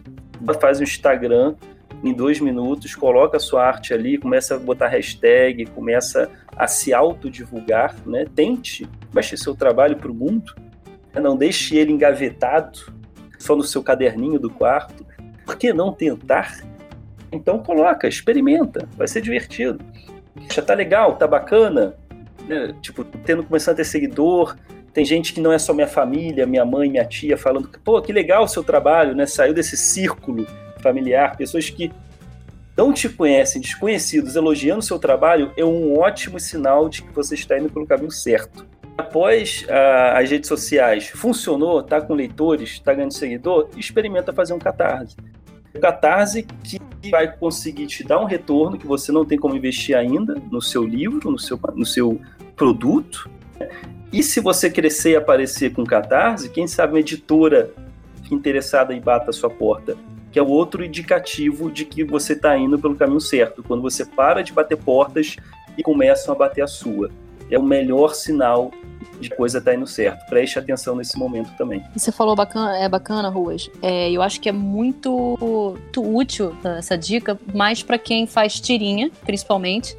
faz 0.59 0.79
um 0.79 0.83
Instagram 0.83 1.55
em 2.03 2.13
dois 2.13 2.39
minutos, 2.39 2.95
coloca 2.95 3.37
a 3.37 3.39
sua 3.39 3.65
arte 3.65 3.93
ali, 3.93 4.17
começa 4.17 4.55
a 4.55 4.59
botar 4.59 4.87
hashtag, 4.87 5.65
começa 5.67 6.29
a 6.55 6.67
se 6.67 6.93
autodivulgar, 6.93 7.95
né? 8.05 8.25
Tente 8.35 8.87
mostrar 9.13 9.37
seu 9.37 9.55
trabalho 9.55 9.97
para 9.97 10.11
o 10.11 10.13
mundo, 10.13 10.53
não 11.19 11.35
deixe 11.35 11.75
ele 11.75 11.91
engavetado, 11.91 12.93
só 13.39 13.55
no 13.55 13.63
seu 13.63 13.81
caderninho 13.81 14.39
do 14.39 14.49
quarto. 14.49 15.05
Por 15.45 15.55
que 15.55 15.73
não 15.73 15.91
tentar? 15.91 16.61
Então 17.31 17.59
coloca, 17.59 18.07
experimenta, 18.07 18.87
vai 18.95 19.07
ser 19.07 19.21
divertido. 19.21 19.83
Já 20.53 20.61
tá 20.61 20.73
legal, 20.73 21.15
tá 21.15 21.27
bacana, 21.27 21.95
né? 22.47 22.75
tipo, 22.81 23.03
tendo 23.03 23.43
começando 23.43 23.73
a 23.73 23.77
ter 23.77 23.85
seguidor, 23.85 24.55
tem 24.93 25.03
gente 25.03 25.33
que 25.33 25.41
não 25.41 25.51
é 25.51 25.57
só 25.57 25.73
minha 25.73 25.87
família, 25.87 26.45
minha 26.45 26.65
mãe, 26.65 26.89
minha 26.89 27.05
tia, 27.05 27.37
falando 27.37 27.69
pô, 27.83 28.01
que 28.01 28.13
legal 28.13 28.43
o 28.43 28.47
seu 28.47 28.63
trabalho, 28.63 29.15
né? 29.15 29.25
Saiu 29.25 29.53
desse 29.53 29.75
círculo 29.75 30.45
familiar, 30.79 31.35
pessoas 31.35 31.69
que 31.69 31.91
não 32.75 32.93
te 32.93 33.09
conhecem, 33.09 33.61
desconhecidos, 33.61 34.35
elogiando 34.35 34.81
seu 34.81 34.99
trabalho, 34.99 35.51
é 35.57 35.65
um 35.65 35.97
ótimo 35.97 36.39
sinal 36.39 36.87
de 36.87 37.01
que 37.01 37.11
você 37.11 37.33
está 37.33 37.57
indo 37.57 37.69
pelo 37.69 37.87
caminho 37.87 38.11
certo 38.11 38.65
após 38.97 39.63
uh, 39.69 40.17
as 40.17 40.29
redes 40.29 40.47
sociais 40.47 41.07
funcionou, 41.07 41.83
tá 41.83 42.01
com 42.01 42.15
leitores, 42.15 42.79
tá 42.79 42.93
ganhando 42.93 43.13
seguidor, 43.13 43.69
experimenta 43.77 44.33
fazer 44.33 44.53
um 44.53 44.59
catarse. 44.59 45.15
O 45.73 45.79
catarse 45.79 46.43
que 46.63 46.79
vai 47.11 47.31
conseguir 47.31 47.85
te 47.85 48.03
dar 48.03 48.19
um 48.19 48.25
retorno 48.25 48.77
que 48.77 48.87
você 48.87 49.11
não 49.11 49.23
tem 49.23 49.37
como 49.37 49.55
investir 49.55 49.95
ainda 49.95 50.35
no 50.51 50.61
seu 50.61 50.83
livro, 50.83 51.29
no 51.29 51.37
seu, 51.37 51.59
no 51.75 51.85
seu 51.85 52.19
produto. 52.55 53.29
E 54.11 54.23
se 54.23 54.39
você 54.39 54.69
crescer 54.69 55.11
e 55.11 55.15
aparecer 55.15 55.71
com 55.73 55.85
catarse, 55.85 56.49
quem 56.49 56.65
sabe 56.65 56.93
uma 56.93 56.99
editora 56.99 57.71
interessada 58.31 58.93
e 58.95 58.99
bata 58.99 59.29
a 59.29 59.33
sua 59.33 59.49
porta, 59.49 59.95
que 60.31 60.39
é 60.39 60.41
o 60.41 60.47
outro 60.47 60.83
indicativo 60.83 61.71
de 61.71 61.85
que 61.85 62.03
você 62.03 62.33
está 62.33 62.57
indo 62.57 62.77
pelo 62.77 62.95
caminho 62.95 63.21
certo. 63.21 63.63
Quando 63.63 63.81
você 63.81 64.05
para 64.05 64.41
de 64.41 64.53
bater 64.53 64.77
portas 64.77 65.35
e 65.77 65.83
começam 65.83 66.33
a 66.33 66.37
bater 66.37 66.61
a 66.61 66.67
sua 66.67 67.09
é 67.49 67.57
o 67.57 67.63
melhor 67.63 68.13
sinal 68.13 68.71
de 69.19 69.29
coisa 69.29 69.59
tá 69.59 69.73
indo 69.73 69.87
certo. 69.87 70.27
Preste 70.27 70.59
atenção 70.59 70.95
nesse 70.95 71.17
momento 71.17 71.51
também. 71.57 71.83
Você 71.95 72.11
falou 72.11 72.35
bacana, 72.35 72.77
é 72.77 72.87
bacana, 72.87 73.29
Ruas. 73.29 73.69
É, 73.81 74.11
eu 74.11 74.21
acho 74.21 74.39
que 74.39 74.49
é 74.49 74.51
muito, 74.51 75.37
muito 75.39 76.15
útil 76.15 76.55
essa 76.77 76.97
dica, 76.97 77.39
mais 77.53 77.81
para 77.81 77.97
quem 77.97 78.27
faz 78.27 78.59
tirinha, 78.59 79.09
principalmente, 79.25 79.97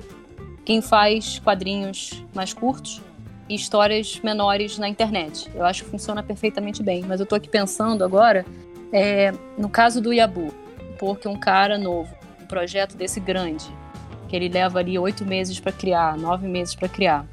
quem 0.64 0.80
faz 0.80 1.38
quadrinhos 1.40 2.22
mais 2.34 2.52
curtos 2.52 3.02
e 3.48 3.54
histórias 3.54 4.20
menores 4.22 4.78
na 4.78 4.88
internet. 4.88 5.50
Eu 5.54 5.64
acho 5.64 5.84
que 5.84 5.90
funciona 5.90 6.22
perfeitamente 6.22 6.82
bem. 6.82 7.04
Mas 7.06 7.18
eu 7.18 7.26
tô 7.26 7.34
aqui 7.34 7.48
pensando 7.48 8.04
agora, 8.04 8.44
é, 8.92 9.32
no 9.56 9.68
caso 9.68 10.00
do 10.00 10.12
Yabu, 10.12 10.52
porque 10.98 11.28
um 11.28 11.38
cara 11.38 11.78
novo, 11.78 12.14
um 12.40 12.46
projeto 12.46 12.96
desse 12.96 13.20
grande, 13.20 13.66
que 14.28 14.36
ele 14.36 14.48
leva 14.48 14.78
ali 14.78 14.98
oito 14.98 15.24
meses 15.24 15.58
para 15.58 15.72
criar, 15.72 16.16
nove 16.16 16.46
meses 16.46 16.74
para 16.74 16.88
criar 16.88 17.26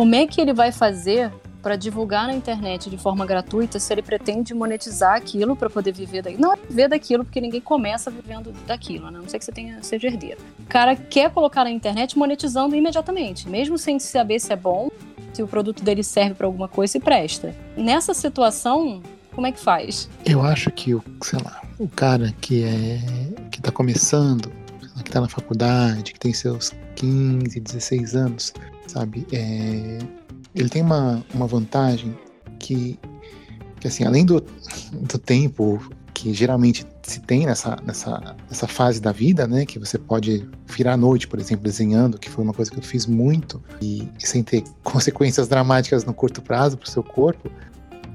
como 0.00 0.14
é 0.14 0.26
que 0.26 0.40
ele 0.40 0.52
vai 0.52 0.72
fazer 0.72 1.30
para 1.60 1.76
divulgar 1.76 2.26
na 2.26 2.32
internet 2.32 2.88
de 2.88 2.96
forma 2.96 3.26
gratuita 3.26 3.78
se 3.78 3.92
ele 3.92 4.00
pretende 4.00 4.54
monetizar 4.54 5.14
aquilo 5.14 5.54
para 5.54 5.68
poder 5.68 5.92
viver 5.92 6.22
daquilo? 6.22 6.40
Não 6.40 6.54
é 6.54 6.56
viver 6.56 6.88
daquilo, 6.88 7.22
porque 7.22 7.38
ninguém 7.38 7.60
começa 7.60 8.10
vivendo 8.10 8.50
daquilo, 8.66 9.10
né? 9.10 9.18
A 9.18 9.20
não 9.20 9.28
sei 9.28 9.38
que 9.38 9.44
você 9.44 9.52
tenha 9.52 9.82
seja 9.82 10.06
herdeiro. 10.06 10.38
O 10.58 10.66
cara 10.66 10.96
quer 10.96 11.30
colocar 11.30 11.64
na 11.64 11.70
internet 11.70 12.16
monetizando 12.16 12.74
imediatamente, 12.74 13.46
mesmo 13.46 13.76
sem 13.76 13.98
saber 13.98 14.40
se 14.40 14.52
é 14.52 14.56
bom, 14.56 14.88
se 15.34 15.42
o 15.42 15.46
produto 15.46 15.84
dele 15.84 16.02
serve 16.02 16.34
para 16.34 16.46
alguma 16.46 16.66
coisa 16.66 16.96
e 16.96 17.00
presta. 17.00 17.54
Nessa 17.76 18.14
situação, 18.14 19.02
como 19.34 19.46
é 19.46 19.52
que 19.52 19.60
faz? 19.60 20.08
Eu 20.24 20.42
acho 20.42 20.70
que 20.70 20.96
sei 21.22 21.38
lá, 21.44 21.62
o 21.78 21.88
cara 21.88 22.34
que 22.40 22.64
é 22.64 23.00
que 23.50 23.60
tá 23.60 23.70
começando, 23.70 24.50
que 25.04 25.10
tá 25.10 25.20
na 25.20 25.28
faculdade, 25.28 26.12
que 26.12 26.20
tem 26.20 26.32
seus 26.32 26.72
15, 26.96 27.58
16 27.58 28.14
anos, 28.14 28.52
sabe? 28.86 29.26
É, 29.32 29.98
ele 30.54 30.68
tem 30.68 30.82
uma, 30.82 31.24
uma 31.32 31.46
vantagem 31.46 32.16
que, 32.58 32.98
que, 33.80 33.88
assim, 33.88 34.04
além 34.04 34.24
do, 34.24 34.44
do 34.92 35.18
tempo 35.18 35.80
que 36.12 36.34
geralmente 36.34 36.86
se 37.02 37.18
tem 37.20 37.46
nessa, 37.46 37.76
nessa, 37.84 38.36
nessa 38.48 38.68
fase 38.68 39.00
da 39.00 39.10
vida, 39.10 39.46
né? 39.46 39.64
Que 39.64 39.78
você 39.78 39.96
pode 39.96 40.46
virar 40.66 40.94
à 40.94 40.96
noite, 40.96 41.26
por 41.26 41.38
exemplo, 41.38 41.64
desenhando, 41.64 42.18
que 42.18 42.28
foi 42.28 42.44
uma 42.44 42.52
coisa 42.52 42.70
que 42.70 42.76
eu 42.76 42.82
fiz 42.82 43.06
muito, 43.06 43.62
e, 43.80 44.08
e 44.18 44.26
sem 44.26 44.42
ter 44.42 44.62
consequências 44.84 45.48
dramáticas 45.48 46.04
no 46.04 46.12
curto 46.12 46.42
prazo 46.42 46.76
para 46.76 46.86
o 46.86 46.90
seu 46.90 47.02
corpo. 47.02 47.50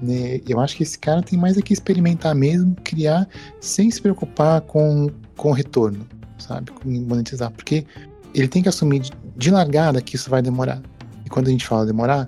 Né, 0.01 0.41
eu 0.47 0.59
acho 0.59 0.75
que 0.75 0.83
esse 0.83 0.99
cara 0.99 1.21
tem 1.21 1.39
mais 1.39 1.57
aqui 1.57 1.73
experimentar 1.73 2.35
mesmo, 2.35 2.75
criar, 2.83 3.27
sem 3.59 3.89
se 3.89 4.01
preocupar 4.01 4.61
com, 4.61 5.09
com 5.37 5.49
o 5.49 5.53
retorno, 5.53 6.05
sabe? 6.37 6.71
Com 6.71 6.89
monetizar. 6.89 7.51
Porque 7.51 7.85
ele 8.33 8.47
tem 8.47 8.61
que 8.61 8.69
assumir 8.69 9.01
de, 9.37 9.51
largada 9.51 10.01
que 10.01 10.15
isso 10.15 10.29
vai 10.29 10.41
demorar. 10.41 10.81
E 11.25 11.29
quando 11.29 11.47
a 11.47 11.51
gente 11.51 11.65
fala 11.65 11.85
demorar, 11.85 12.27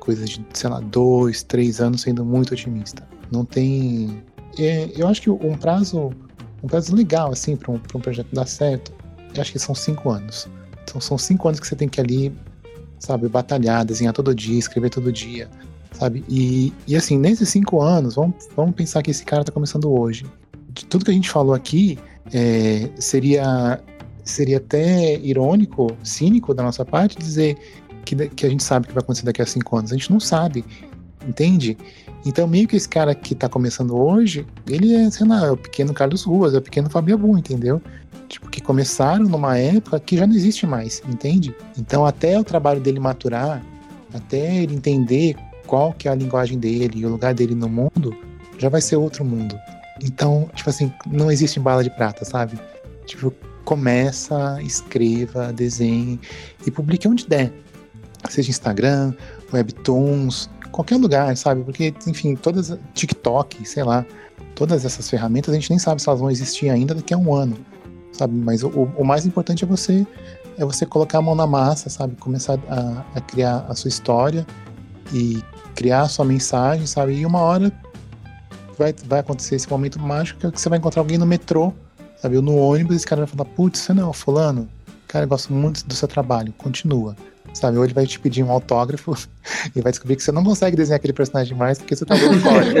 coisa 0.00 0.24
de, 0.24 0.44
sei 0.52 0.68
lá, 0.68 0.80
dois, 0.80 1.42
três 1.42 1.80
anos 1.80 2.02
sendo 2.02 2.24
muito 2.24 2.52
otimista. 2.52 3.06
Não 3.30 3.44
tem 3.44 4.22
é, 4.58 4.90
eu 4.96 5.08
acho 5.08 5.20
que 5.20 5.30
um 5.30 5.56
prazo, 5.56 6.12
um 6.62 6.68
prazo 6.68 6.94
legal, 6.94 7.32
assim, 7.32 7.56
para 7.56 7.72
um, 7.72 7.74
um 7.74 8.00
projeto 8.00 8.28
dar 8.32 8.46
certo, 8.46 8.92
eu 9.34 9.40
acho 9.40 9.52
que 9.52 9.58
são 9.58 9.74
cinco 9.74 10.10
anos. 10.10 10.48
Então 10.82 11.00
são 11.00 11.18
cinco 11.18 11.48
anos 11.48 11.60
que 11.60 11.66
você 11.66 11.74
tem 11.74 11.88
que 11.88 12.00
ali, 12.00 12.32
sabe, 12.98 13.28
batalhar, 13.28 13.84
desenhar 13.84 14.12
todo 14.12 14.34
dia, 14.34 14.58
escrever 14.58 14.90
todo 14.90 15.12
dia, 15.12 15.48
sabe? 15.94 16.24
E, 16.28 16.72
e 16.86 16.96
assim, 16.96 17.18
nesses 17.18 17.48
cinco 17.48 17.80
anos, 17.80 18.14
vamos, 18.14 18.48
vamos 18.56 18.74
pensar 18.74 19.02
que 19.02 19.10
esse 19.10 19.24
cara 19.24 19.42
está 19.42 19.52
começando 19.52 19.90
hoje. 19.92 20.26
De 20.70 20.84
tudo 20.84 21.04
que 21.04 21.10
a 21.10 21.14
gente 21.14 21.30
falou 21.30 21.54
aqui, 21.54 21.98
é, 22.32 22.90
seria, 22.96 23.80
seria 24.24 24.58
até 24.58 25.16
irônico, 25.18 25.96
cínico 26.02 26.52
da 26.52 26.62
nossa 26.62 26.84
parte 26.84 27.16
dizer 27.16 27.56
que, 28.04 28.28
que 28.28 28.46
a 28.46 28.50
gente 28.50 28.62
sabe 28.62 28.84
o 28.84 28.88
que 28.88 28.94
vai 28.94 29.02
acontecer 29.02 29.24
daqui 29.24 29.40
a 29.40 29.46
cinco 29.46 29.76
anos. 29.76 29.92
A 29.92 29.96
gente 29.96 30.10
não 30.10 30.20
sabe, 30.20 30.64
entende? 31.26 31.76
Então, 32.26 32.46
meio 32.46 32.66
que 32.66 32.74
esse 32.74 32.88
cara 32.88 33.14
que 33.14 33.34
tá 33.34 33.48
começando 33.48 33.96
hoje, 33.96 34.46
ele 34.68 34.94
é, 34.94 35.10
sei 35.10 35.26
lá, 35.26 35.46
é 35.46 35.50
o 35.50 35.56
pequeno 35.56 35.92
Carlos 35.92 36.24
Ruas, 36.24 36.54
é 36.54 36.58
o 36.58 36.62
pequeno 36.62 36.88
Fabio 36.88 37.14
Abu, 37.14 37.36
entendeu? 37.36 37.80
Tipo, 38.28 38.48
que 38.48 38.60
começaram 38.60 39.26
numa 39.26 39.58
época 39.58 40.00
que 40.00 40.16
já 40.16 40.26
não 40.26 40.34
existe 40.34 40.66
mais, 40.66 41.02
entende? 41.06 41.54
Então, 41.78 42.06
até 42.06 42.38
o 42.40 42.42
trabalho 42.42 42.80
dele 42.80 42.98
maturar, 42.98 43.62
até 44.12 44.62
ele 44.62 44.74
entender 44.74 45.36
qual 45.74 45.92
que 45.92 46.06
é 46.06 46.12
a 46.12 46.14
linguagem 46.14 46.56
dele 46.56 47.00
e 47.00 47.04
o 47.04 47.08
lugar 47.08 47.34
dele 47.34 47.52
no 47.52 47.68
mundo, 47.68 48.16
já 48.58 48.68
vai 48.68 48.80
ser 48.80 48.94
outro 48.94 49.24
mundo. 49.24 49.58
Então, 50.00 50.48
tipo 50.54 50.70
assim, 50.70 50.92
não 51.04 51.32
existe 51.32 51.58
bala 51.58 51.82
de 51.82 51.90
prata, 51.90 52.24
sabe? 52.24 52.56
Tipo, 53.06 53.34
começa, 53.64 54.62
escreva, 54.62 55.52
desenhe 55.52 56.20
e 56.64 56.70
publique 56.70 57.08
onde 57.08 57.26
der. 57.26 57.52
Seja 58.30 58.50
Instagram, 58.50 59.14
Webtoons, 59.52 60.48
qualquer 60.70 60.96
lugar, 60.96 61.36
sabe? 61.36 61.64
Porque, 61.64 61.92
enfim, 62.06 62.36
todas. 62.36 62.78
TikTok, 62.94 63.68
sei 63.68 63.82
lá, 63.82 64.06
todas 64.54 64.84
essas 64.84 65.10
ferramentas 65.10 65.52
a 65.52 65.56
gente 65.56 65.70
nem 65.70 65.78
sabe 65.80 66.00
se 66.00 66.08
elas 66.08 66.20
vão 66.20 66.30
existir 66.30 66.70
ainda 66.70 66.94
daqui 66.94 67.12
a 67.12 67.18
um 67.18 67.34
ano, 67.34 67.56
sabe? 68.12 68.32
Mas 68.32 68.62
o, 68.62 68.68
o 68.96 69.04
mais 69.04 69.26
importante 69.26 69.64
é 69.64 69.66
você 69.66 70.06
é 70.56 70.64
você 70.64 70.86
colocar 70.86 71.18
a 71.18 71.22
mão 71.22 71.34
na 71.34 71.48
massa, 71.48 71.90
sabe? 71.90 72.14
Começar 72.14 72.60
a, 72.68 73.04
a 73.18 73.20
criar 73.20 73.66
a 73.68 73.74
sua 73.74 73.88
história 73.88 74.46
e 75.12 75.42
criar 75.74 76.02
a 76.02 76.08
sua 76.08 76.24
mensagem, 76.24 76.86
sabe? 76.86 77.14
E 77.14 77.26
uma 77.26 77.40
hora 77.40 77.72
vai, 78.78 78.94
vai 79.06 79.20
acontecer 79.20 79.56
esse 79.56 79.68
momento 79.68 79.98
mágico 79.98 80.50
que 80.50 80.60
você 80.60 80.68
vai 80.68 80.78
encontrar 80.78 81.02
alguém 81.02 81.18
no 81.18 81.26
metrô, 81.26 81.72
sabe? 82.20 82.36
Ou 82.36 82.42
no 82.42 82.56
ônibus, 82.56 82.94
e 82.94 82.96
esse 82.96 83.06
cara 83.06 83.24
vai 83.24 83.28
falar, 83.28 83.48
putz, 83.50 83.80
você 83.80 83.92
não 83.92 84.10
o 84.10 84.12
fulano? 84.12 84.68
Cara, 85.08 85.24
eu 85.24 85.28
gosto 85.28 85.52
muito 85.52 85.86
do 85.86 85.94
seu 85.94 86.08
trabalho, 86.08 86.52
continua 86.58 87.14
sabe? 87.54 87.78
Ou 87.78 87.84
ele 87.84 87.94
vai 87.94 88.06
te 88.06 88.18
pedir 88.18 88.42
um 88.42 88.50
autógrafo 88.50 89.14
e 89.74 89.80
vai 89.80 89.92
descobrir 89.92 90.16
que 90.16 90.22
você 90.22 90.32
não 90.32 90.44
consegue 90.44 90.76
desenhar 90.76 90.96
aquele 90.96 91.12
personagem 91.12 91.56
mais 91.56 91.78
porque 91.78 91.94
você 91.94 92.04
tá 92.04 92.14
dando 92.16 92.40
fora. 92.40 92.64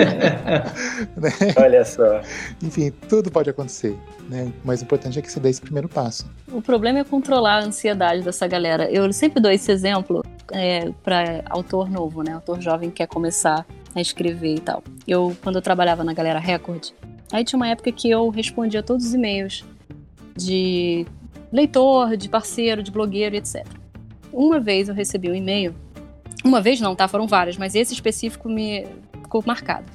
né? 1.16 1.32
Olha 1.56 1.84
só. 1.84 2.20
Enfim, 2.62 2.92
tudo 3.08 3.30
pode 3.30 3.48
acontecer, 3.48 3.96
né? 4.28 4.52
O 4.62 4.66
mais 4.66 4.82
importante 4.82 5.18
é 5.18 5.22
que 5.22 5.30
você 5.30 5.40
dê 5.40 5.50
esse 5.50 5.60
primeiro 5.60 5.88
passo. 5.88 6.26
O 6.52 6.60
problema 6.60 6.98
é 6.98 7.04
controlar 7.04 7.62
a 7.62 7.64
ansiedade 7.64 8.22
dessa 8.22 8.46
galera. 8.46 8.90
Eu 8.90 9.10
sempre 9.12 9.40
dou 9.40 9.50
esse 9.50 9.70
exemplo 9.70 10.22
é, 10.52 10.90
para 11.02 11.42
autor 11.48 11.90
novo, 11.90 12.22
né? 12.22 12.32
Autor 12.32 12.60
jovem 12.60 12.90
que 12.90 12.96
quer 12.96 13.06
começar 13.06 13.66
a 13.94 14.00
escrever 14.00 14.56
e 14.56 14.60
tal. 14.60 14.82
Eu, 15.06 15.36
quando 15.42 15.56
eu 15.56 15.62
trabalhava 15.62 16.02
na 16.02 16.12
Galera 16.12 16.38
Record, 16.38 16.90
aí 17.32 17.44
tinha 17.44 17.56
uma 17.56 17.68
época 17.68 17.92
que 17.92 18.10
eu 18.10 18.28
respondia 18.28 18.82
todos 18.82 19.06
os 19.06 19.14
e-mails 19.14 19.64
de 20.36 21.06
leitor, 21.52 22.16
de 22.16 22.28
parceiro, 22.28 22.82
de 22.82 22.90
blogueiro, 22.90 23.36
etc. 23.36 23.66
Uma 24.32 24.58
vez 24.58 24.88
eu 24.88 24.94
recebi 24.94 25.30
um 25.30 25.34
e-mail, 25.34 25.74
uma 26.44 26.60
vez 26.60 26.80
não, 26.80 26.94
tá? 26.96 27.06
Foram 27.06 27.26
várias, 27.26 27.56
mas 27.56 27.74
esse 27.74 27.94
específico 27.94 28.48
me 28.48 28.86
ficou 29.22 29.42
marcado. 29.46 29.86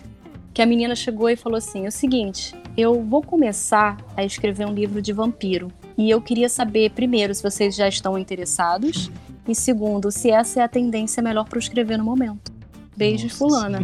Que 0.54 0.62
a 0.62 0.66
menina 0.66 0.96
chegou 0.96 1.30
e 1.30 1.36
falou 1.36 1.58
assim: 1.58 1.86
é 1.86 1.90
o 1.90 1.92
seguinte, 1.92 2.56
eu 2.76 3.04
vou 3.04 3.22
começar 3.22 3.98
a 4.16 4.24
escrever 4.24 4.66
um 4.66 4.74
livro 4.74 5.02
de 5.02 5.14
vampiro. 5.14 5.72
E 5.98 6.10
eu 6.10 6.22
queria 6.22 6.48
saber, 6.48 6.92
primeiro, 6.92 7.36
se 7.36 7.44
vocês 7.44 7.76
já 7.76 7.88
estão 7.88 8.18
interessados, 8.18 9.12
e 9.50 9.56
segundo, 9.56 10.12
se 10.12 10.30
essa 10.30 10.60
é 10.60 10.64
a 10.64 10.68
tendência 10.68 11.24
melhor 11.24 11.46
para 11.46 11.58
eu 11.58 11.60
escrever 11.60 11.98
no 11.98 12.04
momento. 12.04 12.52
Beijos, 12.96 13.34
fulana. 13.34 13.80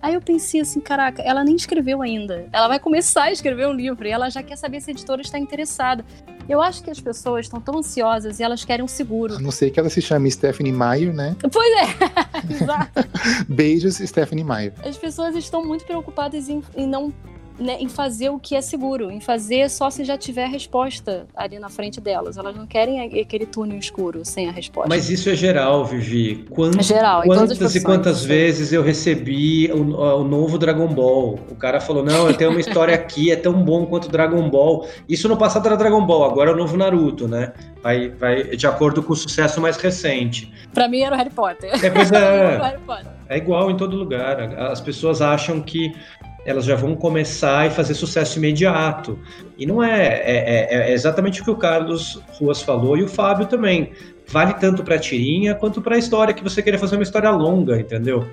Aí 0.00 0.14
eu 0.14 0.20
pensei 0.20 0.60
assim, 0.60 0.78
caraca, 0.78 1.20
ela 1.22 1.42
nem 1.42 1.56
escreveu 1.56 2.00
ainda. 2.00 2.48
Ela 2.52 2.68
vai 2.68 2.78
começar 2.78 3.24
a 3.24 3.32
escrever 3.32 3.66
um 3.66 3.72
livro 3.72 4.06
e 4.06 4.10
ela 4.10 4.30
já 4.30 4.42
quer 4.42 4.56
saber 4.56 4.80
se 4.80 4.90
a 4.90 4.92
editora 4.92 5.20
está 5.20 5.36
interessada. 5.38 6.04
Eu 6.48 6.62
acho 6.62 6.82
que 6.84 6.90
as 6.90 7.00
pessoas 7.00 7.46
estão 7.46 7.60
tão 7.60 7.78
ansiosas 7.78 8.38
e 8.38 8.42
elas 8.44 8.64
querem 8.64 8.84
um 8.84 8.88
seguro. 8.88 9.34
A 9.34 9.40
não 9.40 9.50
ser 9.50 9.70
que 9.70 9.80
ela 9.80 9.90
se 9.90 10.00
chame 10.00 10.30
Stephanie 10.30 10.72
Meyer, 10.72 11.12
né? 11.12 11.34
Pois 11.52 11.72
é, 11.72 12.54
exato. 12.54 13.08
Beijos, 13.52 13.96
Stephanie 13.96 14.44
Meyer. 14.44 14.72
As 14.84 14.96
pessoas 14.96 15.34
estão 15.34 15.64
muito 15.64 15.84
preocupadas 15.84 16.48
em, 16.48 16.62
em 16.76 16.86
não 16.86 17.12
né, 17.58 17.76
em 17.80 17.88
fazer 17.88 18.30
o 18.30 18.38
que 18.38 18.54
é 18.54 18.60
seguro, 18.60 19.10
em 19.10 19.20
fazer 19.20 19.68
só 19.68 19.90
se 19.90 20.04
já 20.04 20.16
tiver 20.16 20.44
a 20.44 20.48
resposta 20.48 21.26
ali 21.34 21.58
na 21.58 21.68
frente 21.68 22.00
delas. 22.00 22.36
Elas 22.36 22.54
não 22.56 22.66
querem 22.66 23.20
aquele 23.20 23.46
túnel 23.46 23.78
escuro 23.78 24.24
sem 24.24 24.48
a 24.48 24.52
resposta. 24.52 24.88
Mas 24.88 25.10
isso 25.10 25.28
é 25.28 25.34
geral, 25.34 25.84
Vivi. 25.84 26.46
Quanto, 26.50 26.78
é 26.78 26.82
geral, 26.82 27.22
quantas 27.22 27.74
e 27.74 27.82
quantas 27.82 28.24
vezes 28.24 28.72
eu 28.72 28.82
recebi 28.82 29.70
o, 29.72 29.96
o, 29.96 30.24
novo 30.24 30.58
Dragon 30.58 30.88
Ball? 30.88 31.38
O 31.50 31.56
cara 31.56 31.80
falou: 31.80 32.04
não, 32.04 32.28
eu 32.28 32.34
tenho 32.34 32.50
uma 32.50 32.60
história 32.60 32.94
aqui, 32.94 33.30
é 33.30 33.36
tão 33.36 33.52
bom 33.62 33.86
quanto 33.86 34.08
Dragon 34.08 34.48
Ball. 34.48 34.86
Isso 35.08 35.28
no 35.28 35.36
passado 35.36 35.66
era 35.66 35.76
Dragon 35.76 36.04
Ball, 36.04 36.24
agora 36.24 36.50
é 36.50 36.54
o 36.54 36.56
novo 36.56 36.76
Naruto, 36.76 37.26
né? 37.26 37.52
Vai, 37.82 38.08
vai 38.10 38.56
de 38.56 38.66
acordo 38.66 39.02
com 39.02 39.12
o 39.12 39.16
sucesso 39.16 39.60
mais 39.60 39.76
recente. 39.76 40.52
Pra 40.72 40.88
mim 40.88 41.00
era 41.00 41.14
o 41.14 41.18
Harry 41.18 41.30
Potter. 41.30 41.70
É, 41.84 41.90
pois 41.90 42.10
é. 42.12 42.78
é 43.28 43.36
igual 43.36 43.70
em 43.70 43.76
todo 43.76 43.96
lugar. 43.96 44.40
As 44.58 44.80
pessoas 44.80 45.20
acham 45.22 45.60
que 45.60 45.92
elas 46.48 46.64
já 46.64 46.74
vão 46.74 46.96
começar 46.96 47.66
e 47.66 47.70
fazer 47.70 47.92
sucesso 47.92 48.38
imediato. 48.38 49.18
E 49.58 49.66
não 49.66 49.82
é, 49.82 50.06
é, 50.06 50.68
é, 50.70 50.90
é 50.90 50.92
exatamente 50.94 51.42
o 51.42 51.44
que 51.44 51.50
o 51.50 51.56
Carlos 51.56 52.22
Ruas 52.38 52.62
falou 52.62 52.96
e 52.96 53.02
o 53.02 53.08
Fábio 53.08 53.44
também. 53.44 53.92
Vale 54.28 54.54
tanto 54.54 54.82
para 54.82 54.94
a 54.94 54.98
tirinha 54.98 55.54
quanto 55.54 55.82
para 55.82 55.96
a 55.96 55.98
história 55.98 56.32
que 56.32 56.42
você 56.42 56.62
queira 56.62 56.78
fazer 56.78 56.96
uma 56.96 57.02
história 57.02 57.30
longa, 57.30 57.78
entendeu? 57.78 58.26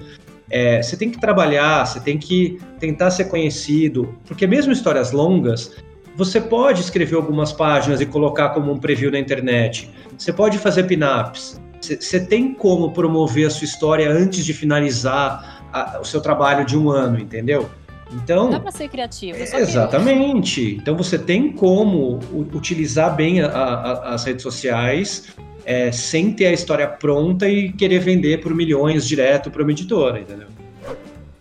É, 0.50 0.82
você 0.82 0.96
tem 0.96 1.10
que 1.10 1.20
trabalhar, 1.20 1.86
você 1.86 2.00
tem 2.00 2.18
que 2.18 2.58
tentar 2.80 3.12
ser 3.12 3.26
conhecido, 3.26 4.18
porque 4.26 4.48
mesmo 4.48 4.72
histórias 4.72 5.12
longas, 5.12 5.76
você 6.16 6.40
pode 6.40 6.80
escrever 6.80 7.16
algumas 7.18 7.52
páginas 7.52 8.00
e 8.00 8.06
colocar 8.06 8.50
como 8.50 8.72
um 8.72 8.78
preview 8.78 9.12
na 9.12 9.20
internet. 9.20 9.92
Você 10.18 10.32
pode 10.32 10.58
fazer 10.58 10.84
pin-ups. 10.84 11.60
Você 11.82 12.20
tem 12.20 12.54
como 12.54 12.94
promover 12.94 13.48
a 13.48 13.50
sua 13.50 13.66
história 13.66 14.10
antes 14.10 14.46
de 14.46 14.54
finalizar 14.54 15.66
a, 15.74 16.00
o 16.00 16.06
seu 16.06 16.22
trabalho 16.22 16.66
de 16.66 16.78
um 16.78 16.90
ano, 16.90 17.20
entendeu? 17.20 17.70
Então, 18.16 18.50
dá 18.50 18.60
para 18.60 18.72
ser 18.72 18.88
criativo. 18.88 19.38
exatamente. 19.38 20.62
Que... 20.62 20.76
Então 20.78 20.96
você 20.96 21.20
tem 21.20 21.52
como 21.52 22.20
utilizar 22.54 23.16
bem 23.16 23.42
a, 23.42 23.48
a, 23.48 24.14
as 24.14 24.24
redes 24.24 24.42
sociais 24.42 25.36
é, 25.66 25.92
sem 25.92 26.32
ter 26.32 26.48
a 26.48 26.54
história 26.54 26.88
pronta 26.88 27.50
e 27.50 27.72
querer 27.72 28.00
vender 28.00 28.42
por 28.42 28.54
milhões 28.54 29.08
direto 29.08 29.50
para 29.50 29.62
uma 29.62 29.72
editora, 29.72 30.20
entendeu? 30.20 30.48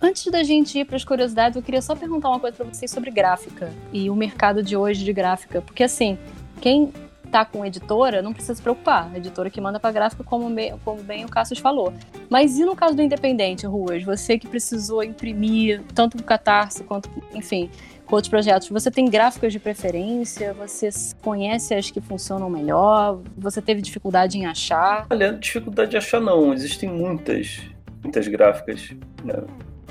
Antes 0.01 0.31
da 0.31 0.43
gente 0.43 0.79
ir 0.79 0.85
para 0.85 0.97
as 0.97 1.05
curiosidades, 1.05 1.57
eu 1.57 1.63
queria 1.63 1.81
só 1.81 1.95
perguntar 1.95 2.29
uma 2.29 2.41
coisa 2.41 2.57
para 2.57 2.67
vocês 2.67 2.91
sobre 2.91 3.11
gráfica 3.11 3.73
e 3.93 4.11
o 4.11 4.15
mercado 4.15 4.63
de 4.63 4.77
hoje 4.77 5.05
de 5.05 5.13
gráfica, 5.13 5.63
porque 5.63 5.83
assim, 5.83 6.19
quem 6.61 6.93
tá 7.35 7.45
com 7.45 7.67
editora, 7.67 8.23
não 8.23 8.33
precisa 8.33 8.55
se 8.55 8.63
preocupar. 8.63 9.11
A 9.13 9.17
editora 9.17 9.51
que 9.51 9.61
manda 9.61 9.81
para 9.81 9.91
gráfica, 9.91 10.23
como, 10.23 10.49
bem, 10.49 10.79
como 10.85 11.03
bem 11.03 11.25
o 11.25 11.29
Cassius 11.29 11.59
falou. 11.59 11.93
Mas 12.31 12.57
e 12.57 12.65
no 12.65 12.77
caso 12.77 12.95
do 12.95 13.03
independente, 13.03 13.67
Ruas? 13.67 14.05
Você 14.05 14.39
que 14.39 14.47
precisou 14.47 15.03
imprimir, 15.03 15.83
tanto 15.93 16.17
no 16.17 16.23
Catarse 16.23 16.85
quanto, 16.85 17.11
enfim, 17.35 17.69
com 18.07 18.15
outros 18.15 18.31
projetos, 18.31 18.69
você 18.69 18.89
tem 18.89 19.07
gráficas 19.07 19.53
de 19.53 19.59
preferência? 19.59 20.55
Você 20.55 20.91
conhece 21.23 21.75
as 21.75 21.91
que 21.91 22.01
funcionam 22.01 22.49
melhor? 22.49 23.21
Você 23.37 23.61
teve 23.61 23.83
dificuldade 23.83 24.39
em 24.39 24.47
achar? 24.47 25.05
Olha, 25.11 25.33
dificuldade 25.33 25.91
de 25.91 25.97
achar 25.97 26.21
não. 26.21 26.55
Existem 26.55 26.89
muitas, 26.89 27.63
muitas 28.01 28.29
gráficas 28.29 28.93
né? 29.25 29.43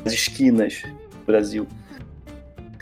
nas 0.01 0.13
esquinas 0.13 0.81
do 0.83 1.25
Brasil. 1.25 1.67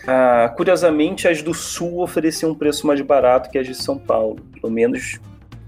Ah, 0.08 0.54
curiosamente, 0.56 1.28
as 1.28 1.42
do 1.42 1.54
Sul 1.54 2.02
ofereciam 2.02 2.52
um 2.52 2.56
preço 2.56 2.88
mais 2.88 3.02
barato 3.02 3.50
que 3.50 3.58
as 3.58 3.68
de 3.68 3.76
São 3.76 3.98
Paulo, 3.98 4.38
pelo 4.60 4.72
menos 4.72 5.20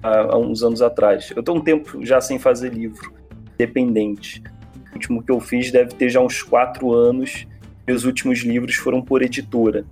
há, 0.02 0.34
há 0.34 0.38
uns 0.38 0.64
anos 0.64 0.82
atrás. 0.82 1.32
Eu 1.36 1.44
tô 1.44 1.54
um 1.54 1.62
tempo 1.62 2.06
já 2.06 2.20
sem 2.20 2.40
fazer 2.40 2.74
livro 2.74 3.14
dependente. 3.58 4.42
O 4.92 4.96
último 4.96 5.24
que 5.24 5.32
eu 5.32 5.40
fiz 5.40 5.72
deve 5.72 5.94
ter 5.94 6.10
já 6.10 6.20
uns 6.20 6.42
quatro 6.42 6.94
anos. 6.94 7.48
Meus 7.86 8.06
últimos 8.06 8.40
livros 8.40 8.76
foram 8.76 9.02
por 9.02 9.22
editora. 9.22 9.86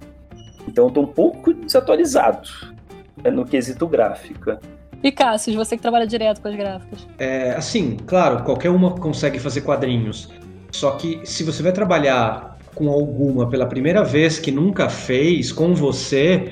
Então 0.68 0.90
tô 0.90 1.02
um 1.02 1.08
pouco 1.08 1.54
desatualizado 1.54 2.48
né, 3.24 3.30
no 3.30 3.46
quesito 3.46 3.88
gráfica. 3.88 4.60
E 5.04 5.12
Cássio, 5.12 5.56
você 5.56 5.76
que 5.76 5.82
trabalha 5.82 6.06
direto 6.06 6.42
com 6.42 6.48
as 6.48 6.56
gráficas? 6.56 7.08
É, 7.18 7.52
assim, 7.52 7.98
claro, 8.06 8.44
qualquer 8.44 8.70
uma 8.70 8.92
consegue 8.92 9.40
fazer 9.40 9.62
quadrinhos. 9.62 10.30
Só 10.72 10.92
que 10.92 11.26
se 11.26 11.44
você 11.44 11.64
vai 11.64 11.72
trabalhar 11.72 12.51
com 12.76 12.90
alguma 12.90 13.48
pela 13.50 13.66
primeira 13.66 14.04
vez 14.04 14.40
que 14.40 14.52
nunca 14.52 14.90
fez 14.90 15.52
com 15.52 15.74
você, 15.74 16.52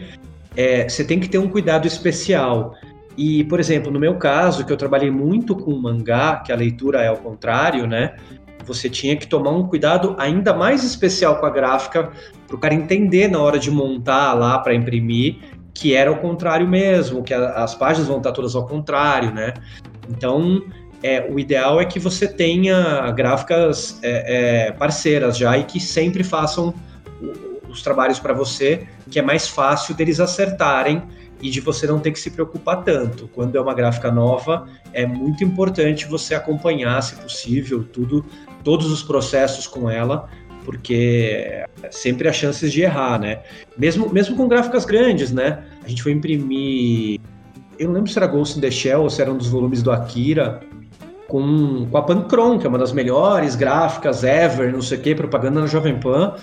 é, 0.56 0.88
você 0.88 1.04
tem 1.04 1.20
que 1.20 1.30
ter 1.30 1.38
um 1.38 1.48
cuidado 1.48 1.88
especial. 1.88 2.76
E, 3.18 3.44
por 3.46 3.60
exemplo, 3.60 3.92
no 3.92 4.00
meu 4.00 4.16
caso, 4.16 4.66
que 4.66 4.72
eu 4.72 4.78
trabalhei 4.78 5.12
muito 5.12 5.56
com 5.56 5.72
mangá, 5.76 6.38
que 6.38 6.52
a 6.52 6.56
leitura 6.56 7.02
é 7.02 7.08
ao 7.08 7.18
contrário, 7.18 7.86
né? 7.86 8.16
Você 8.66 8.90
tinha 8.90 9.16
que 9.18 9.28
tomar 9.28 9.52
um 9.52 9.68
cuidado 9.68 10.16
ainda 10.18 10.54
mais 10.54 10.84
especial 10.84 11.40
com 11.40 11.46
a 11.46 11.50
gráfica 11.50 12.12
para 12.48 12.56
o 12.56 12.60
cara 12.60 12.74
entender 12.74 13.30
na 13.30 13.40
hora 13.40 13.58
de 13.58 13.72
montar 13.72 14.34
lá 14.34 14.60
para 14.60 14.74
imprimir 14.74 15.38
que 15.74 15.94
era 15.96 16.12
o 16.12 16.18
contrário 16.18 16.68
mesmo, 16.68 17.24
que 17.24 17.34
a, 17.34 17.64
as 17.64 17.74
páginas 17.74 18.08
vão 18.08 18.18
estar 18.18 18.34
todas 18.34 18.56
ao 18.56 18.68
contrário, 18.68 19.34
né? 19.34 19.54
Então, 20.10 20.62
é, 21.02 21.26
o 21.30 21.40
ideal 21.40 21.80
é 21.80 21.86
que 21.86 22.00
você 22.00 22.28
tenha 22.28 23.10
gráficas 23.12 24.00
é, 24.04 24.68
é, 24.68 24.72
parceiras 24.72 25.38
já 25.38 25.58
e 25.58 25.64
que 25.64 25.80
sempre 25.80 26.24
façam 26.24 26.74
os 27.70 27.82
trabalhos 27.82 28.20
para 28.20 28.34
você, 28.34 28.88
que 29.10 29.20
é 29.20 29.22
mais 29.22 29.48
fácil 29.48 29.96
deles 29.96 30.20
acertarem 30.20 31.04
e 31.42 31.50
de 31.50 31.62
você 31.62 31.88
não 31.88 32.00
ter 32.00 32.12
que 32.12 32.20
se 32.20 32.32
preocupar 32.32 32.84
tanto. 32.84 33.30
Quando 33.30 33.56
é 33.56 33.62
uma 33.62 33.74
gráfica 33.74 34.12
nova, 34.12 34.68
é 34.92 35.06
muito 35.06 35.44
importante 35.44 36.06
você 36.06 36.36
acompanhar, 36.36 37.02
se 37.02 37.16
possível, 37.16 37.84
tudo, 37.84 38.26
todos 38.64 38.92
os 38.92 39.02
processos 39.02 39.68
com 39.68 39.90
ela, 39.90 40.28
porque 40.66 41.64
sempre 41.92 42.28
há 42.28 42.34
chances 42.34 42.74
de 42.74 42.82
errar, 42.82 43.20
né? 43.20 43.42
Mesmo, 43.78 44.10
mesmo 44.10 44.36
com 44.36 44.48
gráficas 44.48 44.84
grandes, 44.84 45.32
né? 45.32 45.64
A 45.84 45.88
gente 45.88 46.04
foi 46.04 46.12
imprimir. 46.12 47.22
Eu 47.78 47.88
não 47.88 47.94
lembro 47.94 48.12
se 48.12 48.20
era 48.20 48.28
Ghost 48.28 48.58
in 48.58 48.62
the 48.62 48.70
Shell 48.70 49.02
ou 49.02 49.10
se 49.10 49.22
era 49.22 49.32
um 49.32 49.38
dos 49.38 49.48
volumes 49.48 49.82
do 49.82 49.92
Akira, 49.92 50.60
com, 51.30 51.88
com 51.90 51.98
a 51.98 52.02
Pancron, 52.02 52.60
que 52.60 52.66
é 52.66 52.70
uma 52.70 52.78
das 52.78 52.92
melhores 52.92 53.56
gráficas 53.56 54.24
ever, 54.24 54.74
não 54.74 54.82
sei 54.82 54.98
o 54.98 55.02
que, 55.02 55.16
propaganda 55.16 55.62
na 55.62 55.68
Jovem 55.68 55.98
Pan. 55.98 56.36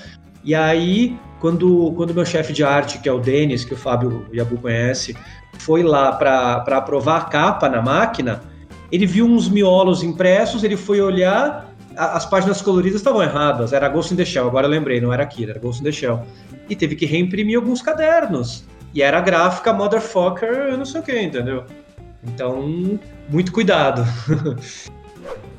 E 0.42 0.54
aí, 0.54 1.18
quando, 1.40 1.92
quando 1.96 2.14
meu 2.14 2.24
chefe 2.24 2.52
de 2.52 2.62
arte, 2.64 2.98
que 3.00 3.08
é 3.08 3.12
o 3.12 3.18
Denis, 3.18 3.64
que 3.64 3.74
o 3.74 3.76
Fábio 3.76 4.26
Yabu 4.32 4.56
conhece, 4.58 5.14
foi 5.58 5.82
lá 5.82 6.12
para 6.12 6.78
aprovar 6.78 7.22
a 7.22 7.24
capa 7.24 7.68
na 7.68 7.82
máquina, 7.82 8.40
ele 8.90 9.06
viu 9.06 9.26
uns 9.26 9.48
miolos 9.48 10.04
impressos, 10.04 10.62
ele 10.62 10.76
foi 10.76 11.00
olhar, 11.00 11.74
as 11.96 12.24
páginas 12.24 12.62
coloridas 12.62 13.00
estavam 13.00 13.22
erradas, 13.22 13.72
era 13.72 13.88
Ghost 13.88 14.14
in 14.14 14.16
the 14.16 14.24
Shell, 14.24 14.46
agora 14.46 14.66
eu 14.66 14.70
lembrei, 14.70 15.00
não 15.00 15.12
era 15.12 15.24
Akira, 15.24 15.50
era 15.50 15.60
Ghost 15.60 15.80
in 15.80 15.84
the 15.84 15.92
Shell. 15.92 16.24
E 16.70 16.76
teve 16.76 16.94
que 16.94 17.06
reimprimir 17.06 17.56
alguns 17.56 17.82
cadernos. 17.82 18.64
E 18.94 19.02
era 19.02 19.18
a 19.18 19.20
gráfica 19.20 19.72
motherfucker, 19.72 20.76
não 20.78 20.84
sei 20.84 21.00
o 21.00 21.04
que, 21.04 21.20
entendeu? 21.20 21.64
Então, 22.22 22.98
muito 23.28 23.52
cuidado. 23.52 24.02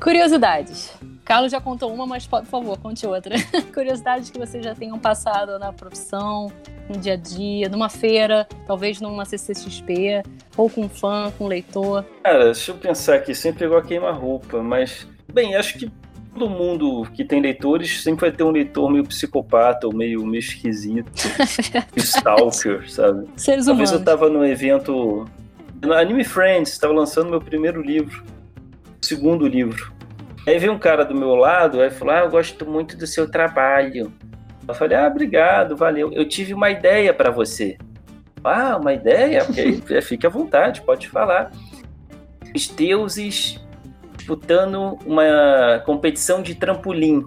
Curiosidades. 0.00 0.92
Carlos 1.24 1.52
já 1.52 1.60
contou 1.60 1.92
uma, 1.92 2.06
mas 2.06 2.26
por 2.26 2.44
favor, 2.44 2.78
conte 2.78 3.06
outra. 3.06 3.34
Curiosidades 3.74 4.30
que 4.30 4.38
vocês 4.38 4.64
já 4.64 4.74
tenham 4.74 4.98
passado 4.98 5.58
na 5.58 5.72
profissão, 5.72 6.50
no 6.88 6.96
dia 6.96 7.12
a 7.12 7.16
dia, 7.16 7.68
numa 7.68 7.90
feira, 7.90 8.48
talvez 8.66 9.00
numa 9.00 9.24
CCXP, 9.26 10.22
ou 10.56 10.70
com 10.70 10.82
um 10.82 10.88
fã, 10.88 11.30
com 11.36 11.44
um 11.44 11.48
leitor. 11.48 12.04
Cara, 12.22 12.46
deixa 12.46 12.70
eu 12.70 12.76
pensar 12.76 13.16
aqui, 13.16 13.34
sempre 13.34 13.66
igual 13.66 13.80
a 13.80 13.84
queima-roupa, 13.84 14.62
mas. 14.62 15.06
Bem, 15.30 15.54
acho 15.54 15.78
que 15.78 15.92
todo 16.32 16.48
mundo 16.48 17.06
que 17.12 17.24
tem 17.24 17.42
leitores 17.42 18.02
sempre 18.02 18.22
vai 18.22 18.32
ter 18.32 18.44
um 18.44 18.50
leitor 18.50 18.90
meio 18.90 19.04
psicopata 19.04 19.86
ou 19.86 19.94
meio, 19.94 20.24
meio 20.24 20.40
esquisito. 20.40 21.10
stalker, 21.96 22.90
sabe? 22.90 23.26
Seres 23.36 23.66
Talvez 23.66 23.90
humanos. 23.90 23.92
eu 23.92 24.02
tava 24.02 24.30
no 24.30 24.44
evento. 24.46 25.28
Anime 25.82 26.24
Friends, 26.24 26.72
estava 26.72 26.92
lançando 26.92 27.30
meu 27.30 27.40
primeiro 27.40 27.80
livro. 27.80 28.24
Segundo 29.00 29.46
livro. 29.46 29.92
Aí 30.46 30.58
veio 30.58 30.72
um 30.72 30.78
cara 30.78 31.04
do 31.04 31.14
meu 31.14 31.34
lado, 31.34 31.80
aí 31.80 31.90
falou: 31.90 32.14
Ah, 32.14 32.20
eu 32.20 32.30
gosto 32.30 32.66
muito 32.66 32.96
do 32.96 33.06
seu 33.06 33.30
trabalho. 33.30 34.12
Eu 34.66 34.74
falei: 34.74 34.96
Ah, 34.96 35.06
obrigado, 35.06 35.76
valeu. 35.76 36.12
Eu 36.12 36.26
tive 36.26 36.54
uma 36.54 36.70
ideia 36.70 37.12
para 37.12 37.30
você. 37.30 37.76
Ah, 38.42 38.76
uma 38.76 38.92
ideia? 38.92 39.44
Ok, 39.44 39.82
fique 40.02 40.26
à 40.26 40.30
vontade, 40.30 40.82
pode 40.82 41.08
falar. 41.08 41.50
Os 42.54 42.68
deuses 42.68 43.60
disputando 44.16 44.98
uma 45.06 45.82
competição 45.84 46.42
de 46.42 46.54
trampolim. 46.54 47.26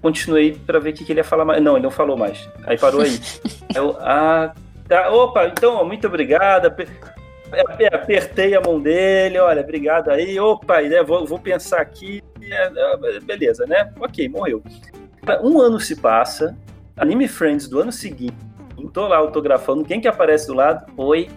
Continuei 0.00 0.52
para 0.54 0.78
ver 0.78 0.90
o 0.90 0.92
que, 0.92 1.04
que 1.04 1.12
ele 1.12 1.20
ia 1.20 1.24
falar 1.24 1.44
mais. 1.44 1.62
Não, 1.62 1.74
ele 1.74 1.82
não 1.82 1.90
falou 1.90 2.16
mais. 2.16 2.48
Aí 2.64 2.78
parou 2.78 3.00
aí. 3.00 3.18
Eu, 3.74 3.96
ah, 4.00 4.54
tá. 4.88 5.10
Opa, 5.10 5.46
então, 5.46 5.84
muito 5.84 6.06
obrigado. 6.06 6.70
Ape- 7.52 7.60
ape- 7.60 7.94
Apertei 7.94 8.54
a 8.54 8.60
mão 8.60 8.80
dele, 8.80 9.38
olha, 9.38 9.62
obrigado 9.62 10.10
aí. 10.10 10.38
Opa, 10.38 10.80
né, 10.82 11.02
vou, 11.02 11.26
vou 11.26 11.38
pensar 11.38 11.80
aqui. 11.80 12.22
É, 12.40 12.70
é, 13.16 13.20
Beleza, 13.20 13.66
né? 13.66 13.92
Ok, 14.00 14.28
morreu. 14.28 14.62
Um 15.42 15.60
ano 15.60 15.80
se 15.80 15.96
passa, 15.96 16.56
Anime 16.96 17.26
Friends 17.26 17.68
do 17.68 17.80
ano 17.80 17.90
seguinte, 17.90 18.36
tô 18.92 19.08
lá 19.08 19.16
autografando, 19.18 19.84
quem 19.84 20.00
que 20.00 20.08
aparece 20.08 20.46
do 20.46 20.54
lado? 20.54 20.90
Oi. 20.96 21.28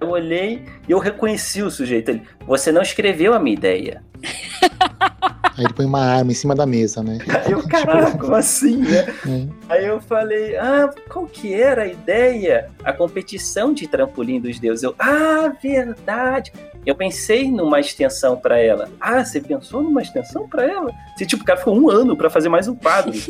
Eu 0.00 0.10
olhei 0.10 0.64
e 0.88 0.92
eu 0.92 0.98
reconheci 0.98 1.62
o 1.62 1.70
sujeito. 1.70 2.10
Ele, 2.10 2.22
você 2.46 2.72
não 2.72 2.82
escreveu 2.82 3.34
a 3.34 3.38
minha 3.38 3.54
ideia. 3.54 4.02
Aí 5.60 5.66
ele 5.66 5.74
põe 5.74 5.84
uma 5.84 6.00
arma 6.00 6.30
em 6.30 6.34
cima 6.34 6.54
da 6.54 6.64
mesa, 6.64 7.02
né? 7.02 7.18
Aí 7.44 7.52
eu, 7.52 7.62
caraca, 7.68 8.16
como 8.16 8.34
assim, 8.34 8.78
né? 8.78 9.06
É. 9.28 9.74
Aí 9.74 9.84
eu 9.84 10.00
falei, 10.00 10.56
ah, 10.56 10.88
qual 11.10 11.26
que 11.26 11.52
era 11.52 11.82
a 11.82 11.86
ideia? 11.86 12.70
A 12.82 12.94
competição 12.94 13.74
de 13.74 13.86
trampolim 13.86 14.40
dos 14.40 14.58
deuses. 14.58 14.82
Eu, 14.82 14.94
ah, 14.98 15.52
verdade. 15.62 16.50
Eu 16.86 16.94
pensei 16.94 17.50
numa 17.50 17.78
extensão 17.78 18.38
para 18.38 18.58
ela. 18.58 18.88
Ah, 18.98 19.22
você 19.22 19.38
pensou 19.38 19.82
numa 19.82 20.00
extensão 20.00 20.48
para 20.48 20.64
ela? 20.64 20.94
Você, 21.14 21.26
tipo, 21.26 21.42
o 21.42 21.46
cara 21.46 21.58
ficou 21.58 21.78
um 21.78 21.90
ano 21.90 22.16
para 22.16 22.30
fazer 22.30 22.48
mais 22.48 22.66
um 22.66 22.74
quadro. 22.74 23.12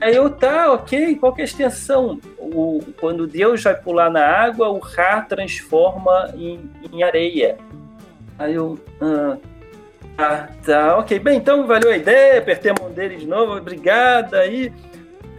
Aí 0.00 0.14
eu, 0.14 0.30
tá, 0.30 0.72
ok, 0.72 1.16
qual 1.16 1.32
que 1.32 1.40
é 1.40 1.44
a 1.44 1.46
extensão? 1.46 2.20
O, 2.54 2.80
quando 2.98 3.26
Deus 3.26 3.62
vai 3.62 3.74
pular 3.74 4.10
na 4.10 4.24
água, 4.24 4.68
o 4.68 4.78
Ra 4.78 5.22
transforma 5.22 6.32
em, 6.34 6.70
em 6.92 7.02
areia. 7.02 7.56
Aí 8.38 8.54
eu, 8.54 8.78
ah, 9.00 9.36
tá, 10.16 10.48
tá, 10.64 10.98
ok, 10.98 11.18
bem, 11.18 11.36
então 11.36 11.66
valeu 11.66 11.90
a 11.90 11.96
ideia, 11.96 12.38
apertei 12.38 12.70
a 12.70 12.74
mão 12.80 12.90
dele 12.90 13.16
de 13.16 13.26
novo, 13.26 13.56
obrigado, 13.56 14.34
aí 14.34 14.72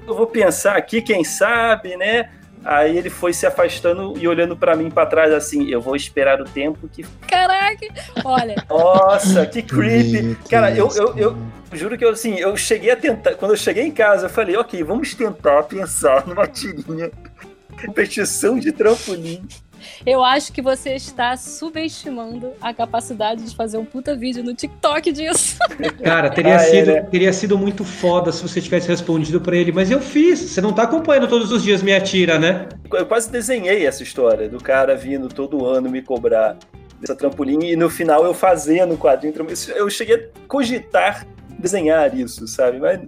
eu 0.07 0.13
vou 0.13 0.27
pensar 0.27 0.75
aqui, 0.75 1.01
quem 1.01 1.23
sabe, 1.23 1.97
né? 1.97 2.29
Aí 2.63 2.97
ele 2.97 3.09
foi 3.09 3.33
se 3.33 3.45
afastando 3.45 4.13
e 4.17 4.27
olhando 4.27 4.55
pra 4.55 4.75
mim 4.75 4.89
pra 4.89 5.05
trás 5.05 5.33
assim, 5.33 5.67
eu 5.69 5.81
vou 5.81 5.95
esperar 5.95 6.39
o 6.39 6.45
tempo 6.45 6.87
que... 6.87 7.03
Caraca! 7.27 7.87
Olha, 8.23 8.55
Nossa, 8.69 9.45
que 9.45 9.61
creepy! 9.61 10.37
Cara, 10.49 10.71
eu, 10.71 10.89
eu, 10.95 11.17
eu. 11.17 11.37
Juro 11.73 11.97
que 11.97 12.03
eu, 12.03 12.09
assim, 12.09 12.35
eu 12.35 12.55
cheguei 12.57 12.91
a 12.91 12.95
tentar. 12.95 13.35
Quando 13.35 13.51
eu 13.51 13.57
cheguei 13.57 13.85
em 13.85 13.91
casa, 13.91 14.25
eu 14.25 14.29
falei, 14.29 14.57
ok, 14.57 14.83
vamos 14.83 15.13
tentar 15.15 15.63
pensar 15.63 16.27
numa 16.27 16.45
tirinha. 16.45 17.09
Competição 17.85 18.59
de 18.59 18.71
trampolim. 18.71 19.47
Eu 20.05 20.23
acho 20.23 20.51
que 20.53 20.61
você 20.61 20.93
está 20.95 21.35
subestimando 21.37 22.51
a 22.61 22.73
capacidade 22.73 23.43
de 23.43 23.55
fazer 23.55 23.77
um 23.77 23.85
puta 23.85 24.15
vídeo 24.15 24.43
no 24.43 24.53
TikTok 24.53 25.11
disso. 25.11 25.57
Cara, 26.03 26.29
teria, 26.29 26.57
Ah, 26.57 26.61
é, 26.61 26.69
sido, 26.69 26.91
né? 26.91 27.01
teria 27.03 27.33
sido 27.33 27.57
muito 27.57 27.83
foda 27.83 28.31
se 28.31 28.41
você 28.41 28.61
tivesse 28.61 28.87
respondido 28.87 29.39
pra 29.41 29.55
ele, 29.55 29.71
mas 29.71 29.89
eu 29.89 29.99
fiz. 29.99 30.39
Você 30.39 30.61
não 30.61 30.73
tá 30.73 30.83
acompanhando 30.83 31.27
todos 31.27 31.51
os 31.51 31.63
dias 31.63 31.81
minha 31.81 31.99
tira, 32.01 32.37
né? 32.37 32.67
Eu 32.93 33.05
quase 33.05 33.31
desenhei 33.31 33.85
essa 33.85 34.03
história 34.03 34.47
do 34.49 34.57
cara 34.59 34.95
vindo 34.95 35.27
todo 35.27 35.65
ano 35.65 35.89
me 35.89 36.01
cobrar 36.01 36.57
dessa 36.99 37.15
trampolim 37.15 37.65
e 37.65 37.75
no 37.75 37.89
final 37.89 38.23
eu 38.25 38.33
fazendo 38.33 38.93
o 38.93 38.97
quadrinho. 38.97 39.33
Isso- 39.49 39.71
Eu 39.71 39.89
cheguei 39.89 40.15
a 40.15 40.47
cogitar 40.47 41.25
desenhar 41.57 42.15
isso, 42.17 42.47
sabe? 42.47 42.79
Mas, 42.79 42.99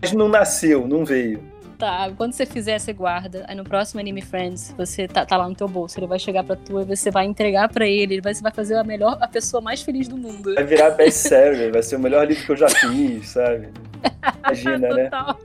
mas 0.00 0.12
não 0.12 0.28
nasceu, 0.28 0.86
não 0.86 1.04
veio. 1.04 1.42
Tá, 1.80 2.12
quando 2.14 2.34
você 2.34 2.44
fizer, 2.44 2.78
você 2.78 2.92
guarda. 2.92 3.46
Aí 3.48 3.56
no 3.56 3.64
próximo 3.64 4.00
Anime 4.00 4.20
Friends, 4.20 4.74
você 4.76 5.08
tá, 5.08 5.24
tá 5.24 5.34
lá 5.38 5.48
no 5.48 5.54
teu 5.54 5.66
bolso. 5.66 5.98
Ele 5.98 6.06
vai 6.06 6.18
chegar 6.18 6.44
pra 6.44 6.54
tu 6.54 6.78
e 6.78 6.84
você 6.84 7.10
vai 7.10 7.24
entregar 7.24 7.70
pra 7.70 7.86
ele. 7.86 8.16
Ele 8.16 8.20
vai, 8.20 8.34
você 8.34 8.42
vai 8.42 8.52
fazer 8.52 8.76
a 8.76 8.84
melhor, 8.84 9.16
a 9.18 9.26
pessoa 9.26 9.62
mais 9.62 9.80
feliz 9.80 10.06
do 10.06 10.14
mundo. 10.14 10.54
Vai 10.56 10.64
virar 10.64 10.90
best-seller, 10.90 11.72
vai 11.72 11.82
ser 11.82 11.96
o 11.96 11.98
melhor 11.98 12.28
livro 12.28 12.44
que 12.44 12.52
eu 12.52 12.56
já 12.56 12.68
fiz, 12.68 13.30
sabe? 13.30 13.70
Imagina, 14.44 14.88
né? 14.94 15.04
Total. 15.10 15.40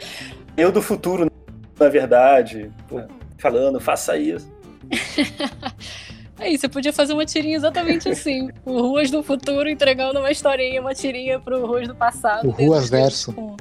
Eu 0.57 0.73
do 0.73 0.81
futuro, 0.81 1.31
na 1.79 1.87
verdade, 1.87 2.69
pô, 2.89 3.01
falando, 3.37 3.79
faça 3.79 4.17
isso. 4.17 4.53
Aí, 6.37 6.57
você 6.57 6.67
podia 6.67 6.91
fazer 6.91 7.13
uma 7.13 7.25
tirinha 7.25 7.55
exatamente 7.55 8.09
assim. 8.09 8.49
O 8.65 8.81
Ruas 8.81 9.09
do 9.09 9.23
Futuro 9.23 9.69
entregando 9.69 10.19
uma 10.19 10.29
historinha, 10.29 10.81
uma 10.81 10.93
tirinha 10.93 11.39
pro 11.39 11.65
Ruas 11.65 11.87
do 11.87 11.95
passado. 11.95 12.45
O 12.45 12.51
Ruas 12.51 12.89
Verso. 12.89 13.31
com- 13.31 13.55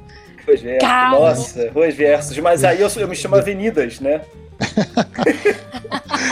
Ruas 0.46 0.60
versos, 0.60 0.88
Calma. 0.88 1.18
nossa, 1.18 1.70
ruas 1.70 1.94
versos. 1.94 2.38
Mas 2.38 2.64
aí 2.64 2.80
eu, 2.80 2.88
eu 2.96 3.08
me 3.08 3.16
chamo 3.16 3.36
Avenidas, 3.36 4.00
né? 4.00 4.20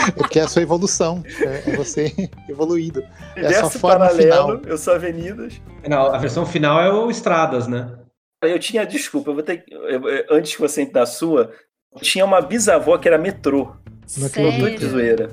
É 0.07 0.11
porque 0.15 0.39
é 0.39 0.43
a 0.43 0.47
sua 0.47 0.61
evolução. 0.61 1.23
É, 1.41 1.71
é 1.71 1.75
você 1.75 2.13
evoluído. 2.49 3.03
É 3.35 3.45
a 3.47 3.59
sua 3.61 3.69
forma 3.69 3.99
paralelo, 4.05 4.57
final. 4.59 4.61
eu 4.65 4.77
sou 4.77 4.93
Avenidas. 4.93 5.61
Não, 5.87 6.07
a 6.13 6.17
versão 6.17 6.45
final 6.45 6.79
é 6.81 6.91
o 6.91 7.09
Estradas, 7.09 7.67
né? 7.67 7.91
Eu 8.43 8.59
tinha, 8.59 8.85
desculpa, 8.85 9.29
eu 9.31 9.35
vou 9.35 9.43
ter 9.43 9.57
que- 9.57 9.73
eu- 9.73 10.01
antes 10.29 10.53
que 10.55 10.61
você 10.61 10.81
entre 10.81 10.99
na 10.99 11.05
sua, 11.05 11.51
eu 11.95 12.01
tinha 12.01 12.25
uma 12.25 12.41
bisavó 12.41 12.97
que 12.97 13.07
era 13.07 13.17
metrô. 13.17 13.73
Não 14.17 14.27
de 14.27 14.39
acredito. 14.57 14.87
zoeira. 14.89 15.29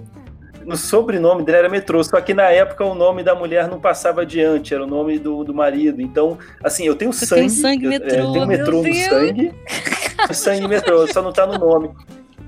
No 0.71 0.77
sobrenome 0.77 1.43
dela 1.43 1.59
era 1.59 1.69
metrô, 1.69 2.01
só 2.05 2.21
que 2.21 2.33
na 2.33 2.45
época 2.45 2.85
o 2.85 2.95
nome 2.95 3.25
da 3.25 3.35
mulher 3.35 3.67
não 3.67 3.81
passava 3.81 4.23
adiante, 4.23 4.73
era 4.73 4.85
o 4.85 4.87
nome 4.87 5.19
do, 5.19 5.43
do 5.43 5.53
marido. 5.53 6.01
Então, 6.01 6.39
assim, 6.63 6.87
eu 6.87 6.95
tenho 6.95 7.13
Você 7.13 7.27
sangue. 7.27 7.41
tem 7.41 7.49
sangue 7.49 7.85
eu- 7.87 7.91
metrô, 7.91 8.09
é, 8.15 8.33
tenho 8.33 8.47
metrô 8.47 8.81
no 8.81 8.95
sangue. 8.95 9.53
sangue 10.33 10.69
metrô, 10.69 11.13
só 11.13 11.21
não 11.23 11.33
tá 11.33 11.45
no 11.45 11.59
nome. 11.59 11.91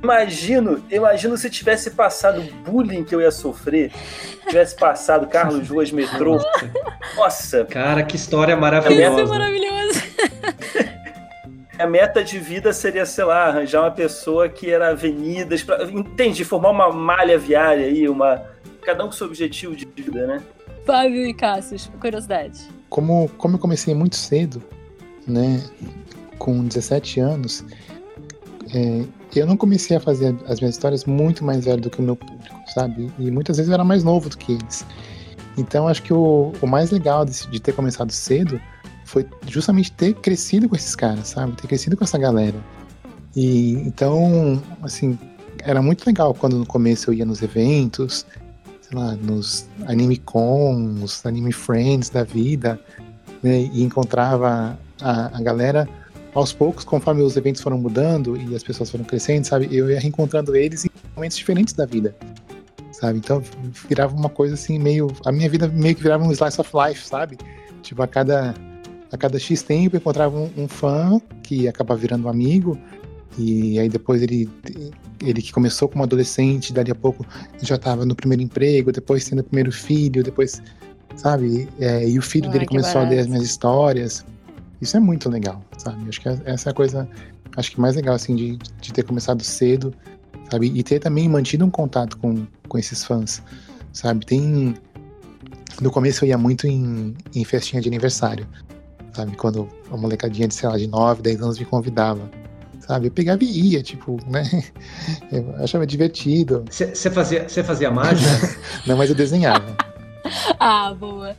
Imagino, 0.00 0.84
imagino 0.88 1.36
se 1.36 1.50
tivesse 1.50 1.90
passado 1.90 2.40
o 2.40 2.70
bullying 2.70 3.02
que 3.02 3.12
eu 3.12 3.20
ia 3.20 3.32
sofrer, 3.32 3.90
tivesse 4.46 4.76
passado 4.76 5.26
Carlos 5.26 5.68
Ruas 5.68 5.90
metrô. 5.90 6.38
Nossa, 7.16 7.64
Cara, 7.64 8.04
que 8.04 8.14
história 8.14 8.52
Isso 8.52 8.58
é 8.58 8.60
maravilhosa. 8.60 9.24
maravilhoso. 9.26 10.00
A 11.78 11.86
meta 11.86 12.22
de 12.22 12.38
vida 12.38 12.72
seria, 12.72 13.06
sei 13.06 13.24
lá, 13.24 13.46
arranjar 13.46 13.82
uma 13.82 13.90
pessoa 13.90 14.48
que 14.48 14.70
era 14.70 14.90
avenidas, 14.90 15.62
pra, 15.62 15.84
entende? 15.84 16.44
Formar 16.44 16.70
uma 16.70 16.92
malha 16.92 17.38
viária 17.38 17.86
aí, 17.86 18.08
uma. 18.08 18.42
Cada 18.82 19.04
um 19.04 19.06
com 19.06 19.12
seu 19.12 19.26
objetivo 19.26 19.76
de 19.76 19.86
vida, 19.86 20.26
né? 20.26 20.42
Fábio 20.84 21.24
e 21.24 21.32
Cassius, 21.32 21.90
curiosidade. 22.00 22.68
Como, 22.88 23.28
como 23.38 23.54
eu 23.54 23.58
comecei 23.58 23.94
muito 23.94 24.16
cedo, 24.16 24.62
né? 25.26 25.62
Com 26.38 26.66
17 26.66 27.20
anos, 27.20 27.64
é, 28.74 29.04
eu 29.34 29.46
não 29.46 29.56
comecei 29.56 29.96
a 29.96 30.00
fazer 30.00 30.34
as 30.46 30.60
minhas 30.60 30.74
histórias 30.74 31.04
muito 31.04 31.44
mais 31.44 31.64
velho 31.64 31.80
do 31.80 31.88
que 31.88 32.00
o 32.00 32.02
meu 32.02 32.16
público, 32.16 32.56
sabe? 32.74 33.10
E 33.18 33.30
muitas 33.30 33.56
vezes 33.56 33.68
eu 33.68 33.74
era 33.74 33.84
mais 33.84 34.02
novo 34.02 34.28
do 34.28 34.36
que 34.36 34.52
eles. 34.52 34.84
Então 35.56 35.86
acho 35.86 36.02
que 36.02 36.12
o, 36.12 36.52
o 36.60 36.66
mais 36.66 36.90
legal 36.90 37.24
de, 37.24 37.46
de 37.48 37.60
ter 37.60 37.72
começado 37.72 38.10
cedo 38.10 38.60
foi 39.12 39.26
justamente 39.46 39.92
ter 39.92 40.14
crescido 40.14 40.70
com 40.70 40.74
esses 40.74 40.96
caras, 40.96 41.28
sabe? 41.28 41.52
Ter 41.52 41.68
crescido 41.68 41.96
com 41.98 42.02
essa 42.02 42.16
galera. 42.16 42.56
E 43.36 43.74
então, 43.86 44.60
assim, 44.82 45.18
era 45.62 45.82
muito 45.82 46.06
legal 46.06 46.32
quando 46.32 46.56
no 46.58 46.64
começo 46.64 47.10
eu 47.10 47.14
ia 47.14 47.26
nos 47.26 47.42
eventos, 47.42 48.24
sei 48.80 48.98
lá, 48.98 49.14
nos 49.16 49.66
anime 49.86 50.16
cons, 50.16 51.26
anime 51.26 51.52
friends 51.52 52.08
da 52.08 52.24
vida, 52.24 52.80
né? 53.42 53.68
E 53.74 53.82
encontrava 53.82 54.78
a, 54.98 55.36
a 55.36 55.42
galera 55.42 55.86
aos 56.34 56.50
poucos, 56.54 56.82
conforme 56.82 57.20
os 57.20 57.36
eventos 57.36 57.60
foram 57.60 57.76
mudando 57.76 58.34
e 58.34 58.56
as 58.56 58.62
pessoas 58.62 58.90
foram 58.90 59.04
crescendo, 59.04 59.44
sabe? 59.44 59.68
Eu 59.70 59.90
ia 59.90 60.00
reencontrando 60.00 60.56
eles 60.56 60.86
em 60.86 60.90
momentos 61.14 61.36
diferentes 61.36 61.74
da 61.74 61.84
vida, 61.84 62.16
sabe? 62.92 63.18
Então 63.18 63.42
virava 63.86 64.16
uma 64.16 64.30
coisa 64.30 64.54
assim 64.54 64.78
meio, 64.78 65.12
a 65.26 65.30
minha 65.30 65.50
vida 65.50 65.68
meio 65.68 65.94
que 65.94 66.02
virava 66.02 66.24
um 66.24 66.32
slice 66.32 66.58
of 66.58 66.70
life, 66.74 67.06
sabe? 67.06 67.36
Tipo 67.82 68.02
a 68.02 68.06
cada 68.06 68.54
a 69.12 69.16
cada 69.16 69.38
X 69.38 69.62
tempo 69.62 69.96
eu 69.96 70.00
encontrava 70.00 70.36
um, 70.36 70.50
um 70.56 70.66
fã 70.66 71.20
que 71.42 71.68
acaba 71.68 71.94
virando 71.94 72.26
um 72.26 72.30
amigo 72.30 72.78
e 73.38 73.78
aí 73.78 73.88
depois 73.88 74.22
ele 74.22 74.48
ele 75.20 75.40
que 75.40 75.52
começou 75.52 75.88
como 75.88 76.02
adolescente, 76.02 76.72
dali 76.72 76.90
a 76.90 76.94
pouco 76.94 77.24
já 77.60 77.76
estava 77.76 78.04
no 78.04 78.14
primeiro 78.14 78.42
emprego, 78.42 78.90
depois 78.90 79.24
tendo 79.28 79.38
o 79.40 79.44
primeiro 79.44 79.70
filho, 79.70 80.24
depois 80.24 80.60
sabe? 81.16 81.68
É, 81.78 82.08
e 82.08 82.18
o 82.18 82.22
filho 82.22 82.46
Ai, 82.46 82.52
dele 82.52 82.66
começou 82.66 83.00
a 83.00 83.04
ler 83.04 83.10
barato. 83.10 83.20
as 83.20 83.26
minhas 83.28 83.44
histórias. 83.44 84.24
Isso 84.80 84.96
é 84.96 85.00
muito 85.00 85.28
legal, 85.28 85.62
sabe? 85.78 86.08
Acho 86.08 86.20
que 86.20 86.28
essa 86.28 86.70
é 86.70 86.72
a 86.72 86.74
coisa, 86.74 87.08
acho 87.56 87.70
que 87.70 87.80
mais 87.80 87.94
legal, 87.94 88.14
assim, 88.14 88.34
de, 88.34 88.56
de 88.56 88.92
ter 88.92 89.04
começado 89.04 89.42
cedo, 89.44 89.94
sabe? 90.50 90.72
E 90.74 90.82
ter 90.82 90.98
também 90.98 91.28
mantido 91.28 91.64
um 91.64 91.70
contato 91.70 92.18
com, 92.18 92.46
com 92.68 92.78
esses 92.78 93.04
fãs, 93.04 93.42
sabe? 93.92 94.26
Tem. 94.26 94.74
No 95.80 95.90
começo 95.90 96.24
eu 96.24 96.30
ia 96.30 96.38
muito 96.38 96.66
em, 96.66 97.14
em 97.34 97.44
festinha 97.44 97.80
de 97.80 97.88
aniversário, 97.88 98.46
sabe? 99.12 99.36
Quando 99.36 99.68
a 99.90 99.96
molecadinha 99.96 100.48
de, 100.48 100.54
sei 100.54 100.68
lá, 100.68 100.76
de 100.76 100.86
9, 100.86 101.22
10 101.22 101.42
anos 101.42 101.58
me 101.58 101.64
convidava, 101.64 102.30
sabe? 102.80 103.08
Eu 103.08 103.10
pegava 103.10 103.42
e 103.44 103.72
ia, 103.72 103.82
tipo, 103.82 104.18
né? 104.28 104.42
Eu 105.30 105.54
achava 105.62 105.86
divertido. 105.86 106.64
Você 106.70 107.10
fazia, 107.10 107.48
você 107.48 107.62
fazia 107.62 107.90
mágica? 107.90 108.30
Não, 108.86 108.96
mas 108.96 109.10
eu 109.10 109.16
desenhava. 109.16 109.76
Ah, 110.58 110.94
boa. 110.94 111.36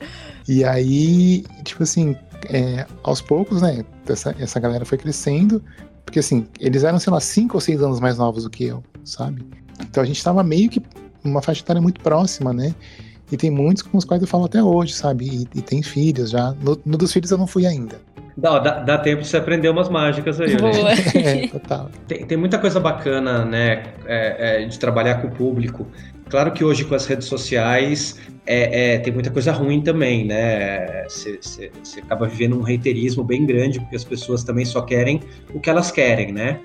E 0.48 0.64
aí, 0.64 1.46
tipo 1.64 1.84
assim, 1.84 2.18
é, 2.50 2.86
aos 3.02 3.22
poucos, 3.22 3.62
né, 3.62 3.84
essa, 4.08 4.36
essa 4.38 4.60
galera 4.60 4.84
foi 4.84 4.98
crescendo, 4.98 5.64
porque 6.06 6.20
assim, 6.20 6.46
eles 6.60 6.84
eram, 6.84 7.00
sei 7.00 7.14
lá, 7.14 7.20
cinco 7.22 7.56
ou 7.56 7.62
seis 7.62 7.82
anos 7.82 8.02
mais 8.02 8.18
novos 8.18 8.44
do 8.44 8.50
que 8.50 8.66
eu, 8.66 8.84
sabe? 9.06 9.48
Então 9.82 10.04
a 10.04 10.06
gente 10.06 10.22
tava 10.22 10.44
meio 10.44 10.70
que 10.70 10.82
uma 11.24 11.42
faixa 11.42 11.62
etária 11.62 11.82
muito 11.82 12.02
próxima, 12.02 12.52
né? 12.52 12.76
E 13.32 13.38
tem 13.38 13.50
muitos 13.50 13.82
com 13.84 13.98
os 13.98 14.06
quais 14.06 14.22
eu 14.22 14.28
falo 14.28 14.46
até 14.46 14.62
hoje, 14.62 14.94
sabe? 14.94 15.26
E, 15.26 15.60
e 15.60 15.62
tem 15.62 15.82
filhos 15.82 16.32
já. 16.32 16.52
No, 16.62 16.80
no 16.86 16.98
dos 16.98 17.12
filhos 17.12 17.32
eu 17.32 17.38
não 17.38 17.48
fui 17.48 17.66
ainda. 17.66 18.00
Dá, 18.36 18.60
dá, 18.60 18.80
dá 18.80 18.98
tempo 18.98 19.22
de 19.22 19.28
você 19.28 19.38
aprender 19.38 19.70
umas 19.70 19.90
mágicas 19.90 20.42
aí, 20.42 20.56
né? 20.56 20.58
Boa. 20.58 20.94
É, 21.16 21.48
total. 21.48 21.90
Tem, 22.08 22.26
tem 22.26 22.38
muita 22.38 22.58
coisa 22.58 22.80
bacana, 22.80 23.46
né, 23.46 23.84
é, 24.06 24.64
é, 24.64 24.66
de 24.66 24.80
trabalhar 24.80 25.22
com 25.22 25.28
o 25.28 25.32
público. 25.32 25.88
Claro 26.30 26.52
que 26.52 26.64
hoje 26.64 26.84
com 26.86 26.96
as 26.96 27.06
redes 27.06 27.28
sociais 27.28 28.20
é, 28.46 28.96
é, 28.96 29.00
tem 29.00 29.14
muita 29.14 29.30
coisa 29.30 29.52
ruim 29.52 29.82
também, 29.82 30.26
né? 30.26 31.06
Você 31.08 31.70
acaba 32.02 32.28
vivendo 32.28 32.58
um 32.58 32.62
reiterismo 32.62 33.24
bem 33.24 33.46
grande, 33.46 33.80
porque 33.80 33.96
as 33.96 34.04
pessoas 34.04 34.44
também 34.44 34.66
só 34.66 34.82
querem 34.82 35.22
o 35.54 35.60
que 35.60 35.70
elas 35.70 35.92
querem, 35.92 36.32
né? 36.32 36.60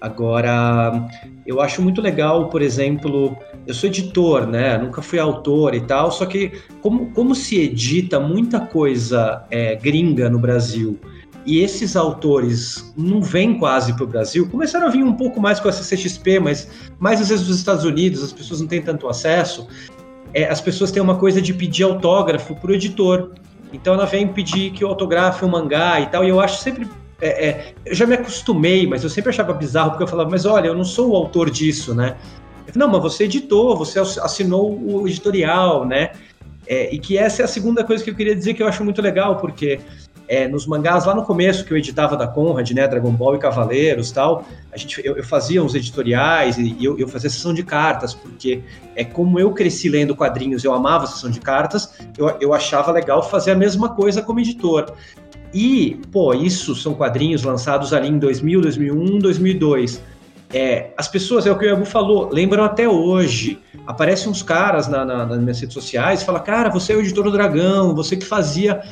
Agora, 0.00 1.08
eu 1.48 1.62
acho 1.62 1.80
muito 1.80 2.02
legal, 2.02 2.50
por 2.50 2.60
exemplo, 2.60 3.34
eu 3.66 3.72
sou 3.72 3.88
editor, 3.88 4.46
né? 4.46 4.76
Nunca 4.76 5.00
fui 5.00 5.18
autor 5.18 5.74
e 5.74 5.80
tal, 5.80 6.12
só 6.12 6.26
que 6.26 6.52
como, 6.82 7.10
como 7.12 7.34
se 7.34 7.58
edita 7.58 8.20
muita 8.20 8.60
coisa 8.60 9.42
é, 9.50 9.74
gringa 9.74 10.28
no 10.28 10.38
Brasil 10.38 11.00
e 11.46 11.60
esses 11.60 11.96
autores 11.96 12.92
não 12.94 13.22
vêm 13.22 13.58
quase 13.58 13.94
para 13.94 14.04
o 14.04 14.06
Brasil, 14.06 14.46
começaram 14.50 14.88
a 14.88 14.90
vir 14.90 15.02
um 15.02 15.14
pouco 15.14 15.40
mais 15.40 15.58
com 15.58 15.70
a 15.70 15.72
CCXP, 15.72 16.38
mas 16.38 16.68
mais 17.00 17.18
às 17.18 17.30
vezes 17.30 17.46
dos 17.46 17.56
Estados 17.56 17.86
Unidos, 17.86 18.22
as 18.22 18.30
pessoas 18.30 18.60
não 18.60 18.68
têm 18.68 18.82
tanto 18.82 19.08
acesso. 19.08 19.66
É, 20.34 20.46
as 20.50 20.60
pessoas 20.60 20.90
têm 20.90 21.02
uma 21.02 21.16
coisa 21.16 21.40
de 21.40 21.54
pedir 21.54 21.84
autógrafo 21.84 22.54
para 22.56 22.72
o 22.72 22.74
editor. 22.74 23.32
Então 23.72 23.94
ela 23.94 24.04
vem 24.04 24.28
pedir 24.28 24.72
que 24.72 24.84
eu 24.84 24.88
autografe 24.88 25.42
um 25.46 25.48
mangá 25.48 25.98
e 25.98 26.06
tal, 26.08 26.22
e 26.22 26.28
eu 26.28 26.38
acho 26.38 26.60
sempre. 26.60 26.86
É, 27.20 27.48
é, 27.48 27.74
eu 27.84 27.94
já 27.94 28.06
me 28.06 28.14
acostumei, 28.14 28.86
mas 28.86 29.02
eu 29.02 29.10
sempre 29.10 29.30
achava 29.30 29.52
bizarro, 29.52 29.90
porque 29.90 30.04
eu 30.04 30.08
falava, 30.08 30.30
mas 30.30 30.46
olha, 30.46 30.68
eu 30.68 30.74
não 30.74 30.84
sou 30.84 31.10
o 31.10 31.16
autor 31.16 31.50
disso, 31.50 31.94
né? 31.94 32.16
Falei, 32.66 32.86
não, 32.86 32.88
mas 32.88 33.02
você 33.02 33.24
editou, 33.24 33.76
você 33.76 33.98
assinou 33.98 34.78
o 34.78 35.08
editorial, 35.08 35.84
né? 35.84 36.12
É, 36.66 36.94
e 36.94 36.98
que 36.98 37.16
essa 37.16 37.42
é 37.42 37.44
a 37.44 37.48
segunda 37.48 37.82
coisa 37.82 38.04
que 38.04 38.10
eu 38.10 38.14
queria 38.14 38.36
dizer 38.36 38.52
que 38.54 38.62
eu 38.62 38.68
acho 38.68 38.84
muito 38.84 39.00
legal, 39.00 39.36
porque 39.36 39.80
é, 40.28 40.46
nos 40.46 40.66
mangás 40.66 41.06
lá 41.06 41.14
no 41.14 41.24
começo 41.24 41.64
que 41.64 41.72
eu 41.72 41.78
editava 41.78 42.14
da 42.14 42.28
Conrad, 42.28 42.70
né, 42.72 42.86
Dragon 42.86 43.10
Ball 43.10 43.36
e 43.36 43.38
Cavaleiros 43.38 44.12
tal, 44.12 44.44
a 44.70 44.76
gente, 44.76 45.00
eu, 45.02 45.16
eu 45.16 45.24
fazia 45.24 45.64
uns 45.64 45.74
editoriais 45.74 46.58
e, 46.58 46.76
e 46.78 46.84
eu, 46.84 46.98
eu, 46.98 47.08
fazia 47.08 47.30
sessão 47.30 47.54
de 47.54 47.62
cartas, 47.62 48.12
porque 48.12 48.62
é 48.94 49.02
como 49.02 49.40
eu 49.40 49.52
cresci 49.52 49.88
lendo 49.88 50.14
quadrinhos, 50.14 50.62
eu 50.62 50.74
amava 50.74 51.06
sessão 51.06 51.30
de 51.30 51.40
cartas, 51.40 51.94
eu, 52.18 52.28
eu 52.38 52.52
achava 52.52 52.92
legal 52.92 53.22
fazer 53.22 53.52
a 53.52 53.56
mesma 53.56 53.88
coisa 53.88 54.20
como 54.20 54.38
editor. 54.38 54.92
E, 55.52 56.00
pô, 56.12 56.34
isso 56.34 56.74
são 56.74 56.94
quadrinhos 56.94 57.42
lançados 57.42 57.92
ali 57.92 58.08
em 58.08 58.18
2000, 58.18 58.60
2001, 58.60 59.18
2002. 59.18 60.02
É, 60.52 60.90
as 60.96 61.08
pessoas, 61.08 61.46
é 61.46 61.52
o 61.52 61.58
que 61.58 61.66
o 61.66 61.68
Yabu 61.68 61.84
falou, 61.84 62.30
lembram 62.32 62.64
até 62.64 62.88
hoje. 62.88 63.58
Aparecem 63.86 64.30
uns 64.30 64.42
caras 64.42 64.88
na, 64.88 65.04
na, 65.04 65.26
nas 65.26 65.38
minhas 65.38 65.60
redes 65.60 65.74
sociais 65.74 66.22
e 66.22 66.24
falam, 66.24 66.42
cara, 66.42 66.70
você 66.70 66.92
é 66.92 66.96
o 66.96 67.00
editor 67.00 67.24
do 67.24 67.30
Dragão, 67.30 67.94
você 67.94 68.16
que 68.16 68.24
fazia 68.24 68.82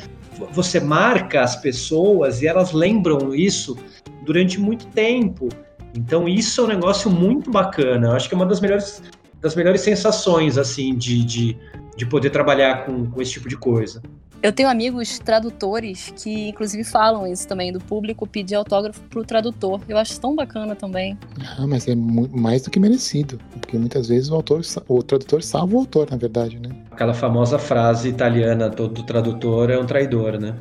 você 0.53 0.81
marca 0.81 1.43
as 1.43 1.57
pessoas 1.57 2.43
e 2.43 2.47
elas 2.47 2.73
lembram 2.73 3.35
isso 3.35 3.77
durante 4.23 4.61
muito 4.61 4.87
tempo. 4.89 5.49
Então 5.95 6.29
isso 6.29 6.61
é 6.61 6.65
um 6.65 6.69
negócio 6.69 7.11
muito 7.11 7.51
bacana. 7.51 8.09
Eu 8.09 8.13
acho 8.13 8.29
que 8.29 8.35
é 8.35 8.37
uma 8.37 8.47
das 8.47 8.61
melhores, 8.61 9.03
das 9.41 9.55
melhores 9.55 9.81
sensações 9.81 10.59
assim 10.59 10.95
de, 10.95 11.25
de, 11.25 11.59
de 11.97 12.07
poder 12.07 12.31
trabalhar 12.31 12.85
com, 12.85 13.07
com 13.07 13.23
esse 13.23 13.33
tipo 13.33 13.49
de 13.49 13.57
coisa. 13.57 14.03
Eu 14.43 14.53
tenho 14.53 14.69
amigos 14.69 15.19
tradutores 15.19 16.13
que, 16.17 16.49
inclusive, 16.49 16.85
falam 16.85 17.27
isso 17.27 17.49
também, 17.49 17.73
do 17.73 17.81
público 17.81 18.27
pedir 18.27 18.55
autógrafo 18.55 19.01
pro 19.09 19.25
tradutor. 19.25 19.81
Eu 19.89 19.97
acho 19.97 20.21
tão 20.21 20.35
bacana 20.35 20.75
também. 20.75 21.19
Ah, 21.59 21.67
mas 21.67 21.89
é 21.89 21.95
mais 21.95 22.63
do 22.63 22.71
que 22.71 22.79
merecido. 22.79 23.39
Porque 23.61 23.79
muitas 23.79 24.09
vezes 24.09 24.31
o 24.31 24.35
autor, 24.35 24.61
o 24.89 25.03
tradutor 25.03 25.43
salva 25.43 25.75
o 25.75 25.79
autor, 25.79 26.09
na 26.11 26.17
verdade, 26.17 26.59
né? 26.59 26.69
Aquela 26.91 27.15
famosa 27.15 27.59
frase 27.59 28.09
italiana, 28.09 28.71
todo 28.71 29.03
tradutor 29.03 29.71
é 29.71 29.79
um 29.79 29.87
traidor, 29.87 30.39
né? 30.39 30.55